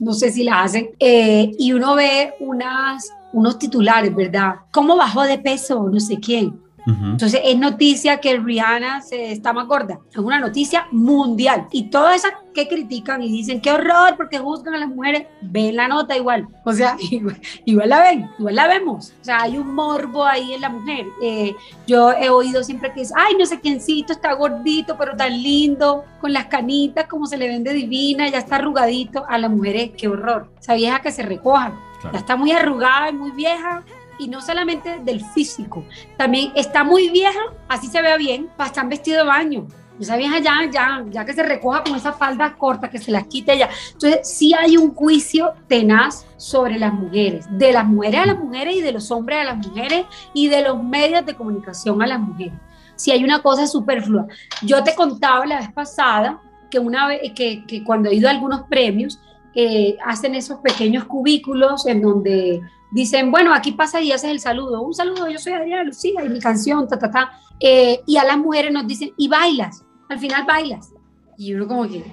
no 0.00 0.14
sé 0.14 0.32
si 0.32 0.42
la 0.42 0.62
hacen, 0.62 0.90
eh, 0.98 1.52
y 1.58 1.72
uno 1.74 1.94
ve 1.94 2.34
unas, 2.40 3.10
unos 3.32 3.58
titulares, 3.58 4.14
¿verdad? 4.14 4.56
¿Cómo 4.70 4.96
bajó 4.96 5.22
de 5.22 5.38
peso? 5.38 5.88
No 5.88 6.00
sé 6.00 6.18
quién. 6.18 6.58
Entonces 6.86 7.40
es 7.44 7.58
noticia 7.58 8.20
que 8.20 8.38
Rihanna 8.38 9.02
se 9.02 9.32
está 9.32 9.52
más 9.52 9.66
gorda. 9.66 10.00
Es 10.10 10.18
una 10.18 10.38
noticia 10.38 10.86
mundial. 10.90 11.66
Y 11.70 11.84
todas 11.84 12.16
esas 12.16 12.32
que 12.54 12.68
critican 12.68 13.22
y 13.22 13.30
dicen 13.30 13.60
qué 13.60 13.70
horror 13.70 14.16
porque 14.16 14.38
juzgan 14.38 14.74
a 14.74 14.78
las 14.78 14.88
mujeres, 14.88 15.26
ven 15.40 15.76
la 15.76 15.88
nota 15.88 16.16
igual. 16.16 16.48
O 16.64 16.72
sea, 16.72 16.96
igual, 17.64 17.88
la 17.88 18.00
ven, 18.02 18.30
igual 18.38 18.54
la 18.54 18.66
vemos. 18.66 19.12
O 19.20 19.24
sea, 19.24 19.42
hay 19.42 19.58
un 19.58 19.74
morbo 19.74 20.24
ahí 20.24 20.54
en 20.54 20.60
la 20.60 20.68
mujer. 20.68 21.06
Eh, 21.22 21.54
yo 21.86 22.12
he 22.12 22.30
oído 22.30 22.64
siempre 22.64 22.92
que 22.92 23.02
es, 23.02 23.12
ay, 23.14 23.34
no 23.38 23.46
sé 23.46 23.60
quiéncito 23.60 24.12
está 24.12 24.32
gordito, 24.32 24.96
pero 24.98 25.16
tan 25.16 25.32
lindo, 25.42 26.04
con 26.20 26.32
las 26.32 26.46
canitas, 26.46 27.06
como 27.06 27.26
se 27.26 27.36
le 27.36 27.48
vende 27.48 27.72
divina, 27.72 28.28
ya 28.28 28.38
está 28.38 28.56
arrugadito. 28.56 29.24
A 29.28 29.38
las 29.38 29.50
mujeres, 29.50 29.92
qué 29.96 30.08
horror. 30.08 30.50
Esa 30.58 30.74
vieja 30.74 31.00
que 31.00 31.12
se 31.12 31.22
recoja. 31.22 31.72
Ya 32.02 32.18
está 32.18 32.36
muy 32.36 32.52
arrugada 32.52 33.10
y 33.10 33.12
muy 33.12 33.30
vieja, 33.30 33.82
y 34.18 34.28
no 34.28 34.40
solamente 34.40 34.98
del 35.00 35.24
físico, 35.24 35.84
también 36.16 36.52
está 36.54 36.84
muy 36.84 37.08
vieja, 37.08 37.40
así 37.68 37.86
se 37.86 38.02
vea 38.02 38.16
bien, 38.16 38.48
para 38.56 38.68
estar 38.68 38.88
vestido 38.88 39.18
de 39.18 39.24
baño. 39.24 39.66
Esa 39.98 40.16
vieja 40.16 40.38
ya, 40.38 40.60
ya, 40.72 41.04
ya 41.10 41.24
que 41.26 41.34
se 41.34 41.42
recoja 41.42 41.84
con 41.84 41.94
esa 41.94 42.12
falda 42.14 42.56
corta, 42.56 42.88
que 42.88 42.98
se 42.98 43.10
las 43.10 43.26
quite 43.26 43.58
ya. 43.58 43.68
Entonces, 43.92 44.20
sí 44.22 44.54
hay 44.54 44.78
un 44.78 44.94
juicio 44.94 45.52
tenaz 45.68 46.26
sobre 46.38 46.78
las 46.78 46.94
mujeres, 46.94 47.46
de 47.50 47.72
las 47.72 47.84
mujeres 47.84 48.20
a 48.20 48.26
las 48.26 48.38
mujeres 48.38 48.76
y 48.76 48.80
de 48.80 48.92
los 48.92 49.10
hombres 49.10 49.40
a 49.40 49.44
las 49.44 49.58
mujeres 49.58 50.06
y 50.32 50.48
de 50.48 50.62
los 50.62 50.82
medios 50.82 51.26
de 51.26 51.34
comunicación 51.34 52.00
a 52.00 52.06
las 52.06 52.18
mujeres. 52.18 52.54
Sí 52.96 53.10
hay 53.10 53.24
una 53.24 53.42
cosa 53.42 53.66
superflua. 53.66 54.26
Yo 54.62 54.82
te 54.82 54.94
contaba 54.94 55.44
la 55.44 55.58
vez 55.58 55.72
pasada 55.72 56.40
que, 56.70 56.78
una 56.78 57.06
vez, 57.06 57.20
que, 57.34 57.66
que 57.66 57.84
cuando 57.84 58.08
he 58.08 58.14
ido 58.14 58.28
a 58.28 58.30
algunos 58.30 58.62
premios, 58.68 59.20
eh, 59.54 59.96
hacen 60.04 60.34
esos 60.34 60.60
pequeños 60.60 61.04
cubículos 61.04 61.86
en 61.86 62.02
donde 62.02 62.60
dicen, 62.92 63.30
bueno, 63.30 63.54
aquí 63.54 63.72
pasa 63.72 64.00
y 64.00 64.12
haces 64.12 64.30
el 64.30 64.40
saludo. 64.40 64.82
Un 64.82 64.94
saludo, 64.94 65.28
yo 65.28 65.38
soy 65.38 65.52
Adriana 65.52 65.84
Lucía 65.84 66.24
y 66.24 66.28
mi 66.28 66.40
canción, 66.40 66.88
ta, 66.88 66.98
ta, 66.98 67.10
ta. 67.10 67.32
Eh, 67.58 68.00
y 68.06 68.16
a 68.16 68.24
las 68.24 68.38
mujeres 68.38 68.72
nos 68.72 68.86
dicen, 68.86 69.12
y 69.16 69.28
bailas, 69.28 69.84
al 70.08 70.18
final 70.18 70.44
bailas. 70.46 70.92
Y 71.36 71.54
uno 71.54 71.66
como 71.66 71.88
que, 71.88 72.04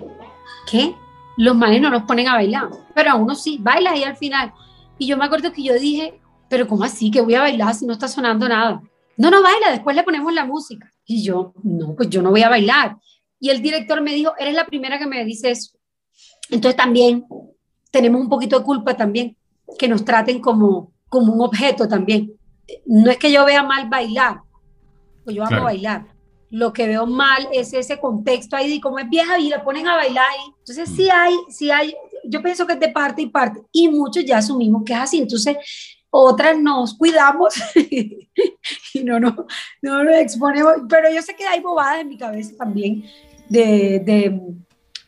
¿qué? 0.70 0.96
Los 1.38 1.56
males 1.56 1.82
no 1.82 1.90
nos 1.90 2.04
ponen 2.04 2.28
a 2.28 2.34
bailar, 2.34 2.70
pero 2.96 3.12
a 3.12 3.16
uno 3.16 3.36
sí, 3.36 3.58
bailas 3.60 3.98
y 3.98 4.04
al 4.04 4.18
final. 4.18 4.54
Y 4.98 5.08
yo 5.08 5.18
me 5.18 5.26
acuerdo 5.26 5.52
que 5.52 5.64
yo 5.64 5.74
dije, 5.74 6.20
pero 6.50 6.68
¿cómo 6.68 6.84
así 6.84 7.12
que 7.12 7.22
voy 7.22 7.36
a 7.36 7.42
bailar 7.42 7.76
si 7.76 7.86
no 7.86 7.94
está 7.94 8.08
sonando 8.08 8.48
nada? 8.48 8.82
No, 9.18 9.32
no 9.32 9.42
baila, 9.42 9.72
después 9.72 9.96
le 9.96 10.04
ponemos 10.04 10.34
la 10.34 10.46
música. 10.46 10.92
Y 11.06 11.24
yo, 11.24 11.54
no, 11.64 11.96
pues 11.96 12.10
yo 12.10 12.22
no 12.22 12.32
voy 12.32 12.44
a 12.44 12.50
bailar. 12.50 12.98
Y 13.40 13.50
el 13.50 13.62
director 13.62 14.02
me 14.02 14.14
dijo, 14.14 14.34
eres 14.38 14.56
la 14.56 14.66
primera 14.66 14.98
que 14.98 15.08
me 15.08 15.24
dice 15.26 15.52
eso. 15.52 15.77
Entonces 16.50 16.76
también 16.76 17.26
tenemos 17.92 18.22
un 18.22 18.30
poquito 18.30 18.60
de 18.60 18.66
culpa 18.66 18.96
también, 18.96 19.36
que 19.78 19.88
nos 19.88 20.06
traten 20.06 20.40
como, 20.40 20.92
como 21.10 21.34
un 21.34 21.42
objeto 21.42 21.88
también. 21.88 22.34
No 22.86 23.10
es 23.12 23.18
que 23.18 23.32
yo 23.32 23.46
vea 23.46 23.64
mal 23.64 23.90
bailar, 23.90 24.42
pues 25.24 25.36
yo 25.36 25.44
amo 25.44 25.64
bailar. 25.64 26.06
Lo 26.50 26.72
que 26.72 26.88
veo 26.88 27.06
mal 27.06 27.48
es 27.52 27.74
ese 27.74 28.00
contexto 28.00 28.56
ahí 28.56 28.72
de 28.72 28.82
cómo 28.82 29.00
es 29.00 29.10
vieja 29.10 29.38
y 29.38 29.50
la 29.50 29.64
ponen 29.64 29.88
a 29.88 29.96
bailar 29.96 30.26
ahí. 30.30 30.54
Entonces 30.60 30.90
sí 30.96 31.06
mm. 31.06 31.12
hay, 31.14 31.34
sí 31.50 31.72
hay, 31.72 31.96
yo 32.24 32.42
pienso 32.42 32.66
que 32.66 32.74
es 32.74 32.80
de 32.80 32.90
parte 32.90 33.22
y 33.22 33.28
parte 33.28 33.62
y 33.72 33.90
muchos 33.90 34.24
ya 34.24 34.38
asumimos 34.38 34.84
que 34.86 34.94
es 34.94 35.00
así. 35.00 35.18
Entonces 35.20 35.58
otras 36.10 36.58
nos 36.58 36.98
cuidamos 36.98 37.54
y 37.76 39.04
no, 39.04 39.20
no, 39.20 39.46
no 39.82 40.04
nos 40.04 40.16
exponemos. 40.16 40.74
Pero 40.88 41.10
yo 41.14 41.22
sé 41.22 41.36
que 41.36 41.46
hay 41.46 41.60
bobadas 41.60 42.00
en 42.00 42.10
mi 42.10 42.18
cabeza 42.18 42.56
también 42.58 43.04
de, 43.50 44.00
de 44.00 44.42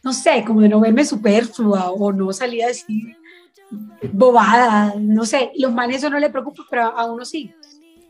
no 0.03 0.13
sé, 0.13 0.43
como 0.45 0.61
de 0.61 0.69
no 0.69 0.79
verme 0.79 1.05
superflua 1.05 1.91
o 1.91 2.11
no 2.11 2.31
salir 2.31 2.63
a 2.63 2.67
decir 2.67 3.17
bobada, 4.13 4.95
no 4.99 5.25
sé, 5.25 5.51
los 5.57 5.73
manes 5.73 5.97
eso 5.97 6.09
no 6.09 6.19
le 6.19 6.29
preocupa, 6.29 6.63
pero 6.69 6.85
a 6.85 7.11
uno 7.11 7.25
sí. 7.25 7.51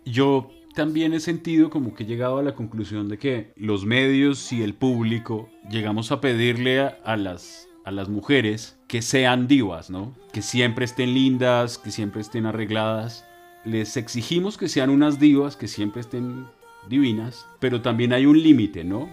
Yo 0.05 0.49
también 0.75 1.13
he 1.13 1.19
sentido 1.19 1.69
como 1.69 1.93
que 1.93 2.03
he 2.03 2.07
llegado 2.07 2.37
a 2.37 2.43
la 2.43 2.55
conclusión 2.55 3.09
de 3.09 3.17
que 3.17 3.53
los 3.55 3.85
medios 3.85 4.51
y 4.53 4.63
el 4.63 4.73
público 4.73 5.49
llegamos 5.69 6.11
a 6.11 6.21
pedirle 6.21 6.79
a, 6.79 7.17
las, 7.17 7.67
a 7.83 7.91
las 7.91 8.07
mujeres 8.09 8.79
que 8.87 9.01
sean 9.01 9.47
divas, 9.47 9.89
¿no? 9.89 10.15
Que 10.31 10.41
siempre 10.41 10.85
estén 10.85 11.13
lindas, 11.13 11.77
que 11.77 11.91
siempre 11.91 12.21
estén 12.21 12.45
arregladas. 12.45 13.25
Les 13.65 13.97
exigimos 13.97 14.57
que 14.57 14.69
sean 14.69 14.89
unas 14.89 15.19
divas, 15.19 15.57
que 15.57 15.67
siempre 15.67 16.01
estén 16.01 16.47
divinas, 16.87 17.45
pero 17.59 17.81
también 17.81 18.13
hay 18.13 18.25
un 18.25 18.41
límite, 18.41 18.83
¿no? 18.83 19.09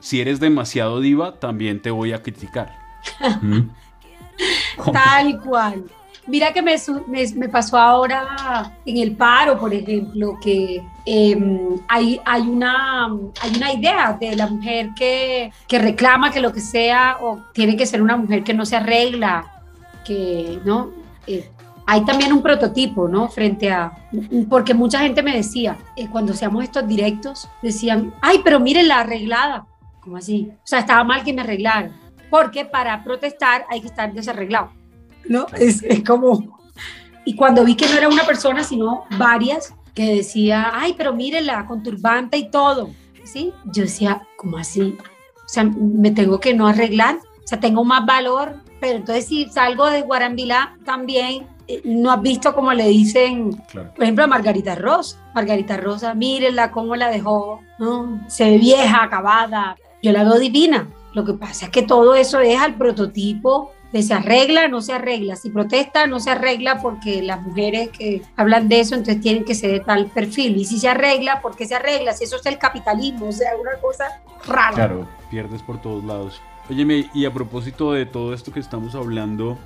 Si 0.00 0.20
eres 0.20 0.40
demasiado 0.40 1.00
diva, 1.00 1.38
también 1.38 1.82
te 1.82 1.90
voy 1.90 2.12
a 2.12 2.22
criticar. 2.22 2.76
¿Mm? 3.42 3.70
Tal 4.92 5.40
cual. 5.40 5.84
Mira 6.26 6.52
que 6.52 6.60
me, 6.60 6.76
me, 7.06 7.48
pasó 7.48 7.78
ahora 7.78 8.70
en 8.84 8.98
el 8.98 9.16
paro, 9.16 9.58
por 9.58 9.72
ejemplo, 9.72 10.38
que 10.42 10.84
em, 11.06 11.80
hay, 11.88 12.20
hay, 12.22 12.42
una, 12.42 13.06
hay 13.06 13.56
una 13.56 13.72
idea 13.72 14.16
de 14.20 14.36
la 14.36 14.46
mujer 14.46 14.90
que, 14.94 15.50
que, 15.66 15.78
reclama 15.78 16.30
que 16.30 16.40
lo 16.40 16.52
que 16.52 16.60
sea, 16.60 17.16
o 17.22 17.40
tiene 17.54 17.78
que 17.78 17.86
ser 17.86 18.02
una 18.02 18.18
mujer 18.18 18.44
que 18.44 18.52
no 18.52 18.66
se 18.66 18.76
arregla, 18.76 19.50
que, 20.04 20.60
¿no? 20.66 20.90
Eh, 21.26 21.48
hay 21.86 22.04
también 22.04 22.34
un 22.34 22.42
prototipo, 22.42 23.08
¿no? 23.08 23.28
Frente 23.28 23.70
a, 23.70 23.90
porque 24.50 24.74
mucha 24.74 25.00
gente 25.00 25.22
me 25.22 25.34
decía, 25.34 25.78
eh, 25.96 26.08
cuando 26.12 26.34
hacíamos 26.34 26.62
estos 26.62 26.86
directos, 26.86 27.48
decían, 27.62 28.12
ay, 28.20 28.42
pero 28.44 28.60
miren 28.60 28.88
la 28.88 29.00
arreglada, 29.00 29.64
¿cómo 30.08 30.16
así? 30.16 30.50
O 30.50 30.66
sea, 30.66 30.78
estaba 30.78 31.04
mal 31.04 31.22
que 31.22 31.34
me 31.34 31.42
arreglara 31.42 31.90
porque 32.30 32.64
para 32.64 33.04
protestar 33.04 33.66
hay 33.68 33.82
que 33.82 33.88
estar 33.88 34.10
desarreglado, 34.14 34.72
¿no? 35.28 35.46
Es, 35.58 35.82
es 35.82 36.02
como... 36.02 36.58
Y 37.26 37.36
cuando 37.36 37.62
vi 37.62 37.74
que 37.74 37.86
no 37.86 37.98
era 37.98 38.08
una 38.08 38.24
persona, 38.24 38.64
sino 38.64 39.04
varias, 39.18 39.74
que 39.94 40.14
decía, 40.16 40.70
ay, 40.72 40.94
pero 40.96 41.12
mírela, 41.12 41.66
con 41.66 41.82
turbante 41.82 42.38
y 42.38 42.50
todo, 42.50 42.88
¿sí? 43.22 43.52
Yo 43.66 43.82
decía, 43.82 44.26
¿cómo 44.36 44.56
así? 44.56 44.96
O 45.44 45.48
sea, 45.48 45.64
me 45.64 46.10
tengo 46.10 46.40
que 46.40 46.54
no 46.54 46.66
arreglar, 46.66 47.16
o 47.16 47.46
sea, 47.46 47.60
tengo 47.60 47.84
más 47.84 48.06
valor, 48.06 48.62
pero 48.80 48.96
entonces 48.96 49.26
si 49.26 49.46
salgo 49.50 49.90
de 49.90 50.02
Guarambilá 50.02 50.78
también, 50.86 51.46
eh, 51.66 51.82
no 51.84 52.10
has 52.10 52.22
visto 52.22 52.54
como 52.54 52.72
le 52.72 52.88
dicen, 52.88 53.62
por 53.72 54.02
ejemplo, 54.02 54.24
a 54.24 54.26
Margarita 54.26 54.74
Rosa. 54.74 55.18
Margarita 55.34 55.76
Rosa, 55.76 56.14
mírenla 56.14 56.70
cómo 56.70 56.96
la 56.96 57.10
dejó, 57.10 57.60
¿no? 57.78 58.24
se 58.28 58.52
ve 58.52 58.58
vieja, 58.58 59.02
acabada. 59.02 59.76
Yo 60.02 60.12
la 60.12 60.24
veo 60.24 60.38
divina, 60.38 60.88
lo 61.12 61.24
que 61.24 61.32
pasa 61.34 61.66
es 61.66 61.70
que 61.70 61.82
todo 61.82 62.14
eso 62.14 62.40
es 62.40 62.58
al 62.58 62.74
prototipo 62.74 63.72
de 63.92 64.02
se 64.02 64.14
arregla, 64.14 64.68
no 64.68 64.82
se 64.82 64.92
arregla. 64.92 65.36
Si 65.36 65.50
protesta, 65.50 66.06
no 66.06 66.20
se 66.20 66.30
arregla 66.30 66.80
porque 66.80 67.22
las 67.22 67.40
mujeres 67.42 67.88
que 67.88 68.22
hablan 68.36 68.68
de 68.68 68.80
eso 68.80 68.94
entonces 68.94 69.20
tienen 69.22 69.44
que 69.44 69.54
ser 69.54 69.72
de 69.72 69.80
tal 69.80 70.06
perfil. 70.06 70.56
Y 70.56 70.64
si 70.64 70.78
se 70.78 70.88
arregla, 70.88 71.40
¿por 71.40 71.56
qué 71.56 71.66
se 71.66 71.74
arregla? 71.74 72.12
Si 72.12 72.24
eso 72.24 72.36
es 72.36 72.46
el 72.46 72.58
capitalismo, 72.58 73.28
o 73.28 73.32
sea, 73.32 73.50
una 73.58 73.80
cosa 73.80 74.20
rara. 74.46 74.74
Claro, 74.74 75.08
pierdes 75.30 75.62
por 75.62 75.80
todos 75.80 76.04
lados. 76.04 76.40
Óyeme, 76.70 77.08
y 77.14 77.24
a 77.24 77.32
propósito 77.32 77.92
de 77.92 78.04
todo 78.04 78.34
esto 78.34 78.52
que 78.52 78.60
estamos 78.60 78.94
hablando, 78.94 79.58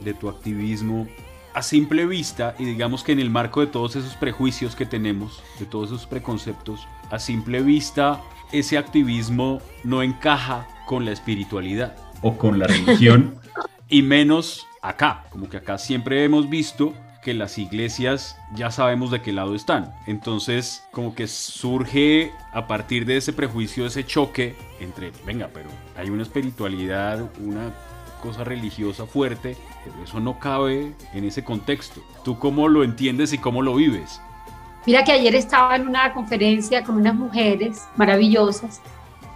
de 0.00 0.14
tu 0.14 0.28
activismo, 0.28 1.08
a 1.54 1.62
simple 1.62 2.06
vista, 2.06 2.54
y 2.58 2.64
digamos 2.64 3.02
que 3.02 3.12
en 3.12 3.18
el 3.18 3.30
marco 3.30 3.60
de 3.60 3.66
todos 3.66 3.96
esos 3.96 4.14
prejuicios 4.14 4.76
que 4.76 4.86
tenemos, 4.86 5.42
de 5.58 5.64
todos 5.64 5.88
esos 5.88 6.06
preconceptos, 6.06 6.86
a 7.10 7.18
simple 7.18 7.62
vista, 7.62 8.20
ese 8.52 8.78
activismo 8.78 9.60
no 9.84 10.02
encaja 10.02 10.66
con 10.86 11.04
la 11.04 11.12
espiritualidad 11.12 11.96
o 12.22 12.36
con 12.38 12.58
la 12.58 12.66
religión, 12.66 13.36
y 13.88 14.02
menos 14.02 14.66
acá, 14.82 15.24
como 15.30 15.48
que 15.48 15.58
acá 15.58 15.78
siempre 15.78 16.24
hemos 16.24 16.48
visto 16.48 16.94
que 17.26 17.34
las 17.34 17.58
iglesias 17.58 18.38
ya 18.54 18.70
sabemos 18.70 19.10
de 19.10 19.20
qué 19.20 19.32
lado 19.32 19.56
están. 19.56 19.92
Entonces, 20.06 20.84
como 20.92 21.16
que 21.16 21.26
surge 21.26 22.30
a 22.52 22.68
partir 22.68 23.04
de 23.04 23.16
ese 23.16 23.32
prejuicio, 23.32 23.84
ese 23.84 24.06
choque 24.06 24.54
entre, 24.78 25.10
venga, 25.26 25.50
pero 25.52 25.68
hay 25.96 26.08
una 26.08 26.22
espiritualidad, 26.22 27.28
una 27.40 27.72
cosa 28.22 28.44
religiosa 28.44 29.06
fuerte, 29.06 29.56
pero 29.84 30.04
eso 30.04 30.20
no 30.20 30.38
cabe 30.38 30.94
en 31.14 31.24
ese 31.24 31.42
contexto. 31.42 32.00
¿Tú 32.24 32.38
cómo 32.38 32.68
lo 32.68 32.84
entiendes 32.84 33.32
y 33.32 33.38
cómo 33.38 33.60
lo 33.60 33.74
vives? 33.74 34.20
Mira 34.86 35.02
que 35.02 35.12
ayer 35.12 35.34
estaba 35.34 35.74
en 35.74 35.88
una 35.88 36.14
conferencia 36.14 36.84
con 36.84 36.96
unas 36.96 37.14
mujeres 37.14 37.82
maravillosas 37.96 38.80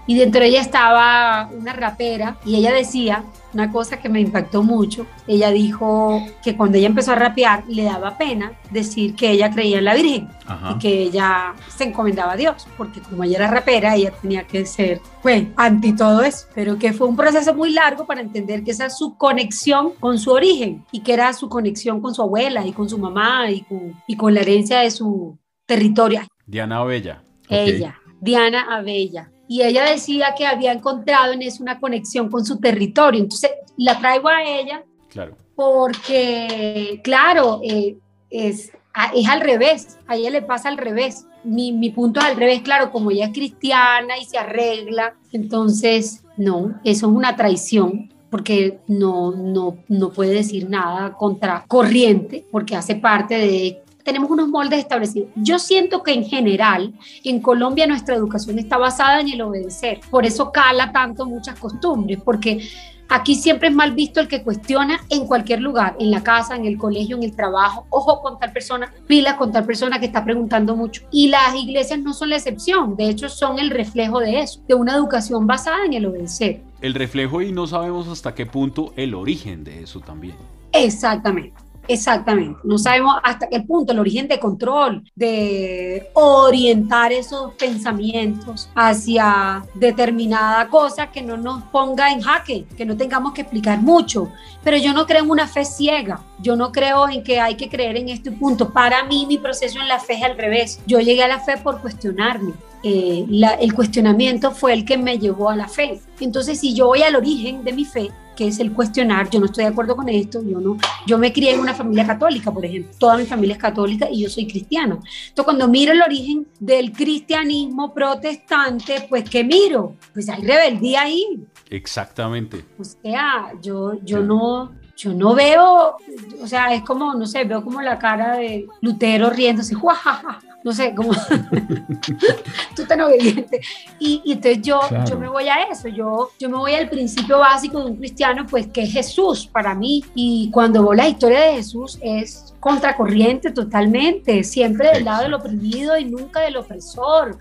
y 0.07 0.17
dentro 0.17 0.41
de 0.41 0.49
ella 0.49 0.61
estaba 0.61 1.49
una 1.57 1.73
rapera 1.73 2.37
y 2.45 2.57
ella 2.57 2.73
decía 2.73 3.25
una 3.53 3.71
cosa 3.71 3.99
que 3.99 4.09
me 4.09 4.21
impactó 4.21 4.63
mucho. 4.63 5.07
Ella 5.27 5.51
dijo 5.51 6.21
que 6.43 6.57
cuando 6.57 6.79
ella 6.79 6.89
empezó 6.89 7.13
a 7.13 7.17
rapear 7.17 7.65
le 7.69 7.85
daba 7.85 8.17
pena 8.17 8.53
decir 8.71 9.15
que 9.15 9.31
ella 9.31 9.51
creía 9.51 9.79
en 9.79 9.85
la 9.85 9.95
Virgen 9.95 10.29
y 10.75 10.79
que 10.79 11.03
ella 11.03 11.55
se 11.69 11.85
encomendaba 11.85 12.33
a 12.33 12.37
Dios, 12.37 12.67
porque 12.77 13.01
como 13.01 13.25
ella 13.25 13.39
era 13.39 13.51
rapera, 13.51 13.95
ella 13.95 14.13
tenía 14.21 14.47
que 14.47 14.67
ser, 14.67 15.01
pues, 15.23 15.47
anti 15.57 15.95
todo 15.95 16.23
eso, 16.23 16.47
pero 16.55 16.77
que 16.79 16.93
fue 16.93 17.07
un 17.07 17.17
proceso 17.17 17.55
muy 17.55 17.73
largo 17.73 18.05
para 18.05 18.21
entender 18.21 18.65
que 18.65 18.73
esa 18.73 18.87
es 18.87 18.99
su 18.99 19.17
conexión 19.17 19.93
con 20.01 20.19
su 20.19 20.33
origen 20.33 20.85
y 20.91 21.01
que 21.01 21.13
era 21.13 21.33
su 21.33 21.49
conexión 21.49 22.01
con 22.01 22.15
su 22.15 22.23
abuela 22.23 22.67
y 22.67 22.73
con 22.73 22.89
su 22.89 22.99
mamá 22.99 23.51
y 23.51 23.61
con, 23.61 23.95
y 24.07 24.17
con 24.17 24.35
la 24.35 24.41
herencia 24.41 24.81
de 24.81 24.91
su 24.91 25.39
territorio. 25.71 26.23
Diana 26.47 26.79
Abella. 26.79 27.23
Ella, 27.49 27.97
Diana 28.21 28.77
Abella 28.77 29.31
y 29.47 29.62
ella 29.62 29.85
decía 29.85 30.35
que 30.37 30.47
había 30.47 30.73
encontrado 30.73 31.33
en 31.33 31.43
eso 31.43 31.62
una 31.62 31.81
conexión 31.81 32.29
con 32.29 32.45
su 32.45 32.59
territorio. 32.59 33.21
Entonces 33.21 33.51
la 33.77 33.99
traigo 33.99 34.29
a 34.29 34.43
ella 34.45 34.85
claro. 35.09 35.37
porque, 35.55 37.01
claro, 37.03 37.61
eh, 37.62 37.97
es, 38.31 38.73
es 39.14 39.29
al 39.29 39.41
revés, 39.41 39.99
a 40.07 40.16
ella 40.16 40.31
le 40.31 40.43
pasa 40.43 40.68
al 40.68 40.77
revés. 40.77 41.27
Mi, 41.43 41.73
mi 41.73 41.91
punto 41.91 42.21
es 42.21 42.27
al 42.27 42.37
revés, 42.37 42.62
claro, 42.62 42.91
como 42.91 43.11
ella 43.11 43.27
es 43.27 43.33
cristiana 43.33 44.18
y 44.18 44.25
se 44.25 44.39
arregla, 44.39 45.14
entonces 45.33 46.23
no, 46.37 46.81
eso 46.85 47.07
es 47.07 47.12
una 47.12 47.35
traición 47.35 48.12
porque 48.31 48.79
no, 48.87 49.33
no, 49.33 49.79
no 49.89 50.11
puede 50.11 50.35
decir 50.35 50.71
nada 50.71 51.14
contra 51.14 51.64
corriente, 51.66 52.47
porque 52.53 52.77
hace 52.77 52.95
parte 52.95 53.35
de 53.35 53.83
tenemos 54.05 54.31
unos 54.31 54.49
moldes 54.49 54.79
establecidos. 54.79 55.31
Yo 55.37 55.59
siento 55.59 56.03
que 56.03 56.13
en 56.13 56.25
general 56.25 56.93
en 57.25 57.41
Colombia 57.41 57.87
nuestra 57.87 58.15
educación 58.15 58.59
está 58.59 58.79
basada 58.79 59.21
en 59.21 59.29
el 59.29 59.43
obedecer. 59.43 60.01
Por 60.11 60.27
eso 60.27 60.51
cala 60.53 60.93
tanto 60.93 61.27
muchas 61.27 61.59
costumbres, 61.59 62.19
porque 62.25 62.69
aquí 63.09 63.35
siempre 63.35 63.69
es 63.69 63.75
mal 63.75 63.93
visto 63.93 64.21
el 64.21 64.29
que 64.29 64.43
cuestiona 64.43 65.01
en 65.09 65.27
cualquier 65.27 65.61
lugar, 65.61 65.97
en 65.99 66.11
la 66.11 66.23
casa, 66.23 66.57
en 66.57 66.65
el 66.65 66.79
colegio, 66.79 67.17
en 67.17 67.25
el 67.25 67.35
trabajo. 67.35 67.87
Ojo 67.91 68.21
con 68.23 68.39
tal 68.39 68.53
persona, 68.53 68.93
pila 69.07 69.37
con 69.37 69.53
tal 69.53 69.65
persona 69.65 69.99
que 69.99 70.07
está 70.07 70.25
preguntando 70.25 70.77
mucho. 70.77 71.03
Y 71.11 71.29
las 71.29 71.55
iglesias 71.55 71.99
no 72.01 72.15
son 72.15 72.31
la 72.31 72.37
excepción, 72.37 72.97
de 72.97 73.09
hecho 73.09 73.29
son 73.29 73.59
el 73.59 73.71
reflejo 73.71 74.21
de 74.21 74.41
eso, 74.41 74.61
de 74.67 74.75
una 74.75 74.95
educación 74.95 75.47
basada 75.47 75.85
en 75.85 75.95
el 75.95 76.07
obedecer. 76.07 76.63
El 76.81 76.95
reflejo 76.95 77.43
y 77.43 77.53
no 77.53 77.67
sabemos 77.67 78.09
hasta 78.09 78.35
qué 78.35 78.47
punto 78.47 78.93
el 78.97 79.15
origen 79.15 79.65
de 79.65 79.83
eso 79.83 80.01
también. 80.01 80.37
Exactamente. 80.73 81.70
Exactamente. 81.91 82.61
No 82.62 82.78
sabemos 82.78 83.16
hasta 83.24 83.49
qué 83.49 83.59
punto 83.59 83.93
el 83.93 83.99
origen 83.99 84.28
de 84.28 84.38
control, 84.38 85.03
de 85.16 86.09
orientar 86.14 87.12
esos 87.12 87.53
pensamientos 87.55 88.70
hacia 88.76 89.64
determinada 89.74 90.68
cosa 90.68 91.11
que 91.11 91.20
no 91.20 91.36
nos 91.36 91.64
ponga 91.64 92.12
en 92.12 92.20
jaque, 92.20 92.64
que 92.76 92.86
no 92.86 92.97
tengamos 92.97 93.32
que 93.32 93.41
explicar 93.41 93.82
mucho. 93.82 94.30
Pero 94.62 94.76
yo 94.76 94.93
no 94.93 95.05
creo 95.05 95.24
en 95.24 95.30
una 95.30 95.49
fe 95.49 95.64
ciega. 95.64 96.20
Yo 96.41 96.55
no 96.55 96.70
creo 96.70 97.09
en 97.09 97.24
que 97.24 97.41
hay 97.41 97.57
que 97.57 97.68
creer 97.68 97.97
en 97.97 98.09
este 98.09 98.30
punto. 98.30 98.70
Para 98.70 99.03
mí, 99.03 99.26
mi 99.26 99.38
proceso 99.38 99.80
en 99.80 99.88
la 99.88 99.99
fe 99.99 100.14
es 100.14 100.22
al 100.22 100.38
revés. 100.38 100.80
Yo 100.86 101.01
llegué 101.01 101.24
a 101.24 101.28
la 101.28 101.41
fe 101.41 101.57
por 101.57 101.80
cuestionarme. 101.80 102.53
Eh, 102.84 103.26
el 103.61 103.74
cuestionamiento 103.74 104.53
fue 104.53 104.74
el 104.74 104.84
que 104.84 104.97
me 104.97 105.18
llevó 105.18 105.51
a 105.51 105.57
la 105.57 105.66
fe. 105.66 106.01
Entonces, 106.20 106.61
si 106.61 106.72
yo 106.72 106.86
voy 106.86 107.03
al 107.03 107.16
origen 107.16 107.64
de 107.64 107.72
mi 107.72 107.84
fe, 107.84 108.11
que 108.41 108.49
es 108.49 108.59
el 108.59 108.72
cuestionar, 108.72 109.28
yo 109.28 109.38
no 109.38 109.45
estoy 109.45 109.64
de 109.64 109.70
acuerdo 109.70 109.95
con 109.95 110.09
esto, 110.09 110.43
yo 110.43 110.59
no, 110.61 110.78
yo 111.07 111.18
me 111.18 111.30
crié 111.30 111.53
en 111.53 111.61
una 111.61 111.74
familia 111.74 112.07
católica, 112.07 112.51
por 112.51 112.64
ejemplo, 112.64 112.91
toda 112.99 113.18
mi 113.18 113.26
familia 113.26 113.57
es 113.57 113.61
católica 113.61 114.09
y 114.11 114.22
yo 114.22 114.30
soy 114.30 114.47
cristiano. 114.47 114.95
Entonces, 114.95 115.45
cuando 115.45 115.68
miro 115.68 115.93
el 115.93 116.01
origen 116.01 116.47
del 116.59 116.91
cristianismo 116.91 117.93
protestante, 117.93 119.05
pues 119.11 119.28
¿qué 119.28 119.45
miro? 119.45 119.95
Pues 120.14 120.30
hay 120.30 120.41
rebeldía 120.41 121.03
ahí. 121.03 121.45
Exactamente. 121.68 122.64
O 122.78 122.84
sea, 122.84 123.53
yo, 123.61 124.03
yo 124.05 124.20
no, 124.20 124.72
yo 125.01 125.15
no 125.15 125.35
veo, 125.35 125.97
o 126.43 126.47
sea, 126.47 126.75
es 126.75 126.83
como, 126.83 127.15
no 127.15 127.27
sé, 127.27 127.45
veo 127.45 127.65
como 127.65 127.81
la 127.81 127.99
cara 127.99 128.37
de 128.37 128.67
Lutero 128.83 129.31
riéndose, 129.31 129.75
¡juajaja! 129.75 130.41
no 130.63 130.73
sé, 130.73 130.95
como 130.95 131.13
tú 132.77 132.85
tan 132.87 133.01
obediente. 133.01 133.63
Y, 133.99 134.21
y 134.27 134.33
entonces 134.33 134.61
yo, 134.61 134.79
yo 135.09 135.19
me 135.19 135.27
voy 135.27 135.49
a 135.49 135.63
eso, 135.65 135.89
yo, 135.89 136.33
yo 136.39 136.51
me 136.51 136.59
voy 136.59 136.75
al 136.75 136.91
principio 136.91 137.39
básico 137.39 137.79
de 137.81 137.93
un 137.93 137.97
cristiano, 137.97 138.47
pues 138.47 138.67
que 138.67 138.83
es 138.83 138.93
Jesús 138.93 139.47
para 139.47 139.75
mí. 139.75 140.05
Y 140.15 140.51
cuando 140.51 140.83
veo 140.83 140.93
la 140.93 141.09
historia 141.09 141.41
de 141.41 141.55
Jesús 141.55 141.99
es 142.03 142.55
contracorriente 142.61 143.53
totalmente, 143.53 144.45
siempre 144.45 144.91
del 144.93 145.07
lado 145.07 145.23
del 145.23 145.33
oprimido 145.33 145.97
y 145.97 146.05
nunca 146.05 146.41
del 146.41 146.59
opresor, 146.59 147.39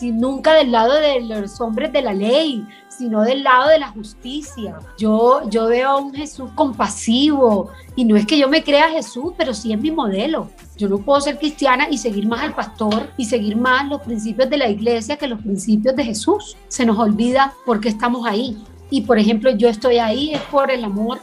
si 0.00 0.12
nunca 0.12 0.54
del 0.54 0.72
lado 0.72 0.94
de 0.94 1.20
los 1.20 1.60
hombres 1.60 1.92
de 1.92 2.00
la 2.00 2.14
ley, 2.14 2.66
sino 2.88 3.20
del 3.20 3.42
lado 3.42 3.68
de 3.68 3.78
la 3.78 3.88
justicia. 3.88 4.78
Yo, 4.96 5.42
yo 5.50 5.66
veo 5.66 5.90
a 5.90 5.96
un 5.98 6.14
Jesús 6.14 6.50
compasivo 6.54 7.70
y 7.96 8.06
no 8.06 8.16
es 8.16 8.24
que 8.26 8.38
yo 8.38 8.48
me 8.48 8.64
crea 8.64 8.88
Jesús, 8.88 9.34
pero 9.36 9.52
sí 9.52 9.74
es 9.74 9.78
mi 9.78 9.90
modelo. 9.90 10.48
Yo 10.78 10.88
no 10.88 10.96
puedo 10.96 11.20
ser 11.20 11.38
cristiana 11.38 11.86
y 11.90 11.98
seguir 11.98 12.26
más 12.26 12.40
al 12.40 12.54
pastor 12.54 13.10
y 13.18 13.26
seguir 13.26 13.58
más 13.58 13.86
los 13.90 14.00
principios 14.00 14.48
de 14.48 14.56
la 14.56 14.70
iglesia 14.70 15.18
que 15.18 15.26
los 15.26 15.42
principios 15.42 15.94
de 15.94 16.04
Jesús. 16.04 16.56
Se 16.68 16.86
nos 16.86 16.98
olvida 16.98 17.52
por 17.66 17.78
qué 17.78 17.90
estamos 17.90 18.26
ahí. 18.26 18.56
Y 18.88 19.02
por 19.02 19.18
ejemplo, 19.18 19.50
yo 19.50 19.68
estoy 19.68 19.98
ahí 19.98 20.32
es 20.32 20.40
por 20.44 20.70
el 20.70 20.82
amor 20.82 21.20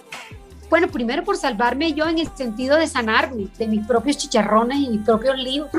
bueno, 0.69 0.87
primero 0.87 1.23
por 1.23 1.37
salvarme 1.37 1.93
yo 1.93 2.07
en 2.07 2.19
el 2.19 2.27
sentido 2.35 2.77
de 2.77 2.87
sanarme 2.87 3.47
de 3.57 3.67
mis 3.67 3.85
propios 3.85 4.17
chicharrones 4.17 4.79
y 4.79 4.89
mis 4.89 5.01
propios 5.01 5.37
líos, 5.37 5.69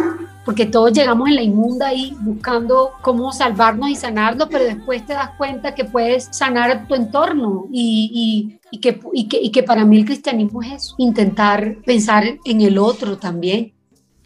porque 0.44 0.66
todos 0.66 0.92
llegamos 0.92 1.28
en 1.28 1.36
la 1.36 1.42
inmunda 1.42 1.88
ahí 1.88 2.16
buscando 2.20 2.92
cómo 3.02 3.32
salvarnos 3.32 3.90
y 3.90 3.96
sanarnos, 3.96 4.48
pero 4.50 4.64
después 4.64 5.04
te 5.04 5.12
das 5.12 5.30
cuenta 5.36 5.74
que 5.74 5.84
puedes 5.84 6.28
sanar 6.32 6.86
tu 6.88 6.94
entorno 6.94 7.66
y, 7.70 8.58
y, 8.70 8.78
que, 8.78 9.00
y, 9.12 9.28
que, 9.28 9.40
y 9.40 9.50
que 9.50 9.62
para 9.62 9.84
mí 9.84 9.98
el 9.98 10.04
cristianismo 10.04 10.62
es 10.62 10.72
eso, 10.72 10.94
intentar 10.98 11.76
pensar 11.84 12.24
en 12.44 12.60
el 12.60 12.78
otro 12.78 13.18
también. 13.18 13.72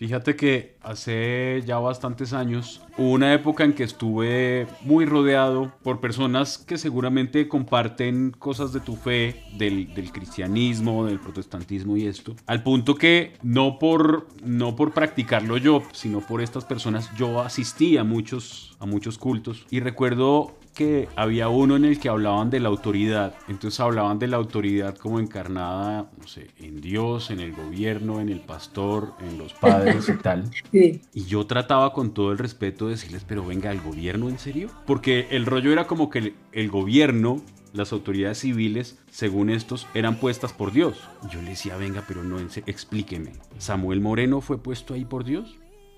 Fíjate 0.03 0.35
que 0.35 0.75
hace 0.83 1.63
ya 1.65 1.79
bastantes 1.79 2.33
años 2.33 2.81
hubo 2.99 3.13
una 3.13 3.35
época 3.35 3.63
en 3.63 3.73
que 3.73 3.85
estuve 3.85 4.67
muy 4.81 5.07
rodeado 5.07 5.71
por 5.85 6.01
personas 6.01 6.59
que 6.59 6.77
seguramente 6.77 7.47
comparten 7.47 8.33
cosas 8.37 8.73
de 8.73 8.81
tu 8.81 8.97
fe, 8.97 9.45
del, 9.57 10.11
cristianismo, 10.11 11.07
del 11.07 11.21
protestantismo 11.21 11.97
y 11.97 12.09
esto. 12.09 12.35
Al 12.49 12.65
punto 12.65 12.97
que 12.97 13.35
no 13.45 13.79
por, 13.79 14.27
no 14.43 14.75
por 14.75 14.93
practicarlo 14.93 15.57
yo, 15.57 15.85
sino 15.93 16.21
por 16.21 16.43
estas 16.43 16.65
personas, 16.65 17.09
yo 17.17 17.41
asistí 17.41 17.97
a 17.97 18.03
muchos, 18.03 18.77
a 18.81 18.87
muchos 18.87 19.19
cultos. 19.19 19.65
Y 19.71 19.79
recuerdo 19.79 20.57
que 20.75 21.09
había 21.17 21.49
uno 21.49 21.77
en 21.77 21.85
el 21.85 21.99
que 21.99 22.09
hablaban 22.09 22.51
de 22.51 22.61
la 22.61 22.69
autoridad. 22.69 23.35
Entonces 23.49 23.79
hablaban 23.81 24.19
de 24.19 24.29
la 24.29 24.37
autoridad 24.37 24.97
como 24.97 25.21
encarnada, 25.21 26.11
no 26.19 26.27
sé, 26.27 26.49
en 26.59 26.81
Dios, 26.81 27.31
en 27.31 27.41
el 27.41 27.53
gobierno, 27.53 28.21
en 28.21 28.29
el 28.29 28.41
pastor, 28.41 29.15
en 29.21 29.39
los 29.39 29.53
padres 29.53 30.09
y 30.09 30.17
tal. 30.17 30.51
Y 31.15 31.25
yo 31.25 31.47
trataba 31.47 31.93
con 31.93 32.13
todo 32.13 32.33
el 32.33 32.39
respeto 32.39 32.87
de 32.87 32.93
decirles, 32.93 33.25
pero 33.27 33.45
venga, 33.45 33.71
¿el 33.71 33.81
gobierno 33.81 34.29
en 34.29 34.39
serio? 34.39 34.71
Porque 34.87 35.27
el 35.31 35.47
rollo 35.47 35.73
era 35.73 35.87
como 35.87 36.11
que 36.11 36.35
el, 36.53 36.71
gobierno 36.71 37.43
las 37.73 37.93
autoridades 37.93 38.39
civiles, 38.39 38.99
según 39.11 39.51
estos, 39.51 39.87
eran 39.95 40.17
puestas 40.17 40.53
por 40.53 40.73
Dios. 40.73 41.09
Yo 41.31 41.41
le 41.43 41.51
decía, 41.51 41.77
venga, 41.77 42.05
pero 42.07 42.25
no, 42.25 42.39
explíqueme. 42.39 43.33
¿Samuel 43.59 44.01
Moreno 44.01 44.41
fue 44.41 44.59
puesto 44.59 44.95
ahí 44.95 45.05
por 45.05 45.25
Dios? 45.25 45.57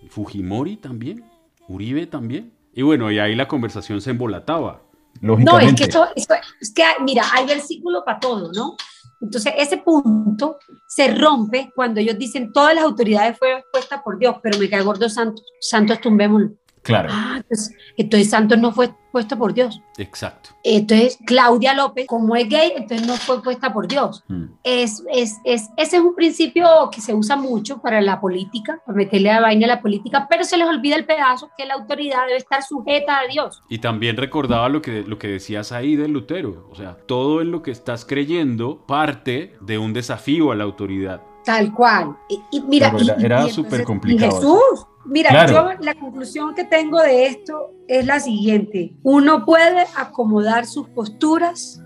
¿Fujimori 0.08 0.76
también? 0.76 1.24
¿Uribe 1.68 2.06
también? 2.06 2.52
Y 2.74 2.82
bueno, 2.82 3.10
y 3.10 3.18
ahí 3.18 3.34
la 3.34 3.48
conversación 3.48 4.00
se 4.00 4.10
embolataba. 4.10 4.82
No, 5.20 5.58
es 5.60 5.74
que 5.74 5.84
esto, 5.84 6.06
es 6.14 6.72
que, 6.74 6.82
mira, 7.02 7.22
hay 7.32 7.46
versículo 7.46 8.04
para 8.04 8.18
todo, 8.18 8.52
¿no? 8.52 8.76
Entonces, 9.20 9.54
ese 9.56 9.78
punto 9.78 10.58
se 10.86 11.14
rompe 11.14 11.72
cuando 11.74 12.00
ellos 12.00 12.18
dicen 12.18 12.52
todas 12.52 12.74
las 12.74 12.84
autoridades 12.84 13.38
fueron 13.38 13.62
puestas 13.72 14.02
por 14.02 14.18
Dios, 14.18 14.36
pero 14.42 14.58
me 14.58 14.68
cae 14.68 14.82
gordo 14.82 15.08
santo, 15.08 15.40
santos 15.60 16.00
tumbémoslo. 16.00 16.50
Claro. 16.84 17.08
Ah, 17.10 17.36
entonces, 17.38 17.74
entonces 17.96 18.30
Santos 18.30 18.58
no 18.58 18.70
fue 18.70 18.90
puesto 19.10 19.38
por 19.38 19.54
Dios. 19.54 19.80
Exacto. 19.96 20.50
Entonces, 20.62 21.18
Claudia 21.24 21.72
López, 21.72 22.06
como 22.06 22.36
es 22.36 22.48
gay, 22.48 22.72
entonces 22.76 23.06
no 23.06 23.14
fue 23.14 23.42
puesta 23.42 23.72
por 23.72 23.88
Dios. 23.88 24.22
Mm. 24.28 24.44
Es, 24.62 25.02
es, 25.10 25.36
es, 25.44 25.70
ese 25.76 25.96
es 25.96 26.02
un 26.02 26.14
principio 26.14 26.66
que 26.92 27.00
se 27.00 27.14
usa 27.14 27.36
mucho 27.36 27.80
para 27.80 28.02
la 28.02 28.20
política, 28.20 28.82
para 28.84 28.98
meterle 28.98 29.30
a 29.30 29.40
vaina 29.40 29.64
a 29.66 29.68
la 29.68 29.80
política, 29.80 30.26
pero 30.28 30.44
se 30.44 30.58
les 30.58 30.68
olvida 30.68 30.96
el 30.96 31.06
pedazo 31.06 31.48
que 31.56 31.64
la 31.64 31.74
autoridad 31.74 32.26
debe 32.26 32.36
estar 32.36 32.62
sujeta 32.62 33.20
a 33.20 33.26
Dios. 33.28 33.62
Y 33.70 33.78
también 33.78 34.16
recordaba 34.16 34.68
lo 34.68 34.82
que, 34.82 35.04
lo 35.04 35.18
que 35.18 35.28
decías 35.28 35.72
ahí 35.72 35.96
de 35.96 36.08
Lutero. 36.08 36.68
O 36.70 36.74
sea, 36.74 36.96
todo 37.06 37.40
en 37.40 37.50
lo 37.50 37.62
que 37.62 37.70
estás 37.70 38.04
creyendo 38.04 38.84
parte 38.86 39.54
de 39.62 39.78
un 39.78 39.94
desafío 39.94 40.52
a 40.52 40.54
la 40.54 40.64
autoridad. 40.64 41.22
Tal 41.44 41.72
cual. 41.74 42.16
Y, 42.28 42.40
y 42.50 42.60
mira, 42.62 42.88
era- 43.18 43.46
y- 43.46 43.60
era 43.74 43.84
complicado 43.84 44.32
Jesús, 44.36 44.86
mira, 45.04 45.30
Claro. 45.30 45.52
yo 45.76 45.84
la 45.84 45.94
conclusión 45.94 46.54
que 46.54 46.64
tengo 46.64 47.00
de 47.00 47.26
esto 47.26 47.70
es 47.88 48.06
la 48.06 48.18
siguiente. 48.20 48.94
Uno 49.02 49.44
puede 49.44 49.84
acomodar 49.96 50.66
sus 50.66 50.88
posturas 50.88 51.80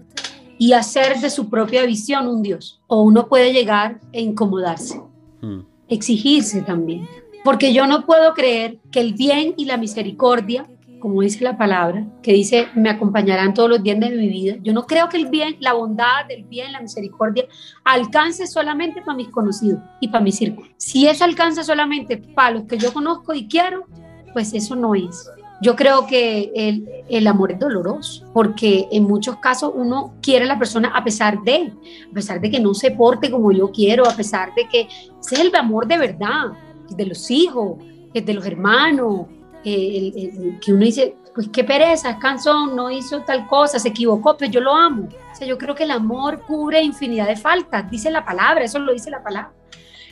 y 0.59 0.73
hacer 0.73 1.19
de 1.21 1.31
su 1.31 1.49
propia 1.51 1.85
visión 1.87 2.27
un 2.29 2.43
Dios. 2.43 2.81
O 2.87 3.03
uno 3.03 3.29
puede 3.29 3.53
llegar 3.53 4.01
e 4.13 4.21
incomodarse, 4.23 5.01
Mm. 5.41 5.61
exigirse 5.89 6.63
también. 6.63 7.09
Porque 7.45 7.73
yo 7.73 7.87
no 7.87 8.05
puedo 8.07 8.35
creer 8.35 8.79
que 8.91 9.01
el 9.01 9.15
bien 9.15 9.55
y 9.57 9.65
la 9.65 9.77
misericordia, 9.77 10.67
como 11.01 11.23
dice 11.23 11.45
la 11.45 11.57
palabra, 11.57 12.07
que 12.23 12.33
dice, 12.33 12.69
me 12.75 12.91
acompañarán 12.91 13.55
todos 13.55 13.71
los 13.71 13.83
días 13.83 13.99
de 14.01 14.11
mi 14.11 14.29
vida. 14.29 14.57
Yo 14.63 14.73
no 14.73 14.87
creo 14.87 15.09
que 15.09 15.17
el 15.17 15.27
bien, 15.27 15.57
la 15.61 15.73
bondad, 15.73 16.31
el 16.31 16.45
bien, 16.45 16.73
la 16.73 16.81
misericordia 16.81 17.47
alcance 17.85 18.47
solamente 18.47 19.01
para 19.01 19.17
mis 19.17 19.29
conocidos 19.29 19.81
y 20.01 20.09
para 20.09 20.25
mi 20.25 20.33
círculo. 20.33 20.69
Si 20.77 21.07
eso 21.07 21.25
alcanza 21.25 21.63
solamente 21.63 22.17
para 22.17 22.53
los 22.53 22.65
que 22.65 22.79
yo 22.79 22.93
conozco 22.93 23.33
y 23.35 23.47
quiero, 23.47 23.87
pues 24.33 24.53
eso 24.55 24.75
no 24.77 24.95
es. 24.95 25.31
Yo 25.61 25.75
creo 25.75 26.07
que 26.07 26.53
el, 26.55 26.89
el 27.09 27.27
amor 27.27 27.53
es 27.53 27.59
doloroso, 27.59 28.25
porque 28.33 28.87
en 28.93 29.05
muchos 29.05 29.37
casos 29.37 29.73
uno 29.75 30.15
quiere 30.23 30.45
a 30.45 30.49
la 30.49 30.59
persona 30.59 30.93
a 30.95 31.03
pesar 31.03 31.43
de, 31.43 31.73
a 32.11 32.15
pesar 32.15 32.41
de 32.41 32.51
que 32.51 32.61
no 32.61 32.75
se 32.75 32.93
porte 32.93 33.31
como 33.31 33.51
yo 33.51 33.73
quiero, 33.73 34.07
a 34.07 34.15
pesar 34.15 34.55
de 34.55 34.69
que 34.69 34.83
ese 34.83 35.35
es 35.35 35.41
el 35.41 35.55
amor 35.57 35.89
de 35.89 35.99
verdad, 35.99 36.53
el 36.89 36.97
de 36.97 37.07
los 37.07 37.29
hijos, 37.31 37.79
de 38.25 38.35
los 38.35 38.47
hermanos, 38.47 39.27
el- 39.75 40.12
el- 40.16 40.45
el 40.45 40.61
que 40.61 40.73
uno 40.73 40.85
dice, 40.85 41.16
pues 41.35 41.49
qué 41.53 41.62
pereza, 41.64 42.19
cansón, 42.19 42.75
no 42.75 42.91
hizo 42.91 43.21
tal 43.23 43.47
cosa, 43.47 43.79
se 43.79 43.89
equivocó, 43.89 44.37
pero 44.37 44.51
yo 44.51 44.61
lo 44.61 44.75
amo. 44.75 45.09
O 45.33 45.35
sea, 45.35 45.47
yo 45.47 45.57
creo 45.59 45.75
que 45.75 45.85
el 45.85 45.91
amor 45.93 46.41
cubre 46.47 46.83
infinidad 46.83 47.27
de 47.29 47.37
faltas, 47.37 47.91
dice 47.91 48.11
la 48.11 48.25
palabra, 48.25 48.64
eso 48.64 48.79
lo 48.79 48.93
dice 48.93 49.11
la 49.11 49.23
palabra. 49.23 49.53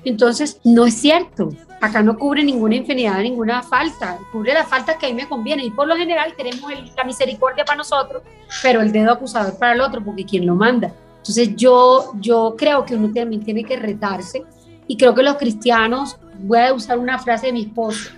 Entonces, 0.05 0.61
no 0.63 0.87
es 0.87 0.95
cierto. 0.95 1.49
Acá 1.81 2.01
no 2.03 2.17
cubre 2.17 2.45
ninguna 2.45 2.77
infinidad, 2.77 3.19
ninguna 3.23 3.63
falta. 3.63 4.19
Cubre 4.31 4.55
las 4.55 4.69
faltas 4.69 4.97
que 4.97 5.07
a 5.07 5.09
mí 5.09 5.17
me 5.17 5.29
conviene. 5.29 5.65
Y 5.65 5.71
por 5.71 5.89
lo 5.89 5.97
general 5.97 6.33
tenemos 6.37 6.71
el- 6.71 6.93
la 6.97 7.03
misericordia 7.05 7.65
para 7.65 7.79
nosotros, 7.79 8.23
pero 8.63 8.81
el 8.83 8.93
dedo 8.93 9.11
acusador 9.13 9.59
para 9.59 9.73
el 9.73 9.81
otro, 9.81 10.05
porque 10.05 10.25
quien 10.25 10.47
lo 10.47 10.55
manda. 10.55 10.93
Entonces, 11.19 11.57
yo, 11.57 12.13
yo 12.21 12.55
creo 12.57 12.85
que 12.85 12.95
uno 12.95 13.13
también 13.13 13.43
tiene 13.43 13.65
que 13.65 13.77
retarse. 13.77 14.45
Y 14.87 14.97
creo 14.97 15.13
que 15.13 15.25
los 15.25 15.35
cristianos, 15.37 16.17
voy 16.41 16.59
a 16.59 16.73
usar 16.75 16.99
una 16.99 17.19
frase 17.19 17.47
de 17.47 17.53
mi 17.53 17.63
esposo, 17.63 18.11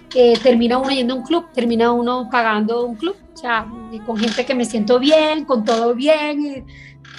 termina 0.42 0.78
uno 0.78 0.90
yendo 0.90 1.14
a 1.14 1.16
un 1.18 1.22
club, 1.24 1.46
termina 1.52 1.92
uno 1.92 2.28
pagando 2.30 2.84
un 2.84 2.96
club. 2.96 3.16
O 3.34 3.36
sea, 3.36 3.66
con 4.04 4.16
gente 4.16 4.44
que 4.44 4.54
me 4.54 4.64
siento 4.64 4.98
bien, 4.98 5.44
con 5.44 5.64
todo 5.64 5.94
bien. 5.94 6.64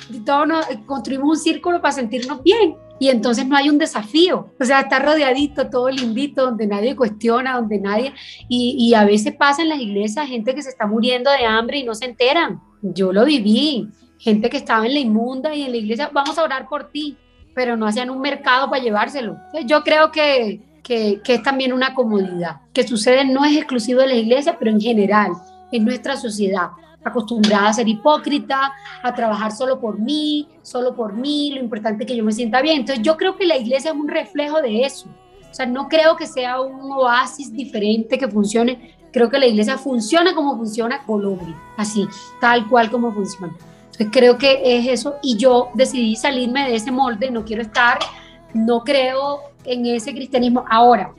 Y, 0.10 0.20
todo 0.26 0.46
nos- 0.46 0.66
construimos 0.86 1.30
un 1.30 1.38
círculo 1.38 1.82
para 1.82 1.92
sentirnos 1.94 2.42
bien 2.44 2.76
y 3.00 3.10
entonces 3.10 3.48
no 3.48 3.56
hay 3.56 3.70
un 3.70 3.78
desafío, 3.78 4.54
o 4.60 4.66
sea, 4.66 4.82
está 4.82 5.00
rodeadito, 5.00 5.70
todo 5.70 5.90
lindito, 5.90 6.46
donde 6.46 6.68
nadie 6.68 6.96
cuestiona, 6.96 7.56
donde 7.56 7.80
nadie, 7.80 8.14
y, 8.50 8.76
y 8.78 8.94
a 8.94 9.06
veces 9.06 9.34
pasa 9.36 9.62
en 9.62 9.70
las 9.70 9.80
iglesias 9.80 10.28
gente 10.28 10.54
que 10.54 10.62
se 10.62 10.70
está 10.70 10.86
muriendo 10.86 11.32
de 11.32 11.46
hambre 11.46 11.78
y 11.78 11.84
no 11.84 11.96
se 11.96 12.06
enteran, 12.06 12.60
yo 12.82 13.14
lo 13.14 13.24
viví, 13.24 13.88
gente 14.18 14.50
que 14.50 14.58
estaba 14.58 14.86
en 14.86 14.94
la 14.96 15.00
inmunda 15.00 15.56
y 15.56 15.62
en 15.64 15.72
la 15.72 15.78
iglesia, 15.78 16.10
vamos 16.12 16.38
a 16.38 16.44
orar 16.44 16.68
por 16.68 16.92
ti, 16.92 17.16
pero 17.56 17.78
no 17.78 17.88
hacían 17.88 18.10
un 18.10 18.20
mercado 18.20 18.70
para 18.70 18.84
llevárselo. 18.84 19.38
Yo 19.66 19.84
creo 19.84 20.12
que, 20.12 20.62
que, 20.90 21.22
es 21.24 21.44
también 21.44 21.72
una 21.72 21.94
comodidad, 21.94 22.62
que 22.74 22.88
sucede 22.88 23.24
no 23.24 23.46
es 23.46 23.56
exclusivo 23.56 24.02
de 24.02 24.08
la 24.08 24.16
iglesia, 24.16 24.56
pero 24.58 24.72
en 24.72 24.82
general, 24.82 25.34
en 25.72 25.86
nuestra 25.86 26.18
sociedad 26.18 26.70
acostumbrada 27.04 27.70
a 27.70 27.74
ser 27.74 27.88
hipócrita, 27.88 28.74
a 29.04 29.14
trabajar 29.14 29.52
solo 29.52 29.80
por 29.80 30.00
mí, 30.00 30.48
solo 30.64 30.96
por 30.96 31.14
mí, 31.14 31.52
lo 31.52 31.62
importante 31.62 32.04
es 32.04 32.08
que 32.08 32.16
yo 32.16 32.24
me 32.24 32.32
sienta 32.32 32.62
bien. 32.62 32.80
Entonces 32.80 33.04
yo 33.04 33.18
creo 33.18 33.38
que 33.38 33.46
la 33.46 33.56
iglesia 33.56 33.92
es 33.92 33.98
un 33.98 34.08
reflejo 34.08 34.62
de 34.62 34.82
eso. 34.82 35.08
O 35.50 35.54
sea, 35.54 35.66
no 35.66 35.88
creo 35.88 36.16
que 36.16 36.26
sea 36.26 36.60
un 36.60 36.92
oasis 36.92 37.54
diferente 37.54 38.18
que 38.18 38.28
funcione. 38.28 38.96
Creo 39.14 39.30
que 39.30 39.40
la 39.40 39.46
iglesia 39.46 39.78
funciona 39.78 40.36
como 40.36 40.58
funciona 40.58 41.04
Colombia, 41.06 41.56
así, 41.78 42.06
tal 42.42 42.68
cual 42.68 42.90
como 42.92 43.14
funciona. 43.14 43.54
Entonces 43.86 44.08
creo 44.12 44.38
que 44.38 44.62
es 44.66 44.88
eso 44.88 45.16
y 45.22 45.38
yo 45.38 45.70
decidí 45.76 46.16
salirme 46.16 46.68
de 46.68 46.76
ese 46.76 46.92
molde, 46.92 47.32
no 47.32 47.46
quiero 47.46 47.62
estar, 47.62 48.00
no 48.54 48.84
creo 48.84 49.49
en 49.70 49.86
ese 49.86 50.14
cristianismo. 50.14 50.66
Ahora, 50.70 51.14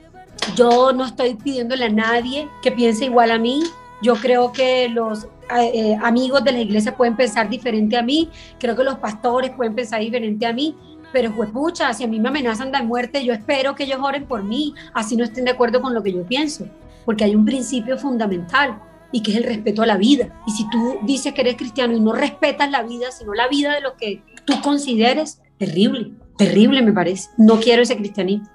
yo 0.55 0.91
no 0.93 1.05
estoy 1.05 1.35
pidiéndole 1.35 1.85
a 1.85 1.89
nadie 1.89 2.47
que 2.61 2.71
piense 2.71 3.05
igual 3.05 3.31
a 3.31 3.37
mí. 3.37 3.63
Yo 4.01 4.15
creo 4.15 4.51
que 4.51 4.89
los 4.89 5.27
eh, 5.57 5.95
amigos 6.01 6.43
de 6.43 6.51
la 6.51 6.59
iglesia 6.59 6.95
pueden 6.95 7.15
pensar 7.15 7.49
diferente 7.49 7.97
a 7.97 8.01
mí. 8.01 8.29
Creo 8.59 8.75
que 8.75 8.83
los 8.83 8.97
pastores 8.97 9.51
pueden 9.51 9.75
pensar 9.75 10.01
diferente 10.01 10.45
a 10.45 10.53
mí. 10.53 10.75
Pero, 11.13 11.33
pucha, 11.33 11.93
si 11.93 12.03
a 12.03 12.07
mí 12.07 12.19
me 12.19 12.29
amenazan 12.29 12.71
de 12.71 12.81
muerte, 12.81 13.23
yo 13.23 13.33
espero 13.33 13.75
que 13.75 13.83
ellos 13.83 13.99
oren 14.01 14.25
por 14.25 14.43
mí, 14.43 14.73
así 14.93 15.17
no 15.17 15.25
estén 15.25 15.43
de 15.43 15.51
acuerdo 15.51 15.81
con 15.81 15.93
lo 15.93 16.01
que 16.01 16.13
yo 16.13 16.23
pienso. 16.25 16.65
Porque 17.05 17.25
hay 17.25 17.35
un 17.35 17.45
principio 17.45 17.97
fundamental 17.97 18.81
y 19.11 19.21
que 19.21 19.31
es 19.31 19.37
el 19.37 19.43
respeto 19.43 19.81
a 19.81 19.85
la 19.85 19.97
vida. 19.97 20.41
Y 20.47 20.51
si 20.51 20.69
tú 20.69 20.99
dices 21.03 21.33
que 21.33 21.41
eres 21.41 21.57
cristiano 21.57 21.95
y 21.95 21.99
no 21.99 22.13
respetas 22.13 22.71
la 22.71 22.83
vida, 22.83 23.11
sino 23.11 23.33
la 23.33 23.47
vida 23.49 23.73
de 23.73 23.81
lo 23.81 23.97
que 23.97 24.23
tú 24.45 24.61
consideres, 24.61 25.41
terrible, 25.57 26.13
terrible 26.45 26.81
me 26.81 26.93
parece. 26.93 27.29
No 27.37 27.59
quiero 27.59 27.81
ese 27.81 27.97
cristianismo. 27.97 28.47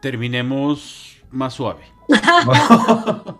Terminemos 0.00 1.22
más 1.30 1.54
suave. 1.54 1.84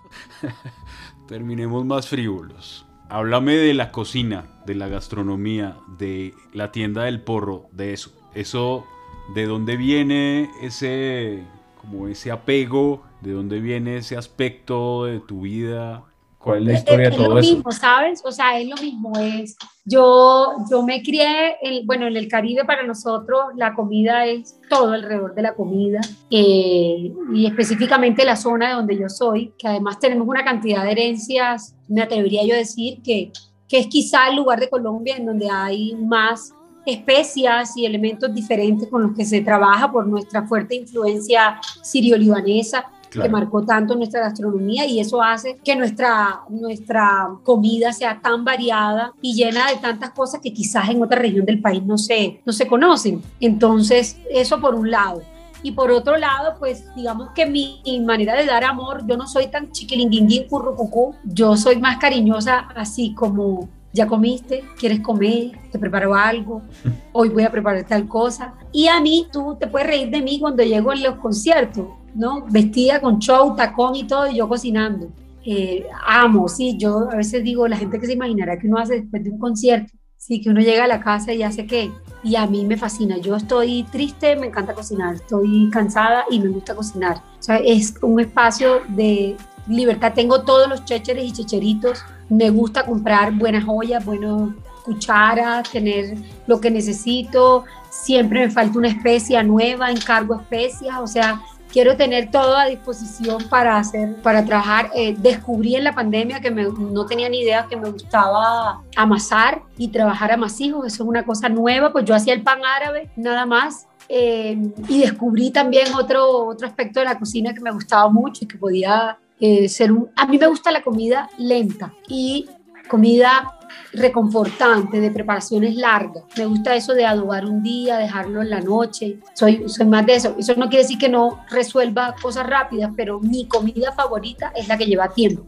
Terminemos 1.29 1.85
más 1.85 2.09
frívolos. 2.09 2.87
Háblame 3.09 3.57
de 3.57 3.75
la 3.75 3.93
cocina, 3.93 4.47
de 4.65 4.75
la 4.75 4.89
gastronomía, 4.89 5.77
de 5.99 6.35
la 6.53 6.73
tienda 6.73 7.05
del 7.05 7.21
porro, 7.21 7.67
de 7.73 7.93
eso. 7.93 8.13
Eso, 8.35 8.87
¿de 9.35 9.47
dónde 9.47 9.77
viene 9.77 10.51
ese, 10.63 11.43
como 11.81 12.09
ese 12.09 12.31
apego? 12.31 13.03
¿De 13.21 13.33
dónde 13.33 13.61
viene 13.61 13.99
ese 13.99 14.17
aspecto 14.17 15.05
de 15.05 15.21
tu 15.21 15.43
vida? 15.43 16.05
¿Cuál 16.43 16.63
es 16.63 16.67
la 16.67 16.73
historia 16.75 17.09
de 17.09 17.15
es 17.15 17.17
todo 17.17 17.35
lo 17.35 17.39
eso? 17.39 17.55
mismo, 17.55 17.71
¿sabes? 17.73 18.23
O 18.25 18.33
sea, 18.33 18.59
es 18.59 18.69
lo 18.69 18.77
mismo. 18.77 19.13
Es, 19.19 19.57
yo, 19.85 20.55
yo 20.71 20.83
me 20.83 21.01
crié, 21.03 21.57
en- 21.63 21.87
bueno, 21.87 22.07
en 22.07 22.17
el 22.17 22.27
Caribe 22.29 22.65
para 22.65 22.83
nosotros 22.85 23.41
la 23.57 23.75
comida 23.75 24.27
es 24.27 24.59
todo 24.69 24.93
alrededor 24.93 25.35
de 25.35 25.43
la 25.43 25.55
comida 25.55 26.01
eh, 26.31 27.13
y 27.35 27.47
específicamente 27.47 28.25
la 28.25 28.37
zona 28.37 28.69
de 28.71 28.75
donde 28.75 28.99
yo 28.99 29.09
soy, 29.09 29.53
que 29.59 29.69
además 29.69 29.99
tenemos 30.01 30.27
una 30.27 30.45
cantidad 30.45 30.85
de 30.85 30.93
herencias, 30.93 31.75
me 31.89 32.03
atrevería 32.03 32.45
yo 32.45 32.55
a 32.55 32.59
decir 32.59 33.01
que, 33.03 33.31
que 33.69 33.79
es 33.79 33.87
quizá 33.87 34.29
el 34.29 34.37
lugar 34.37 34.59
de 34.61 34.69
Colombia 34.69 35.17
en 35.17 35.27
donde 35.27 35.49
hay 35.51 35.95
más 35.95 36.53
especias 36.85 37.77
y 37.77 37.87
elementos 37.87 38.35
diferentes 38.35 38.89
con 38.89 39.03
los 39.03 39.13
que 39.17 39.25
se 39.25 39.41
trabaja 39.41 39.91
por 39.93 40.07
nuestra 40.09 40.43
fuerte 40.49 40.75
influencia 40.75 41.61
sirio-libanesa 41.83 42.85
que 43.13 43.29
marcó 43.29 43.65
tanto 43.65 43.95
nuestra 43.95 44.21
gastronomía 44.21 44.87
y 44.87 45.01
eso 45.01 45.23
hace 45.23 45.59
que 45.63 45.77
nuestra, 45.77 46.41
nuestra 46.49 47.29
comida 47.43 47.93
sea 47.93 48.21
tan 48.21 48.45
variada 48.45 49.13
y 49.21 49.35
llena 49.35 49.69
de 49.69 49.77
tantas 49.77 50.11
cosas 50.11 50.41
que 50.41 50.53
quizás 50.53 50.89
en 50.89 51.03
otra 51.03 51.19
región 51.21 51.45
del 51.45 51.61
país 51.61 51.83
no 51.85 51.99
se, 51.99 52.41
no 52.45 52.53
se 52.53 52.67
conocen. 52.67 53.23
Entonces, 53.41 54.17
eso 54.31 54.61
por 54.61 54.75
un 54.75 54.91
lado. 54.91 55.23
Y 55.63 55.73
por 55.73 55.93
otro 55.93 56.17
lado, 56.17 56.57
pues 56.59 56.85
digamos 56.97 57.31
que 57.35 57.47
mi, 57.47 57.81
mi 57.85 58.01
manera 58.01 58.35
de 58.35 58.47
dar 58.47 58.65
amor, 58.65 59.07
yo 59.07 59.17
no 59.17 59.29
soy 59.29 59.47
tan 59.47 59.71
chiquilinguinguín, 59.71 60.49
currucucú, 60.49 61.15
yo 61.25 61.57
soy 61.57 61.77
más 61.77 61.99
cariñosa 61.99 62.69
así 62.75 63.15
como 63.15 63.69
ya 63.93 64.07
comiste, 64.07 64.65
quieres 64.79 65.01
comer, 65.01 65.53
te 65.71 65.79
preparo 65.79 66.15
algo, 66.15 66.63
hoy 67.13 67.29
voy 67.29 67.45
a 67.45 67.51
preparar 67.51 67.85
tal 67.85 68.09
cosa. 68.09 68.55
Y 68.73 68.89
a 68.89 69.01
mí, 69.01 69.27
tú 69.31 69.57
te 69.59 69.67
puedes 69.67 69.87
reír 69.87 70.11
de 70.11 70.23
mí 70.23 70.41
cuando 70.41 70.63
llego 70.63 70.93
en 70.93 71.03
los 71.03 71.17
conciertos, 71.17 71.87
¿no? 72.15 72.45
Vestida 72.49 73.01
con 73.01 73.19
show, 73.19 73.55
tacón 73.57 73.97
y 73.97 74.05
todo, 74.05 74.31
y 74.31 74.37
yo 74.37 74.49
cocinando. 74.49 75.11
Eh, 75.45 75.87
amo, 76.07 76.49
sí, 76.49 76.77
yo 76.79 77.11
a 77.11 77.17
veces 77.17 77.43
digo, 77.43 77.67
la 77.67 77.77
gente 77.77 77.99
que 77.99 78.07
se 78.07 78.13
imaginará 78.13 78.59
que 78.59 78.69
uno 78.69 78.79
hace 78.79 79.01
después 79.01 79.25
de 79.25 79.31
un 79.31 79.39
concierto, 79.39 79.93
sí, 80.17 80.41
que 80.41 80.51
uno 80.51 80.61
llega 80.61 80.85
a 80.85 80.89
la 80.89 81.01
casa 81.01 81.33
y 81.33 81.43
hace 81.43 81.67
qué, 81.67 81.91
y 82.23 82.37
a 82.37 82.47
mí 82.47 82.65
me 82.65 82.77
fascina, 82.77 83.19
yo 83.19 83.35
estoy 83.35 83.83
triste, 83.91 84.37
me 84.37 84.47
encanta 84.47 84.73
cocinar, 84.73 85.17
estoy 85.17 85.69
cansada 85.73 86.25
y 86.31 86.39
me 86.39 86.49
gusta 86.49 86.77
cocinar. 86.77 87.17
O 87.17 87.43
sea, 87.43 87.57
es 87.57 87.95
un 88.03 88.21
espacio 88.21 88.83
de 88.89 89.37
libertad, 89.67 90.13
tengo 90.15 90.43
todos 90.43 90.69
los 90.69 90.85
chécheres 90.85 91.25
y 91.25 91.33
checheritos, 91.33 92.05
me 92.29 92.51
gusta 92.51 92.87
comprar 92.87 93.33
buenas 93.33 93.65
joyas, 93.65 94.05
buenas 94.05 94.51
cucharas, 94.85 95.71
tener 95.71 96.17
lo 96.47 96.61
que 96.61 96.71
necesito, 96.71 97.65
siempre 97.91 98.47
me 98.47 98.51
falta 98.51 98.79
una 98.79 98.89
especia 98.89 99.43
nueva, 99.43 99.91
encargo 99.91 100.37
especias, 100.37 100.97
o 101.01 101.07
sea, 101.07 101.41
quiero 101.73 101.97
tener 101.97 102.31
todo 102.31 102.57
a 102.57 102.67
disposición 102.67 103.49
para 103.49 103.79
hacer, 103.79 104.15
para 104.17 104.45
trabajar. 104.45 104.91
Eh, 104.95 105.17
descubrí 105.19 105.75
en 105.75 105.85
la 105.85 105.95
pandemia 105.95 106.41
que 106.41 106.51
no 106.51 107.07
tenía 107.07 107.29
ni 107.29 107.41
idea 107.41 107.67
que 107.69 107.77
me 107.77 107.91
gustaba 107.91 108.83
amasar 108.95 109.63
y 109.79 109.89
trabajar 109.89 110.31
amasijos, 110.31 110.87
eso 110.87 111.03
es 111.03 111.09
una 111.09 111.25
cosa 111.25 111.49
nueva, 111.49 111.91
pues 111.93 112.05
yo 112.05 112.15
hacía 112.15 112.35
el 112.35 112.43
pan 112.43 112.61
árabe, 112.65 113.11
nada 113.17 113.47
más. 113.47 113.89
Eh, 114.09 114.59
y 114.89 115.01
descubrí 115.01 115.51
también 115.51 115.95
otro, 115.95 116.47
otro 116.47 116.67
aspecto 116.67 117.01
de 117.01 117.07
la 117.07 117.19
cocina 117.19 117.55
que 117.55 117.61
me 117.61 117.71
gustaba 117.71 118.11
mucho 118.11 118.45
y 118.45 118.49
que 118.49 118.59
podía 118.59 119.17
eh, 119.41 119.69
ser 119.69 119.91
un... 119.93 120.11
A 120.17 120.27
mí 120.27 120.39
me 120.39 120.49
gusta 120.49 120.71
la 120.71 120.83
comida 120.83 121.31
lenta 121.39 121.95
y 122.09 122.49
comida 122.89 123.59
reconfortante, 123.93 125.01
de 125.01 125.11
preparaciones 125.11 125.75
largas. 125.77 126.25
Me 126.37 126.47
gusta 126.47 126.75
eso 126.75 126.95
de 126.95 127.05
adobar 127.05 127.45
un 127.47 127.63
día, 127.63 127.99
dejarlo 127.99 128.43
en 128.43 128.51
la 128.51 128.61
noche. 128.61 129.19
Soy, 129.35 129.65
soy 129.69 129.87
más 129.87 130.07
de 130.07 130.17
eso. 130.17 130.35
Eso 130.39 130.55
no 130.57 130.69
quiere 130.69 130.85
decir 130.85 130.99
que 130.99 131.09
no 131.09 131.41
resuelva 131.51 132.15
cosas 132.21 132.47
rápidas, 132.47 132.93
pero 132.97 133.21
mi 133.21 133.47
comida 133.47 133.93
favorita 133.93 134.53
es 134.57 134.69
la 134.69 134.79
que 134.79 134.87
lleva 134.87 135.09
tiempo. 135.09 135.47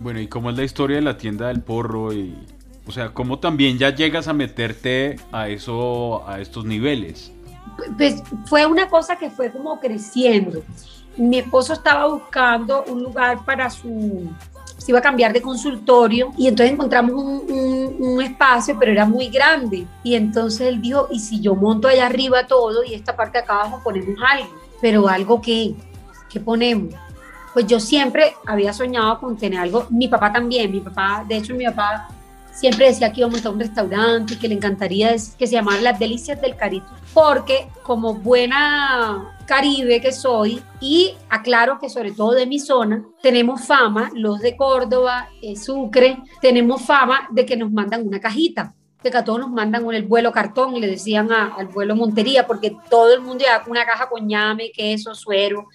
Bueno, 0.00 0.20
¿y 0.20 0.28
cómo 0.28 0.50
es 0.50 0.56
la 0.56 0.64
historia 0.64 0.96
de 0.96 1.02
la 1.02 1.16
tienda 1.16 1.48
del 1.48 1.60
porro? 1.60 2.12
Y, 2.12 2.34
o 2.86 2.92
sea, 2.92 3.10
¿cómo 3.10 3.38
también 3.38 3.78
ya 3.78 3.94
llegas 3.94 4.28
a 4.28 4.32
meterte 4.32 5.16
a 5.30 5.48
eso, 5.48 6.26
a 6.26 6.40
estos 6.40 6.64
niveles? 6.64 7.32
Pues 7.96 8.22
fue 8.46 8.66
una 8.66 8.88
cosa 8.88 9.16
que 9.16 9.30
fue 9.30 9.50
como 9.50 9.78
creciendo. 9.78 10.62
Mi 11.16 11.38
esposo 11.38 11.72
estaba 11.74 12.06
buscando 12.06 12.84
un 12.84 13.02
lugar 13.02 13.44
para 13.44 13.68
su 13.68 14.30
iba 14.90 14.98
a 14.98 15.02
cambiar 15.02 15.32
de 15.32 15.40
consultorio 15.40 16.32
y 16.36 16.48
entonces 16.48 16.72
encontramos 16.72 17.12
un, 17.14 18.20
espacio, 18.22 18.76
pero 18.78 18.92
era 18.92 19.06
muy 19.06 19.28
grande. 19.28 19.86
Y 20.02 20.14
entonces 20.14 20.68
él 20.68 20.80
dijo, 20.80 21.08
¿y 21.10 21.18
si 21.18 21.40
yo 21.40 21.54
monto 21.54 21.88
allá 21.88 22.06
arriba 22.06 22.46
todo 22.46 22.84
y 22.84 22.94
esta 22.94 23.16
parte 23.16 23.38
acá 23.38 23.54
abajo 23.54 23.80
ponemos 23.82 24.14
algo? 24.26 24.50
Pero 24.80 25.08
algo 25.08 25.40
que, 25.40 25.74
¿qué 26.28 26.40
ponemos? 26.40 26.94
Pues 27.54 27.66
yo 27.66 27.80
siempre 27.80 28.34
había 28.46 28.72
soñado 28.72 29.18
con 29.18 29.36
tener 29.36 29.58
algo, 29.58 29.86
mi 29.90 30.08
papá 30.08 30.32
también, 30.32 30.70
mi 30.70 30.80
papá, 30.80 31.24
de 31.26 31.36
hecho 31.36 31.54
mi 31.54 31.64
papá 31.64 32.08
siempre 32.60 32.86
decía 32.86 33.10
que 33.10 33.22
iba 33.22 33.30
a 33.30 33.50
un 33.50 33.58
restaurante, 33.58 34.38
que 34.38 34.46
le 34.46 34.54
encantaría 34.54 35.16
que 35.38 35.46
se 35.46 35.54
llamara 35.54 35.80
Las 35.80 35.98
Delicias 35.98 36.38
del 36.42 36.56
Carito, 36.56 36.90
porque 37.14 37.68
como 37.82 38.14
buena 38.14 39.34
caribe 39.46 40.00
que 40.00 40.12
soy, 40.12 40.62
y 40.78 41.14
aclaro 41.30 41.78
que 41.78 41.88
sobre 41.88 42.12
todo 42.12 42.32
de 42.32 42.46
mi 42.46 42.58
zona, 42.58 43.02
tenemos 43.22 43.66
fama, 43.66 44.10
los 44.14 44.40
de 44.40 44.56
Córdoba, 44.56 45.30
eh, 45.40 45.56
Sucre, 45.56 46.18
tenemos 46.42 46.82
fama 46.82 47.28
de 47.30 47.46
que 47.46 47.56
nos 47.56 47.72
mandan 47.72 48.06
una 48.06 48.20
cajita 48.20 48.74
que 49.02 49.16
a 49.16 49.24
todos 49.24 49.40
nos 49.40 49.50
mandan 49.50 49.90
el 49.94 50.02
vuelo 50.02 50.30
cartón, 50.30 50.78
le 50.78 50.86
decían 50.86 51.32
al 51.32 51.68
vuelo 51.68 51.96
Montería, 51.96 52.46
porque 52.46 52.76
todo 52.90 53.14
el 53.14 53.22
mundo 53.22 53.42
lleva 53.42 53.64
una 53.66 53.86
caja 53.86 54.10
con 54.10 54.26
ñame, 54.26 54.70
queso, 54.72 55.14
suero. 55.14 55.68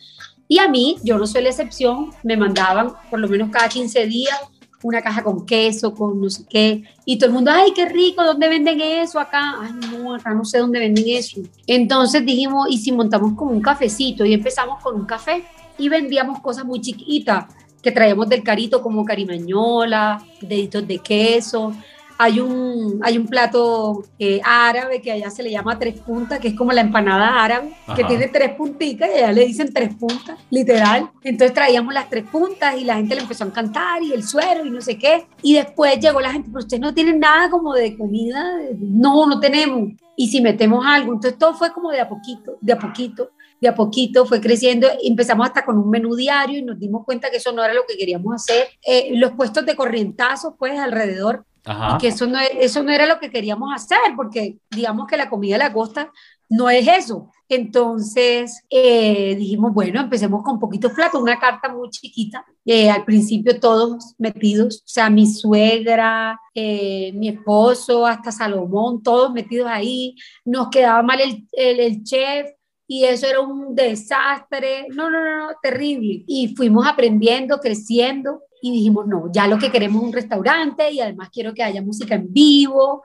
Y 0.47 0.59
a 0.59 0.67
mí, 0.67 0.97
yo 1.03 1.17
no 1.17 1.25
soy 1.25 1.41
la 1.41 1.49
excepción, 1.49 2.11
me 2.21 2.37
mandaban 2.37 2.93
por 3.09 3.19
lo 3.19 3.27
menos 3.27 3.49
cada 3.49 3.67
15 3.67 4.05
días 4.05 4.39
una 4.85 5.01
caja 5.01 5.23
con 5.23 5.47
queso, 5.47 5.95
con 5.95 6.21
no 6.21 6.29
sé 6.29 6.43
qué, 6.47 6.83
y 7.05 7.17
todo 7.17 7.29
el 7.29 7.33
mundo, 7.33 7.49
ay, 7.51 7.71
qué 7.73 7.89
rico, 7.89 8.23
¿dónde 8.23 8.47
venden 8.47 8.79
eso 8.79 9.19
acá? 9.19 9.55
Ay, 9.59 9.71
no, 9.73 10.13
acá 10.13 10.31
no 10.31 10.45
sé 10.45 10.59
dónde 10.59 10.77
venden 10.77 11.05
eso. 11.07 11.41
Entonces 11.65 12.23
dijimos, 12.23 12.67
¿y 12.69 12.77
si 12.77 12.91
montamos 12.91 13.33
como 13.33 13.49
un 13.49 13.61
cafecito? 13.61 14.23
Y 14.23 14.33
empezamos 14.33 14.83
con 14.83 14.95
un 14.95 15.05
café 15.07 15.43
y 15.79 15.89
vendíamos 15.89 16.39
cosas 16.39 16.65
muy 16.65 16.81
chiquitas 16.81 17.45
que 17.81 17.91
traíamos 17.91 18.29
del 18.29 18.43
carito 18.43 18.79
como 18.83 19.03
carimañola, 19.03 20.23
deditos 20.39 20.87
de 20.87 20.99
queso, 20.99 21.73
hay 22.17 22.39
un, 22.39 22.99
hay 23.03 23.17
un 23.17 23.27
plato 23.27 24.03
eh, 24.19 24.39
árabe 24.43 25.01
que 25.01 25.11
allá 25.11 25.29
se 25.29 25.43
le 25.43 25.51
llama 25.51 25.77
tres 25.77 25.99
puntas, 25.99 26.39
que 26.39 26.49
es 26.49 26.55
como 26.55 26.71
la 26.71 26.81
empanada 26.81 27.43
árabe, 27.43 27.75
que 27.95 28.03
tiene 28.03 28.27
tres 28.27 28.53
puntitas 28.55 29.09
y 29.09 29.17
allá 29.17 29.31
le 29.31 29.45
dicen 29.45 29.73
tres 29.73 29.93
puntas, 29.95 30.39
literal. 30.49 31.09
Entonces 31.23 31.53
traíamos 31.53 31.93
las 31.93 32.09
tres 32.09 32.25
puntas 32.25 32.77
y 32.77 32.85
la 32.85 32.95
gente 32.95 33.15
le 33.15 33.21
empezó 33.21 33.43
a 33.43 33.47
encantar 33.47 34.01
y 34.01 34.13
el 34.13 34.23
suero 34.23 34.65
y 34.65 34.69
no 34.69 34.81
sé 34.81 34.97
qué. 34.97 35.27
Y 35.41 35.55
después 35.55 35.99
llegó 35.99 36.21
la 36.21 36.31
gente, 36.31 36.49
pero 36.51 36.59
ustedes 36.59 36.81
no 36.81 36.93
tienen 36.93 37.19
nada 37.19 37.49
como 37.49 37.73
de 37.73 37.97
comida. 37.97 38.43
No, 38.79 39.25
no 39.25 39.39
tenemos. 39.39 39.93
Y 40.17 40.29
si 40.29 40.41
metemos 40.41 40.85
algo, 40.85 41.13
entonces 41.13 41.37
todo 41.37 41.53
fue 41.53 41.73
como 41.73 41.91
de 41.91 41.99
a 41.99 42.07
poquito, 42.07 42.57
de 42.61 42.73
a 42.73 42.79
poquito 42.79 43.31
de 43.61 43.67
a 43.67 43.75
poquito 43.75 44.25
fue 44.25 44.41
creciendo, 44.41 44.87
empezamos 45.03 45.47
hasta 45.47 45.65
con 45.65 45.77
un 45.77 45.89
menú 45.89 46.15
diario 46.15 46.59
y 46.59 46.63
nos 46.63 46.79
dimos 46.79 47.05
cuenta 47.05 47.29
que 47.29 47.37
eso 47.37 47.51
no 47.51 47.63
era 47.63 47.73
lo 47.73 47.85
que 47.87 47.97
queríamos 47.97 48.35
hacer. 48.35 48.67
Eh, 48.85 49.11
los 49.15 49.31
puestos 49.31 49.65
de 49.65 49.75
corrientazo, 49.75 50.55
pues 50.57 50.79
alrededor 50.79 51.45
y 51.67 51.97
que 51.97 52.09
eso 52.09 52.27
no, 52.27 52.37
eso 52.39 52.83
no 52.83 52.91
era 52.91 53.07
lo 53.07 53.19
que 53.19 53.31
queríamos 53.31 53.73
hacer, 53.73 53.97
porque 54.15 54.57
digamos 54.69 55.07
que 55.07 55.17
la 55.17 55.29
comida 55.29 55.55
de 55.55 55.63
la 55.63 55.73
costa 55.73 56.11
no 56.47 56.69
es 56.69 56.87
eso. 56.87 57.31
Entonces 57.49 58.63
eh, 58.69 59.35
dijimos, 59.35 59.73
bueno, 59.73 59.99
empecemos 59.99 60.43
con 60.43 60.59
poquito 60.59 60.93
plato, 60.93 61.19
una 61.19 61.39
carta 61.39 61.69
muy 61.73 61.89
chiquita. 61.89 62.45
Eh, 62.65 62.89
al 62.89 63.03
principio 63.03 63.59
todos 63.59 64.13
metidos, 64.17 64.77
o 64.77 64.87
sea, 64.87 65.09
mi 65.09 65.27
suegra, 65.27 66.39
eh, 66.53 67.11
mi 67.13 67.29
esposo, 67.29 68.05
hasta 68.05 68.31
Salomón, 68.31 69.01
todos 69.01 69.31
metidos 69.33 69.67
ahí. 69.69 70.15
Nos 70.43 70.69
quedaba 70.69 71.01
mal 71.01 71.19
el, 71.19 71.47
el, 71.51 71.79
el 71.79 72.03
chef, 72.03 72.47
y 72.87 73.05
eso 73.05 73.27
era 73.27 73.39
un 73.39 73.73
desastre, 73.73 74.87
no, 74.89 75.09
no, 75.09 75.23
no, 75.23 75.53
terrible. 75.61 76.23
Y 76.27 76.55
fuimos 76.55 76.85
aprendiendo, 76.87 77.59
creciendo 77.59 78.43
y 78.61 78.71
dijimos, 78.71 79.07
no, 79.07 79.31
ya 79.31 79.47
lo 79.47 79.57
que 79.57 79.71
queremos 79.71 80.01
es 80.01 80.07
un 80.07 80.13
restaurante 80.13 80.91
y 80.91 80.99
además 80.99 81.29
quiero 81.31 81.53
que 81.53 81.63
haya 81.63 81.81
música 81.81 82.15
en 82.15 82.31
vivo. 82.31 83.01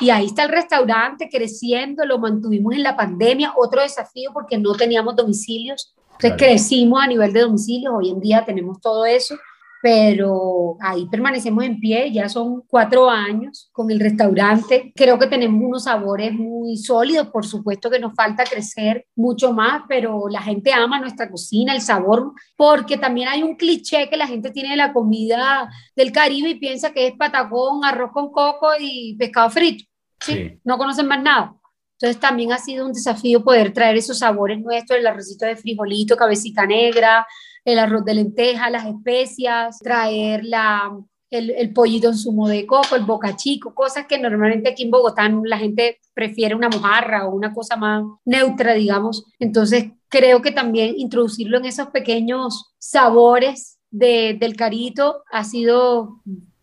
Y 0.00 0.10
ahí 0.10 0.26
está 0.26 0.44
el 0.44 0.50
restaurante 0.50 1.28
creciendo, 1.30 2.04
lo 2.04 2.18
mantuvimos 2.18 2.74
en 2.74 2.82
la 2.82 2.96
pandemia, 2.96 3.52
otro 3.56 3.82
desafío 3.82 4.32
porque 4.32 4.58
no 4.58 4.74
teníamos 4.74 5.14
domicilios. 5.14 5.94
Entonces 6.12 6.38
crecimos 6.38 7.02
a 7.02 7.06
nivel 7.06 7.32
de 7.32 7.40
domicilios, 7.40 7.94
hoy 7.96 8.10
en 8.10 8.20
día 8.20 8.44
tenemos 8.44 8.80
todo 8.80 9.06
eso 9.06 9.36
pero 9.82 10.76
ahí 10.80 11.06
permanecemos 11.06 11.64
en 11.64 11.80
pie, 11.80 12.12
ya 12.12 12.28
son 12.28 12.62
cuatro 12.66 13.08
años 13.08 13.70
con 13.72 13.90
el 13.90 13.98
restaurante. 13.98 14.92
Creo 14.94 15.18
que 15.18 15.26
tenemos 15.26 15.62
unos 15.62 15.84
sabores 15.84 16.32
muy 16.32 16.76
sólidos, 16.76 17.28
por 17.28 17.46
supuesto 17.46 17.90
que 17.90 17.98
nos 17.98 18.14
falta 18.14 18.44
crecer 18.44 19.06
mucho 19.16 19.52
más, 19.52 19.82
pero 19.88 20.28
la 20.28 20.42
gente 20.42 20.72
ama 20.72 21.00
nuestra 21.00 21.30
cocina, 21.30 21.74
el 21.74 21.80
sabor, 21.80 22.32
porque 22.56 22.98
también 22.98 23.28
hay 23.28 23.42
un 23.42 23.56
cliché 23.56 24.08
que 24.10 24.16
la 24.18 24.26
gente 24.26 24.50
tiene 24.50 24.70
de 24.70 24.76
la 24.76 24.92
comida 24.92 25.70
del 25.96 26.12
Caribe 26.12 26.50
y 26.50 26.58
piensa 26.58 26.92
que 26.92 27.06
es 27.06 27.16
patagón, 27.16 27.84
arroz 27.84 28.10
con 28.12 28.30
coco 28.30 28.68
y 28.78 29.16
pescado 29.16 29.48
frito. 29.48 29.84
¿sí? 30.20 30.60
No 30.62 30.76
conocen 30.76 31.06
más 31.06 31.22
nada. 31.22 31.56
Entonces 32.00 32.18
también 32.18 32.50
ha 32.52 32.58
sido 32.58 32.86
un 32.86 32.94
desafío 32.94 33.44
poder 33.44 33.74
traer 33.74 33.96
esos 33.96 34.18
sabores 34.18 34.58
nuestros, 34.58 34.98
el 34.98 35.06
arrocito 35.06 35.44
de 35.44 35.56
frijolito, 35.56 36.16
cabecita 36.16 36.64
negra, 36.64 37.26
el 37.64 37.78
arroz 37.78 38.04
de 38.04 38.14
lenteja, 38.14 38.70
las 38.70 38.86
especias, 38.86 39.78
traer 39.78 40.44
la, 40.44 40.90
el, 41.30 41.72
pollito 41.72 42.08
en 42.08 42.16
zumo 42.16 42.48
de 42.48 42.66
coco, 42.66 42.96
el 42.96 43.04
boca 43.04 43.36
chico, 43.36 43.74
cosas 43.74 44.06
que 44.06 44.18
normalmente 44.18 44.70
aquí 44.70 44.84
en 44.84 44.90
Bogotá 44.90 45.28
la 45.44 45.58
gente 45.58 45.98
prefiere 46.12 46.54
una 46.54 46.68
mojarra 46.68 47.26
o 47.26 47.34
una 47.34 47.54
cosa 47.54 47.76
más 47.76 48.04
neutra, 48.24 48.74
digamos. 48.74 49.24
Entonces, 49.38 49.92
creo 50.08 50.42
que 50.42 50.50
también 50.50 50.94
introducirlo 50.96 51.58
en 51.58 51.66
esos 51.66 51.88
pequeños 51.88 52.72
sabores 52.78 53.78
del 53.90 54.56
carito 54.56 55.22
ha 55.30 55.44
sido 55.44 56.20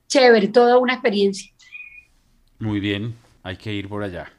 chévere, 0.08 0.48
toda 0.50 0.78
una 0.78 0.94
experiencia. 0.94 1.52
Muy 2.60 2.80
bien, 2.80 3.16
hay 3.44 3.58
que 3.58 3.74
ir 3.74 3.88
por 3.88 4.04
allá. 4.04 4.32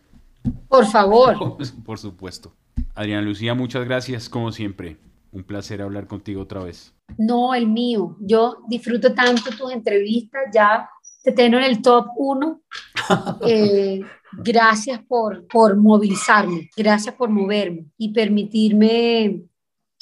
Por 0.69 0.87
favor. 0.87 1.57
por 1.85 1.99
supuesto. 1.99 2.55
Adriana 2.95 3.23
Lucía, 3.23 3.55
muchas 3.55 3.85
gracias 3.85 4.29
como 4.29 4.53
siempre. 4.53 4.97
Un 5.33 5.45
placer 5.45 5.83
hablar 5.83 6.07
contigo 6.07 6.43
otra 6.43 6.65
vez. 6.65 6.95
No, 7.17 7.55
el 7.55 7.67
mío. 7.67 8.17
Yo 8.21 8.59
disfruto 8.69 9.15
tanto 9.15 9.51
tus 9.57 9.73
entrevistas, 9.73 10.43
ya 10.53 10.89
te 11.23 11.33
tengo 11.33 11.59
en 11.59 11.65
el 11.65 11.83
top 11.83 12.09
uno. 12.17 12.63
Eh, 13.47 14.03
gracias 14.33 15.01
por, 15.09 15.47
por 15.47 15.77
movilizarme, 15.77 16.69
gracias 16.77 17.15
por 17.15 17.31
moverme 17.31 17.87
y 17.97 18.13
permitirme 18.13 19.45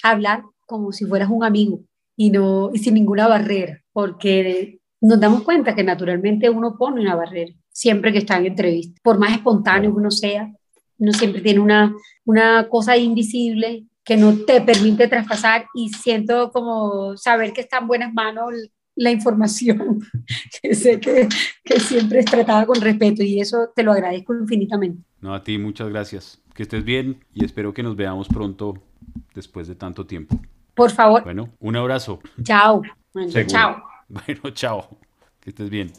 hablar 0.03 0.43
como 0.67 0.91
si 0.91 1.05
fueras 1.05 1.31
un 1.31 1.45
amigo 1.45 1.81
y, 2.17 2.31
no, 2.31 2.71
y 2.73 2.79
sin 2.79 2.95
ninguna 2.95 3.29
barrera, 3.29 3.81
porque 3.93 4.81
nos 5.01 5.21
damos 5.21 5.43
cuenta 5.43 5.75
que 5.75 5.85
naturalmente 5.85 6.51
uno 6.51 6.77
pone 6.77 7.01
una 7.01 7.15
barrera 7.15 7.53
siempre 7.69 8.13
que 8.13 8.19
está 8.19 8.39
en 8.39 8.47
entrevista, 8.47 8.99
por 9.03 9.19
más 9.19 9.33
espontáneo 9.33 9.93
que 9.93 9.99
uno 9.99 10.11
sea, 10.11 10.53
uno 10.99 11.13
siempre 11.13 11.43
tiene 11.43 11.61
una, 11.61 11.95
una 12.25 12.69
cosa 12.69 12.97
invisible 12.97 13.85
que 14.07 14.17
no 14.17 14.35
te 14.47 14.61
permite 14.61 15.09
traspasar 15.09 15.67
y 15.75 15.91
siento 15.91 16.51
como 16.53 17.17
saber 17.17 17.53
que 17.53 17.61
está 17.61 17.79
en 17.79 17.89
buenas 17.89 18.15
manos 18.15 18.55
la 18.95 19.11
información, 19.11 20.01
que 20.63 20.75
sé 20.75 20.99
que, 21.01 21.29
que, 21.63 21.81
siempre 21.81 22.21
es 22.21 22.25
tratada 22.25 22.65
con 22.65 22.81
respeto 22.81 23.23
y 23.23 23.41
eso 23.41 23.71
te 23.75 23.83
lo 23.83 23.93
agradezco 23.93 24.33
infinitamente. 24.35 25.03
No, 25.21 25.35
a 25.35 25.45
ti 25.45 25.59
muchas 25.59 25.89
gracias. 25.91 26.41
Que 26.55 26.63
estés 26.63 26.85
bien 26.85 27.23
y 27.35 27.45
espero 27.45 27.75
que 27.75 27.83
nos 27.83 27.97
veamos 27.97 28.29
pronto 28.29 28.83
después 29.35 29.69
de 29.69 29.75
tanto 29.75 30.07
tiempo. 30.07 30.41
Por 30.75 30.91
favor. 30.91 31.25
Bueno, 31.25 31.51
un 31.59 31.77
abrazo. 31.77 32.21
Chao. 32.43 32.83
chao. 33.47 33.83
Bueno, 34.09 34.51
chao. 34.55 34.89
Que 35.41 35.51
estés 35.51 35.69
bien. 35.69 35.93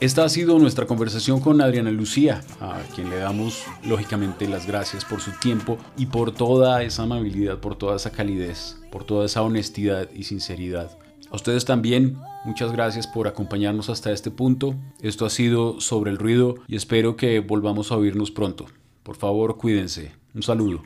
Esta 0.00 0.24
ha 0.24 0.28
sido 0.28 0.60
nuestra 0.60 0.86
conversación 0.86 1.40
con 1.40 1.60
Adriana 1.60 1.90
Lucía, 1.90 2.44
a 2.60 2.78
quien 2.94 3.10
le 3.10 3.16
damos 3.16 3.64
lógicamente 3.84 4.46
las 4.46 4.64
gracias 4.64 5.04
por 5.04 5.20
su 5.20 5.32
tiempo 5.32 5.76
y 5.96 6.06
por 6.06 6.30
toda 6.30 6.84
esa 6.84 7.02
amabilidad, 7.02 7.58
por 7.58 7.74
toda 7.74 7.96
esa 7.96 8.12
calidez, 8.12 8.76
por 8.92 9.02
toda 9.02 9.26
esa 9.26 9.42
honestidad 9.42 10.08
y 10.14 10.22
sinceridad. 10.22 10.96
A 11.32 11.34
ustedes 11.34 11.64
también, 11.64 12.16
muchas 12.44 12.70
gracias 12.70 13.08
por 13.08 13.26
acompañarnos 13.26 13.90
hasta 13.90 14.12
este 14.12 14.30
punto. 14.30 14.76
Esto 15.02 15.26
ha 15.26 15.30
sido 15.30 15.80
sobre 15.80 16.12
el 16.12 16.18
ruido 16.18 16.54
y 16.68 16.76
espero 16.76 17.16
que 17.16 17.40
volvamos 17.40 17.90
a 17.90 17.96
oírnos 17.96 18.30
pronto. 18.30 18.66
Por 19.02 19.16
favor, 19.16 19.56
cuídense. 19.56 20.12
Un 20.32 20.44
saludo. 20.44 20.80